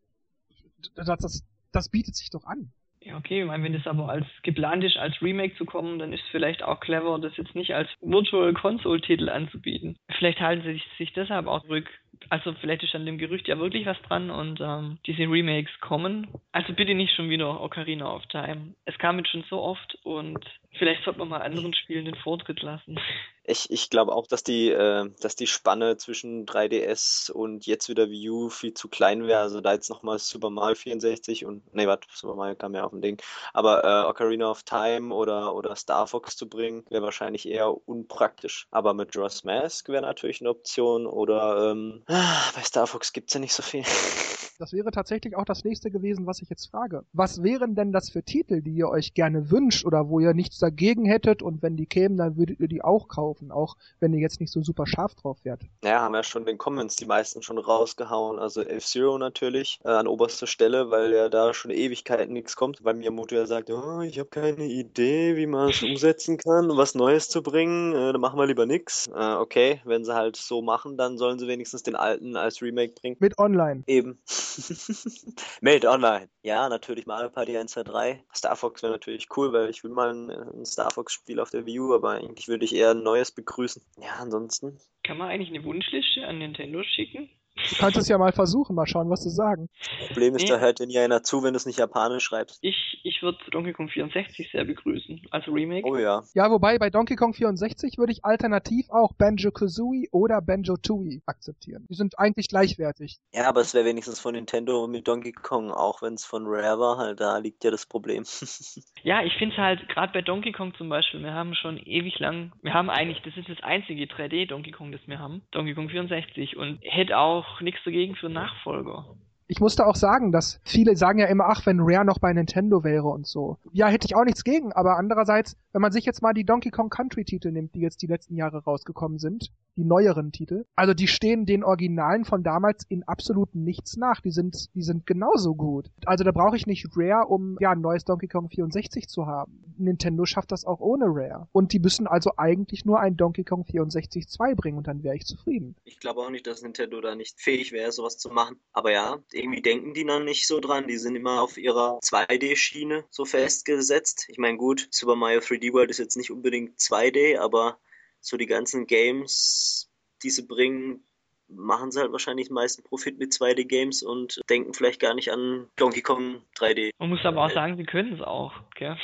das, 0.94 1.06
das, 1.06 1.44
das 1.72 1.90
bietet 1.90 2.14
sich 2.16 2.30
doch 2.30 2.44
an. 2.44 2.72
Ja, 3.04 3.18
okay, 3.18 3.42
ich 3.42 3.46
meine, 3.46 3.62
wenn 3.62 3.74
es 3.74 3.86
aber 3.86 4.08
als 4.08 4.26
geplant 4.42 4.82
ist, 4.82 4.96
als 4.96 5.20
Remake 5.20 5.54
zu 5.56 5.66
kommen, 5.66 5.98
dann 5.98 6.14
ist 6.14 6.22
es 6.22 6.30
vielleicht 6.30 6.62
auch 6.62 6.80
clever, 6.80 7.18
das 7.18 7.36
jetzt 7.36 7.54
nicht 7.54 7.74
als 7.74 7.90
Virtual 8.00 8.54
Console 8.54 9.00
Titel 9.02 9.28
anzubieten. 9.28 9.98
Vielleicht 10.16 10.40
halten 10.40 10.62
sie 10.62 10.72
sich, 10.72 10.84
sich 10.96 11.12
deshalb 11.12 11.46
auch 11.46 11.60
zurück. 11.62 11.86
Also 12.30 12.54
vielleicht 12.54 12.82
ist 12.82 12.94
an 12.94 13.04
dem 13.04 13.18
Gerücht 13.18 13.46
ja 13.46 13.58
wirklich 13.58 13.84
was 13.84 14.00
dran 14.02 14.30
und 14.30 14.58
ähm, 14.62 14.98
diese 15.06 15.24
Remakes 15.24 15.72
kommen. 15.80 16.28
Also 16.52 16.72
bitte 16.72 16.94
nicht 16.94 17.14
schon 17.14 17.28
wieder 17.28 17.60
Ocarina 17.60 18.10
of 18.10 18.24
Time. 18.28 18.74
Es 18.86 18.96
kam 18.96 19.18
jetzt 19.18 19.28
schon 19.28 19.44
so 19.50 19.60
oft 19.60 19.98
und 20.04 20.42
vielleicht 20.78 21.04
sollte 21.04 21.18
man 21.18 21.28
mal 21.28 21.42
anderen 21.42 21.74
Spielen 21.74 22.06
den 22.06 22.14
Vortritt 22.14 22.62
lassen. 22.62 22.98
Ich, 23.46 23.70
ich 23.70 23.90
glaube 23.90 24.12
auch, 24.12 24.26
dass 24.26 24.42
die, 24.42 24.70
äh, 24.70 25.10
dass 25.20 25.36
die 25.36 25.46
Spanne 25.46 25.98
zwischen 25.98 26.46
3DS 26.46 27.30
und 27.30 27.66
jetzt 27.66 27.90
wieder 27.90 28.08
Wii 28.08 28.30
U 28.30 28.48
viel 28.48 28.72
zu 28.72 28.88
klein 28.88 29.26
wäre. 29.26 29.40
Also 29.40 29.60
da 29.60 29.74
jetzt 29.74 29.90
nochmal 29.90 30.18
Super 30.18 30.48
Mario 30.48 30.74
64 30.74 31.44
und, 31.44 31.62
nee, 31.74 31.86
warte, 31.86 32.08
Super 32.12 32.36
Mario 32.36 32.56
kam 32.56 32.74
ja 32.74 32.84
auf 32.84 32.90
dem 32.90 33.02
Ding. 33.02 33.20
Aber 33.52 33.84
äh, 33.84 34.08
Ocarina 34.08 34.50
of 34.50 34.62
Time 34.62 35.14
oder, 35.14 35.54
oder 35.54 35.76
Star 35.76 36.06
Fox 36.06 36.36
zu 36.36 36.48
bringen, 36.48 36.84
wäre 36.88 37.02
wahrscheinlich 37.02 37.46
eher 37.46 37.70
unpraktisch. 37.86 38.66
Aber 38.70 38.94
mit 38.94 39.14
Draws 39.14 39.44
Mask 39.44 39.88
wäre 39.90 40.02
natürlich 40.02 40.40
eine 40.40 40.50
Option 40.50 41.06
oder 41.06 41.70
ähm, 41.70 42.02
bei 42.06 42.62
Star 42.62 42.86
Fox 42.86 43.12
gibt 43.12 43.30
es 43.30 43.34
ja 43.34 43.40
nicht 43.40 43.54
so 43.54 43.62
viel. 43.62 43.84
Das 44.58 44.72
wäre 44.72 44.92
tatsächlich 44.92 45.36
auch 45.36 45.44
das 45.44 45.64
nächste 45.64 45.90
gewesen, 45.90 46.26
was 46.26 46.40
ich 46.40 46.48
jetzt 46.48 46.70
frage. 46.70 47.04
Was 47.12 47.42
wären 47.42 47.74
denn 47.74 47.92
das 47.92 48.10
für 48.10 48.22
Titel, 48.22 48.62
die 48.62 48.72
ihr 48.72 48.88
euch 48.88 49.14
gerne 49.14 49.50
wünscht 49.50 49.84
oder 49.84 50.08
wo 50.08 50.20
ihr 50.20 50.32
nichts 50.32 50.58
dagegen 50.58 51.04
hättet 51.04 51.42
und 51.42 51.60
wenn 51.62 51.76
die 51.76 51.86
kämen, 51.86 52.16
dann 52.16 52.36
würdet 52.36 52.60
ihr 52.60 52.68
die 52.68 52.82
auch 52.82 53.08
kaufen, 53.08 53.50
auch 53.50 53.76
wenn 53.98 54.12
ihr 54.12 54.20
jetzt 54.20 54.40
nicht 54.40 54.52
so 54.52 54.62
super 54.62 54.86
scharf 54.86 55.14
drauf 55.16 55.38
wärt? 55.44 55.62
Ja, 55.82 56.02
haben 56.02 56.14
ja 56.14 56.22
schon 56.22 56.46
den 56.46 56.56
Comments 56.56 56.94
die 56.94 57.06
meisten 57.06 57.42
schon 57.42 57.58
rausgehauen. 57.58 58.38
Also 58.38 58.62
F-Zero 58.62 59.18
natürlich 59.18 59.80
äh, 59.84 59.88
an 59.88 60.06
oberster 60.06 60.46
Stelle, 60.46 60.90
weil 60.90 61.12
ja 61.12 61.28
da 61.28 61.52
schon 61.52 61.72
Ewigkeiten 61.72 62.32
nichts 62.32 62.54
kommt, 62.54 62.84
weil 62.84 62.94
Miyamoto 62.94 63.34
ja 63.34 63.46
sagt, 63.46 63.70
oh, 63.70 64.02
ich 64.02 64.18
habe 64.20 64.28
keine 64.28 64.66
Idee, 64.66 65.36
wie 65.36 65.46
man 65.46 65.70
es 65.70 65.82
umsetzen 65.82 66.38
kann, 66.38 66.70
um 66.70 66.76
was 66.76 66.94
Neues 66.94 67.28
zu 67.28 67.42
bringen, 67.42 67.92
äh, 67.92 68.12
dann 68.12 68.20
machen 68.20 68.38
wir 68.38 68.46
lieber 68.46 68.66
nichts. 68.66 69.08
Äh, 69.08 69.34
okay, 69.34 69.80
wenn 69.84 70.04
sie 70.04 70.14
halt 70.14 70.36
so 70.36 70.62
machen, 70.62 70.96
dann 70.96 71.18
sollen 71.18 71.40
sie 71.40 71.48
wenigstens 71.48 71.82
den 71.82 71.96
alten 71.96 72.36
als 72.36 72.62
Remake 72.62 72.92
bringen. 72.94 73.16
Mit 73.18 73.38
Online. 73.38 73.82
Eben. 73.86 74.18
Made 75.60 75.88
Online. 75.88 76.28
Ja, 76.42 76.68
natürlich 76.68 77.06
Mario 77.06 77.30
Party 77.30 77.56
1, 77.56 77.72
2, 77.72 77.82
3. 77.82 78.24
Star 78.34 78.56
Fox 78.56 78.82
wäre 78.82 78.92
natürlich 78.92 79.28
cool, 79.36 79.52
weil 79.52 79.70
ich 79.70 79.84
will 79.84 79.90
mal 79.90 80.10
ein, 80.10 80.30
ein 80.30 80.64
Star 80.64 80.90
Fox-Spiel 80.90 81.40
auf 81.40 81.50
der 81.50 81.66
Wii 81.66 81.80
U, 81.80 81.94
aber 81.94 82.10
eigentlich 82.12 82.48
würde 82.48 82.64
ich 82.64 82.74
eher 82.74 82.90
ein 82.90 83.02
neues 83.02 83.32
begrüßen. 83.32 83.82
Ja, 83.98 84.14
ansonsten. 84.18 84.78
Kann 85.02 85.18
man 85.18 85.28
eigentlich 85.28 85.50
eine 85.50 85.64
Wunschliste 85.64 86.26
an 86.26 86.38
Nintendo 86.38 86.82
schicken? 86.82 87.30
Du 87.70 87.76
kannst 87.76 87.96
es 87.96 88.08
ja 88.08 88.18
mal 88.18 88.32
versuchen, 88.32 88.76
mal 88.76 88.86
schauen, 88.86 89.10
was 89.10 89.22
sie 89.22 89.30
sagen. 89.30 89.68
Problem 90.08 90.36
ist, 90.36 90.42
nee. 90.42 90.48
da 90.48 90.58
hört 90.58 90.78
dir 90.78 90.86
nie 90.86 90.98
einer 90.98 91.22
zu, 91.22 91.42
wenn 91.42 91.52
du 91.52 91.56
es 91.56 91.66
nicht 91.66 91.78
japanisch 91.78 92.24
schreibst. 92.24 92.58
Ich, 92.62 93.00
ich 93.02 93.22
würde 93.22 93.38
Donkey 93.50 93.72
Kong 93.72 93.88
64 93.88 94.50
sehr 94.50 94.64
begrüßen, 94.64 95.22
als 95.30 95.46
Remake. 95.48 95.86
Oh 95.86 95.96
ja. 95.96 96.22
Ja, 96.34 96.50
wobei 96.50 96.78
bei 96.78 96.90
Donkey 96.90 97.16
Kong 97.16 97.34
64 97.34 97.98
würde 97.98 98.12
ich 98.12 98.24
alternativ 98.24 98.86
auch 98.90 99.12
Banjo-Kazooie 99.14 100.08
oder 100.12 100.40
Banjo-Tooie 100.40 101.22
akzeptieren. 101.26 101.86
Die 101.88 101.94
sind 101.94 102.18
eigentlich 102.18 102.48
gleichwertig. 102.48 103.18
Ja, 103.32 103.48
aber 103.48 103.60
es 103.60 103.74
wäre 103.74 103.84
wenigstens 103.84 104.20
von 104.20 104.34
Nintendo 104.34 104.86
mit 104.86 105.08
Donkey 105.08 105.32
Kong, 105.32 105.70
auch 105.70 106.02
wenn 106.02 106.14
es 106.14 106.24
von 106.24 106.44
Rare 106.46 106.78
war, 106.78 106.98
halt 106.98 107.20
da 107.20 107.38
liegt 107.38 107.64
ja 107.64 107.70
das 107.70 107.86
Problem. 107.86 108.24
ja, 109.02 109.22
ich 109.22 109.34
finde 109.34 109.54
es 109.54 109.60
halt, 109.60 109.88
gerade 109.88 110.12
bei 110.12 110.22
Donkey 110.22 110.52
Kong 110.52 110.74
zum 110.74 110.88
Beispiel, 110.88 111.20
wir 111.22 111.32
haben 111.32 111.54
schon 111.54 111.78
ewig 111.78 112.18
lang, 112.18 112.52
wir 112.62 112.74
haben 112.74 112.90
eigentlich, 112.90 113.22
das 113.22 113.36
ist 113.36 113.48
das 113.48 113.62
einzige 113.62 114.04
3D 114.04 114.48
Donkey 114.48 114.70
Kong, 114.70 114.92
das 114.92 115.00
wir 115.06 115.18
haben, 115.18 115.42
Donkey 115.50 115.74
Kong 115.74 115.88
64 115.88 116.56
und 116.56 116.78
hätte 116.82 117.18
auch 117.18 117.53
nichts 117.60 117.82
dagegen 117.84 118.16
für 118.16 118.28
Nachfolger. 118.28 119.16
Ich 119.46 119.60
musste 119.60 119.86
auch 119.86 119.96
sagen, 119.96 120.32
dass 120.32 120.60
viele 120.64 120.96
sagen 120.96 121.18
ja 121.18 121.26
immer, 121.26 121.44
ach, 121.48 121.66
wenn 121.66 121.80
Rare 121.80 122.04
noch 122.04 122.18
bei 122.18 122.32
Nintendo 122.32 122.82
wäre 122.82 123.08
und 123.08 123.26
so. 123.26 123.58
Ja, 123.72 123.88
hätte 123.88 124.06
ich 124.06 124.16
auch 124.16 124.24
nichts 124.24 124.44
gegen, 124.44 124.72
aber 124.72 124.96
andererseits, 124.96 125.56
wenn 125.72 125.82
man 125.82 125.92
sich 125.92 126.04
jetzt 126.04 126.22
mal 126.22 126.32
die 126.32 126.44
Donkey 126.44 126.70
Kong 126.70 126.88
Country 126.88 127.24
Titel 127.24 127.52
nimmt, 127.52 127.74
die 127.74 127.80
jetzt 127.80 128.00
die 128.02 128.06
letzten 128.06 128.36
Jahre 128.36 128.64
rausgekommen 128.64 129.18
sind, 129.18 129.50
die 129.76 129.84
neueren 129.84 130.32
Titel, 130.32 130.64
also 130.76 130.94
die 130.94 131.08
stehen 131.08 131.46
den 131.46 131.64
Originalen 131.64 132.24
von 132.24 132.42
damals 132.42 132.84
in 132.88 133.02
absolut 133.02 133.54
nichts 133.54 133.96
nach. 133.96 134.20
Die 134.20 134.30
sind, 134.30 134.74
die 134.74 134.82
sind 134.82 135.06
genauso 135.06 135.54
gut. 135.54 135.90
Also 136.06 136.24
da 136.24 136.30
brauche 136.30 136.56
ich 136.56 136.66
nicht 136.66 136.86
Rare, 136.96 137.26
um 137.26 137.56
ja 137.60 137.72
ein 137.72 137.80
neues 137.80 138.04
Donkey 138.04 138.28
Kong 138.28 138.48
64 138.48 139.08
zu 139.08 139.26
haben. 139.26 139.74
Nintendo 139.76 140.24
schafft 140.24 140.52
das 140.52 140.64
auch 140.64 140.80
ohne 140.80 141.06
Rare. 141.06 141.48
Und 141.52 141.72
die 141.72 141.80
müssen 141.80 142.06
also 142.06 142.32
eigentlich 142.36 142.84
nur 142.84 143.00
ein 143.00 143.16
Donkey 143.16 143.44
Kong 143.44 143.64
64 143.64 144.28
2 144.28 144.54
bringen 144.54 144.78
und 144.78 144.86
dann 144.86 145.02
wäre 145.02 145.16
ich 145.16 145.26
zufrieden. 145.26 145.74
Ich 145.84 145.98
glaube 145.98 146.20
auch 146.20 146.30
nicht, 146.30 146.46
dass 146.46 146.62
Nintendo 146.62 147.00
da 147.00 147.14
nicht 147.16 147.40
fähig 147.40 147.72
wäre, 147.72 147.90
sowas 147.90 148.18
zu 148.18 148.30
machen. 148.30 148.56
Aber 148.72 148.92
ja, 148.92 149.16
irgendwie 149.34 149.62
denken 149.62 149.94
die 149.94 150.04
dann 150.04 150.24
nicht 150.24 150.46
so 150.46 150.60
dran. 150.60 150.86
Die 150.86 150.96
sind 150.96 151.16
immer 151.16 151.42
auf 151.42 151.56
ihrer 151.56 151.98
2D-Schiene 152.00 153.04
so 153.10 153.24
festgesetzt. 153.24 154.26
Ich 154.28 154.38
meine, 154.38 154.56
gut, 154.56 154.88
Super 154.90 155.16
Mario 155.16 155.40
3D 155.40 155.72
World 155.72 155.90
ist 155.90 155.98
jetzt 155.98 156.16
nicht 156.16 156.30
unbedingt 156.30 156.78
2D, 156.78 157.38
aber 157.38 157.78
so 158.20 158.36
die 158.36 158.46
ganzen 158.46 158.86
Games, 158.86 159.90
die 160.22 160.30
sie 160.30 160.46
bringen, 160.46 161.04
machen 161.48 161.90
sie 161.90 162.00
halt 162.00 162.12
wahrscheinlich 162.12 162.48
den 162.48 162.54
meisten 162.54 162.82
Profit 162.82 163.18
mit 163.18 163.32
2D-Games 163.32 164.02
und 164.02 164.40
denken 164.48 164.74
vielleicht 164.74 165.00
gar 165.00 165.14
nicht 165.14 165.30
an 165.30 165.68
Donkey 165.76 166.02
Kong 166.02 166.42
3D. 166.56 166.90
Man 166.98 167.10
muss 167.10 167.24
aber 167.24 167.44
auch 167.44 167.50
sagen, 167.50 167.76
sie 167.76 167.84
können 167.84 168.14
es 168.14 168.20
auch. 168.20 168.52
Gell? 168.76 168.96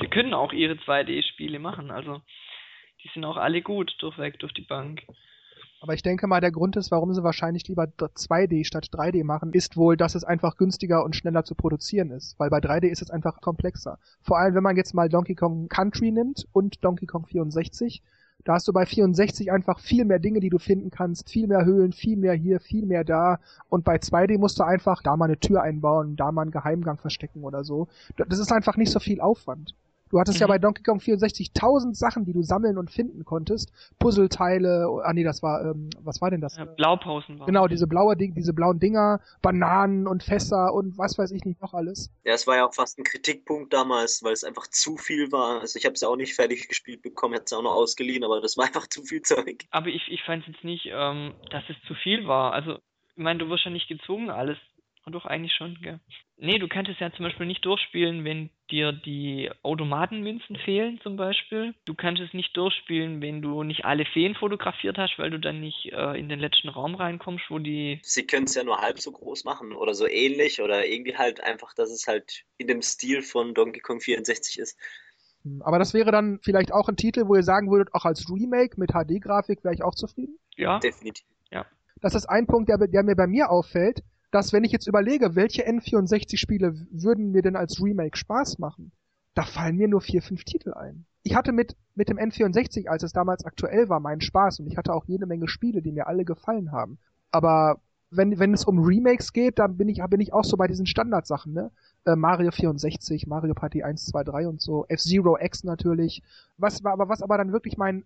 Sie 0.00 0.08
können 0.08 0.34
auch 0.34 0.52
ihre 0.52 0.74
2D-Spiele 0.74 1.58
machen. 1.58 1.90
Also 1.90 2.20
die 3.02 3.10
sind 3.12 3.24
auch 3.24 3.36
alle 3.36 3.62
gut 3.62 3.94
durchweg 3.98 4.38
durch 4.38 4.52
die 4.52 4.62
Bank. 4.62 5.02
Aber 5.84 5.92
ich 5.92 6.02
denke 6.02 6.26
mal, 6.26 6.40
der 6.40 6.50
Grund 6.50 6.76
ist, 6.76 6.90
warum 6.90 7.12
sie 7.12 7.22
wahrscheinlich 7.22 7.68
lieber 7.68 7.84
2D 7.84 8.64
statt 8.64 8.88
3D 8.90 9.22
machen, 9.22 9.52
ist 9.52 9.76
wohl, 9.76 9.98
dass 9.98 10.14
es 10.14 10.24
einfach 10.24 10.56
günstiger 10.56 11.04
und 11.04 11.14
schneller 11.14 11.44
zu 11.44 11.54
produzieren 11.54 12.10
ist. 12.10 12.40
Weil 12.40 12.48
bei 12.48 12.56
3D 12.56 12.86
ist 12.86 13.02
es 13.02 13.10
einfach 13.10 13.42
komplexer. 13.42 13.98
Vor 14.22 14.38
allem, 14.38 14.54
wenn 14.54 14.62
man 14.62 14.76
jetzt 14.76 14.94
mal 14.94 15.10
Donkey 15.10 15.34
Kong 15.34 15.68
Country 15.68 16.10
nimmt 16.10 16.48
und 16.54 16.82
Donkey 16.82 17.04
Kong 17.04 17.26
64, 17.26 18.02
da 18.44 18.54
hast 18.54 18.66
du 18.66 18.72
bei 18.72 18.86
64 18.86 19.52
einfach 19.52 19.78
viel 19.78 20.06
mehr 20.06 20.20
Dinge, 20.20 20.40
die 20.40 20.48
du 20.48 20.58
finden 20.58 20.88
kannst, 20.88 21.28
viel 21.28 21.48
mehr 21.48 21.66
Höhlen, 21.66 21.92
viel 21.92 22.16
mehr 22.16 22.32
hier, 22.32 22.60
viel 22.60 22.86
mehr 22.86 23.04
da. 23.04 23.38
Und 23.68 23.84
bei 23.84 23.96
2D 23.96 24.38
musst 24.38 24.58
du 24.58 24.62
einfach 24.62 25.02
da 25.02 25.18
mal 25.18 25.26
eine 25.26 25.38
Tür 25.38 25.60
einbauen, 25.60 26.16
da 26.16 26.32
mal 26.32 26.42
einen 26.42 26.50
Geheimgang 26.50 26.96
verstecken 26.96 27.44
oder 27.44 27.62
so. 27.62 27.88
Das 28.16 28.38
ist 28.38 28.52
einfach 28.52 28.78
nicht 28.78 28.90
so 28.90 29.00
viel 29.00 29.20
Aufwand. 29.20 29.74
Du 30.14 30.20
hattest 30.20 30.38
mhm. 30.38 30.42
ja 30.42 30.46
bei 30.46 30.58
Donkey 30.60 30.84
Kong 30.84 31.00
64 31.00 31.54
tausend 31.54 31.96
Sachen, 31.96 32.24
die 32.24 32.32
du 32.32 32.44
sammeln 32.44 32.78
und 32.78 32.88
finden 32.88 33.24
konntest. 33.24 33.72
Puzzleteile, 33.98 34.86
ah 35.02 35.12
nee, 35.12 35.24
das 35.24 35.42
war, 35.42 35.62
ähm, 35.62 35.90
was 36.02 36.22
war 36.22 36.30
denn 36.30 36.40
das? 36.40 36.56
Ja, 36.56 36.66
Blaupausen 36.66 37.40
war 37.40 37.46
Genau, 37.46 37.66
diese 37.66 37.88
blaue 37.88 38.16
Ding, 38.16 38.32
diese 38.32 38.52
blauen 38.52 38.78
Dinger, 38.78 39.18
Bananen 39.42 40.06
und 40.06 40.22
Fässer 40.22 40.72
und 40.72 40.96
was 40.96 41.18
weiß 41.18 41.32
ich 41.32 41.44
nicht 41.44 41.60
noch 41.60 41.74
alles. 41.74 42.12
Ja, 42.22 42.34
es 42.34 42.46
war 42.46 42.54
ja 42.54 42.64
auch 42.64 42.72
fast 42.72 42.96
ein 42.96 43.02
Kritikpunkt 43.02 43.72
damals, 43.72 44.22
weil 44.22 44.32
es 44.32 44.44
einfach 44.44 44.68
zu 44.68 44.96
viel 44.96 45.32
war. 45.32 45.60
Also 45.60 45.80
ich 45.80 45.84
habe 45.84 45.94
es 45.94 46.02
ja 46.02 46.06
auch 46.06 46.16
nicht 46.16 46.36
fertig 46.36 46.68
gespielt 46.68 47.02
bekommen, 47.02 47.34
hätte 47.34 47.46
es 47.46 47.52
auch 47.52 47.62
noch 47.64 47.74
ausgeliehen, 47.74 48.22
aber 48.22 48.40
das 48.40 48.56
war 48.56 48.66
einfach 48.66 48.86
zu 48.86 49.02
viel 49.02 49.22
Zeug. 49.22 49.64
Aber 49.72 49.88
ich, 49.88 50.06
ich 50.06 50.22
fand 50.22 50.46
jetzt 50.46 50.62
nicht, 50.62 50.86
ähm, 50.92 51.34
dass 51.50 51.64
es 51.68 51.76
zu 51.88 51.94
viel 51.94 52.28
war. 52.28 52.52
Also 52.52 52.74
ich 53.16 53.22
meine, 53.24 53.40
du 53.40 53.48
wirst 53.48 53.64
ja 53.64 53.72
nicht 53.72 53.88
gezwungen, 53.88 54.30
alles 54.30 54.58
doch, 55.06 55.26
eigentlich 55.26 55.52
schon, 55.54 55.76
gell. 55.82 56.00
Nee, 56.38 56.58
du 56.58 56.68
könntest 56.68 57.00
ja 57.00 57.12
zum 57.12 57.24
Beispiel 57.24 57.46
nicht 57.46 57.64
durchspielen, 57.64 58.24
wenn 58.24 58.50
dir 58.70 58.92
die 58.92 59.50
Automatenmünzen 59.62 60.56
fehlen, 60.56 60.98
zum 61.02 61.16
Beispiel. 61.16 61.74
Du 61.84 61.94
kannst 61.94 62.22
es 62.22 62.32
nicht 62.32 62.56
durchspielen, 62.56 63.20
wenn 63.20 63.42
du 63.42 63.62
nicht 63.62 63.84
alle 63.84 64.04
Feen 64.04 64.34
fotografiert 64.34 64.98
hast, 64.98 65.18
weil 65.18 65.30
du 65.30 65.38
dann 65.38 65.60
nicht 65.60 65.92
äh, 65.92 66.18
in 66.18 66.28
den 66.28 66.40
letzten 66.40 66.68
Raum 66.68 66.94
reinkommst, 66.94 67.44
wo 67.50 67.58
die. 67.58 68.00
Sie 68.02 68.26
können 68.26 68.44
es 68.44 68.54
ja 68.54 68.64
nur 68.64 68.78
halb 68.78 68.98
so 69.00 69.12
groß 69.12 69.44
machen 69.44 69.72
oder 69.72 69.94
so 69.94 70.06
ähnlich 70.06 70.60
oder 70.60 70.86
irgendwie 70.86 71.16
halt 71.16 71.42
einfach, 71.42 71.74
dass 71.74 71.90
es 71.90 72.06
halt 72.06 72.44
in 72.56 72.66
dem 72.66 72.82
Stil 72.82 73.22
von 73.22 73.54
Donkey 73.54 73.80
Kong 73.80 74.00
64 74.00 74.58
ist. 74.58 74.78
Hm, 75.44 75.62
aber 75.62 75.78
das 75.78 75.94
wäre 75.94 76.10
dann 76.10 76.40
vielleicht 76.42 76.72
auch 76.72 76.88
ein 76.88 76.96
Titel, 76.96 77.26
wo 77.26 77.36
ihr 77.36 77.42
sagen 77.42 77.70
würdet, 77.70 77.92
auch 77.92 78.04
als 78.04 78.28
Remake 78.30 78.80
mit 78.80 78.92
HD-Grafik 78.92 79.64
wäre 79.64 79.74
ich 79.74 79.82
auch 79.82 79.94
zufrieden? 79.94 80.38
Ja. 80.56 80.78
Definitiv. 80.78 81.26
Ja. 81.50 81.66
Das 82.00 82.14
ist 82.14 82.26
ein 82.26 82.46
Punkt, 82.46 82.68
der, 82.68 82.78
der 82.78 83.02
mir 83.02 83.16
bei 83.16 83.26
mir 83.26 83.50
auffällt 83.50 84.02
dass 84.34 84.52
wenn 84.52 84.64
ich 84.64 84.72
jetzt 84.72 84.88
überlege, 84.88 85.36
welche 85.36 85.64
N64-Spiele 85.64 86.74
würden 86.90 87.30
mir 87.30 87.42
denn 87.42 87.54
als 87.54 87.80
Remake 87.80 88.16
Spaß 88.16 88.58
machen, 88.58 88.90
da 89.34 89.44
fallen 89.44 89.76
mir 89.76 89.86
nur 89.86 90.00
vier, 90.00 90.22
fünf 90.22 90.42
Titel 90.42 90.74
ein. 90.74 91.06
Ich 91.22 91.36
hatte 91.36 91.52
mit, 91.52 91.76
mit 91.94 92.08
dem 92.08 92.18
N64, 92.18 92.88
als 92.88 93.04
es 93.04 93.12
damals 93.12 93.44
aktuell 93.44 93.88
war, 93.88 94.00
meinen 94.00 94.20
Spaß 94.20 94.58
und 94.58 94.66
ich 94.66 94.76
hatte 94.76 94.92
auch 94.92 95.04
jede 95.06 95.26
Menge 95.26 95.46
Spiele, 95.46 95.82
die 95.82 95.92
mir 95.92 96.08
alle 96.08 96.24
gefallen 96.24 96.72
haben. 96.72 96.98
Aber 97.30 97.80
wenn, 98.10 98.40
wenn 98.40 98.52
es 98.52 98.64
um 98.64 98.80
Remakes 98.80 99.32
geht, 99.32 99.60
dann 99.60 99.76
bin 99.76 99.88
ich, 99.88 100.02
bin 100.10 100.20
ich 100.20 100.32
auch 100.32 100.44
so 100.44 100.56
bei 100.56 100.66
diesen 100.66 100.86
Standardsachen, 100.86 101.52
ne? 101.52 101.70
Äh, 102.04 102.16
Mario 102.16 102.50
64, 102.50 103.28
Mario 103.28 103.54
Party 103.54 103.84
1, 103.84 104.06
2, 104.06 104.24
3 104.24 104.48
und 104.48 104.60
so, 104.60 104.84
F-Zero 104.88 105.38
X 105.40 105.62
natürlich. 105.62 106.24
Was 106.56 106.84
aber, 106.84 107.08
was 107.08 107.22
aber 107.22 107.38
dann 107.38 107.52
wirklich 107.52 107.76
mein 107.76 108.04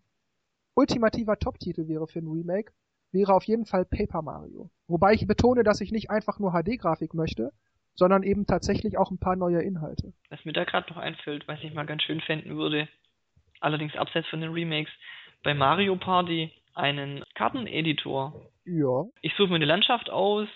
ultimativer 0.75 1.39
Top-Titel 1.39 1.89
wäre 1.89 2.07
für 2.07 2.19
ein 2.19 2.29
Remake, 2.29 2.73
wäre 3.13 3.35
auf 3.35 3.45
jeden 3.45 3.67
Fall 3.67 3.85
Paper 3.85 4.23
Mario. 4.23 4.71
Wobei 4.87 5.13
ich 5.15 5.27
betone, 5.27 5.65
dass 5.65 5.81
ich 5.81 5.93
nicht 5.93 6.11
einfach 6.11 6.39
nur 6.39 6.53
HD-Grafik 6.53 7.15
möchte, 7.15 7.53
sondern 7.95 8.23
eben 8.23 8.47
tatsächlich 8.47 8.97
auch 8.97 9.11
ein 9.11 9.19
paar 9.19 9.37
neue 9.37 9.63
Inhalte. 9.63 10.13
Was 10.31 10.45
mir 10.45 10.53
da 10.53 10.65
gerade 10.65 10.89
noch 10.93 10.99
einfällt, 10.99 11.49
was 11.49 11.63
ich 11.63 11.75
mal 11.75 11.87
ganz 11.87 12.03
schön 12.03 12.21
fänden 12.21 12.57
würde, 12.57 12.89
allerdings 13.61 13.97
abseits 13.97 14.29
von 14.29 14.41
den 14.41 14.53
Remakes, 14.53 14.93
bei 15.43 15.55
Mario 15.55 15.97
Party 15.97 16.53
einen 16.75 17.25
Karteneditor. 17.35 18.51
Ja. 18.65 19.05
Ich 19.21 19.35
suche 19.37 19.49
mir 19.49 19.57
eine 19.57 19.65
Landschaft 19.65 20.11
aus, 20.11 20.49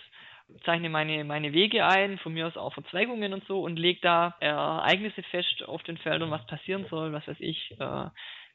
zeichne 0.65 0.89
meine, 0.89 1.25
meine 1.25 1.53
Wege 1.53 1.85
ein, 1.85 2.19
von 2.19 2.33
mir 2.33 2.47
aus 2.47 2.57
auch 2.57 2.75
Verzweigungen 2.75 3.33
und 3.33 3.45
so 3.47 3.61
und 3.63 3.77
lege 3.77 4.01
da 4.03 4.35
Ereignisse 4.41 5.23
fest 5.25 5.65
auf 5.67 5.83
den 5.83 5.99
Feldern, 5.99 6.31
was 6.31 6.47
passieren 6.47 6.87
soll, 6.91 7.13
was 7.13 7.27
weiß 7.27 7.41
ich, 7.41 7.75
äh, 7.79 8.07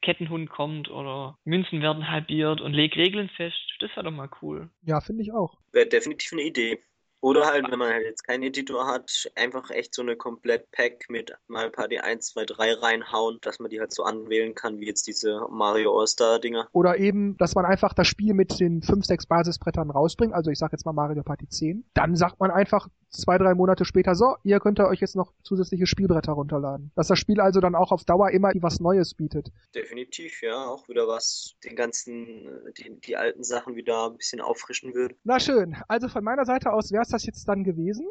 Kettenhund 0.02 0.50
kommt 0.50 0.90
oder 0.90 1.38
Münzen 1.44 1.82
werden 1.82 2.10
halbiert 2.10 2.62
und 2.62 2.74
leg 2.74 2.96
Regeln 2.96 3.30
fest. 3.36 3.58
Das 3.80 3.92
wäre 3.92 4.06
doch 4.06 4.12
mal 4.12 4.30
cool. 4.42 4.70
Ja, 4.84 5.02
finde 5.02 5.24
ich 5.24 5.34
auch. 5.34 5.58
Wäre 5.72 5.88
definitiv 5.88 6.34
eine 6.34 6.44
Idee. 6.44 6.80
Oder 7.20 7.48
halt, 7.48 7.70
wenn 7.72 7.80
man 7.80 7.92
halt 7.92 8.06
jetzt 8.06 8.24
keinen 8.24 8.44
Editor 8.44 8.86
hat, 8.86 9.28
einfach 9.36 9.72
echt 9.72 9.96
so 9.96 10.04
eine 10.04 10.16
komplett 10.16 10.70
Pack 10.72 11.06
mit 11.10 11.34
Mario 11.48 11.72
Party 11.72 11.98
1, 11.98 12.28
2, 12.28 12.46
3 12.46 12.74
reinhauen, 12.74 13.40
dass 13.42 13.60
man 13.60 13.72
die 13.72 13.80
halt 13.80 13.92
so 13.92 14.04
anwählen 14.04 14.54
kann, 14.54 14.80
wie 14.80 14.86
jetzt 14.86 15.08
diese 15.08 15.42
Mario 15.50 16.00
All-Star-Dinger. 16.00 16.68
Oder 16.74 17.00
eben, 17.00 17.36
dass 17.38 17.56
man 17.56 17.66
einfach 17.66 17.94
das 17.94 18.08
Spiel 18.08 18.36
mit 18.36 18.60
den 18.60 18.84
5, 18.84 19.04
6 19.04 19.26
Basisbrettern 19.26 19.90
rausbringt, 19.90 20.34
also 20.34 20.52
ich 20.52 20.60
sag 20.60 20.72
jetzt 20.72 20.86
mal 20.86 20.94
Mario 20.94 21.24
Party 21.24 21.50
10. 21.50 21.90
Dann 21.96 22.16
sagt 22.16 22.40
man 22.40 22.52
einfach 22.52 22.88
zwei, 23.10 23.38
drei 23.38 23.54
Monate 23.54 23.86
später, 23.86 24.15
so, 24.15 24.36
ihr 24.43 24.60
könnt 24.60 24.80
euch 24.80 25.00
jetzt 25.00 25.15
noch 25.15 25.34
zusätzliche 25.43 25.86
Spielbretter 25.86 26.34
runterladen. 26.34 26.91
Dass 26.96 27.08
das 27.08 27.20
Spiel 27.20 27.39
also 27.39 27.60
dann 27.60 27.76
auch 27.76 27.91
auf 27.91 28.04
Dauer 28.06 28.32
immer 28.32 28.52
was 28.56 28.80
Neues 28.80 29.13
bietet. 29.13 29.52
Definitiv, 29.76 30.41
ja, 30.41 30.65
auch 30.65 30.88
wieder 30.89 31.08
was 31.08 31.56
den 31.63 31.76
ganzen, 31.76 32.50
die, 32.78 33.00
die 33.00 33.17
alten 33.17 33.43
Sachen 33.43 33.76
wieder 33.76 34.10
ein 34.10 34.17
bisschen 34.17 34.41
auffrischen 34.41 34.93
würde. 34.93 35.15
Na 35.24 35.39
schön, 35.39 35.76
also 35.88 36.08
von 36.08 36.24
meiner 36.24 36.46
Seite 36.46 36.74
aus 36.74 36.91
wäre 36.91 37.04
es 37.04 37.10
das 37.10 37.26
jetzt 37.26 37.48
dann 37.48 37.63
gewesen. 37.63 38.08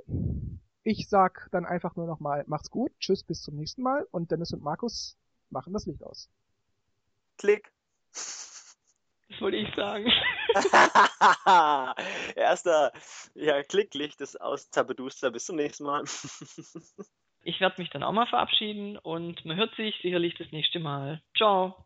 Ich 0.82 1.09
sag 1.09 1.48
dann 1.50 1.66
einfach 1.66 1.96
nur 1.96 2.06
nochmal, 2.06 2.44
macht's 2.46 2.70
gut, 2.70 2.92
tschüss, 3.00 3.24
bis 3.24 3.42
zum 3.42 3.56
nächsten 3.56 3.82
Mal 3.82 4.06
und 4.11 4.30
Dennis 4.30 4.52
und 4.52 4.62
Markus 4.62 5.16
machen 5.50 5.72
das 5.72 5.87
Licht 5.87 6.02
aus. 6.04 6.30
Klick. 7.38 7.72
Das 9.28 9.40
wollte 9.40 9.56
ich 9.56 9.74
sagen. 9.74 10.12
Erster, 12.36 12.92
ja, 13.34 13.62
Klicklicht 13.62 14.20
ist 14.20 14.40
aus 14.40 14.70
Zabeduster. 14.70 15.30
Bis 15.30 15.46
zum 15.46 15.56
nächsten 15.56 15.84
Mal. 15.84 16.04
ich 17.42 17.60
werde 17.60 17.80
mich 17.80 17.90
dann 17.90 18.02
auch 18.02 18.12
mal 18.12 18.26
verabschieden 18.26 18.96
und 18.98 19.44
man 19.44 19.56
hört 19.56 19.74
sich 19.74 19.96
sicherlich 20.02 20.34
das 20.34 20.52
nächste 20.52 20.78
Mal. 20.78 21.22
Ciao. 21.36 21.74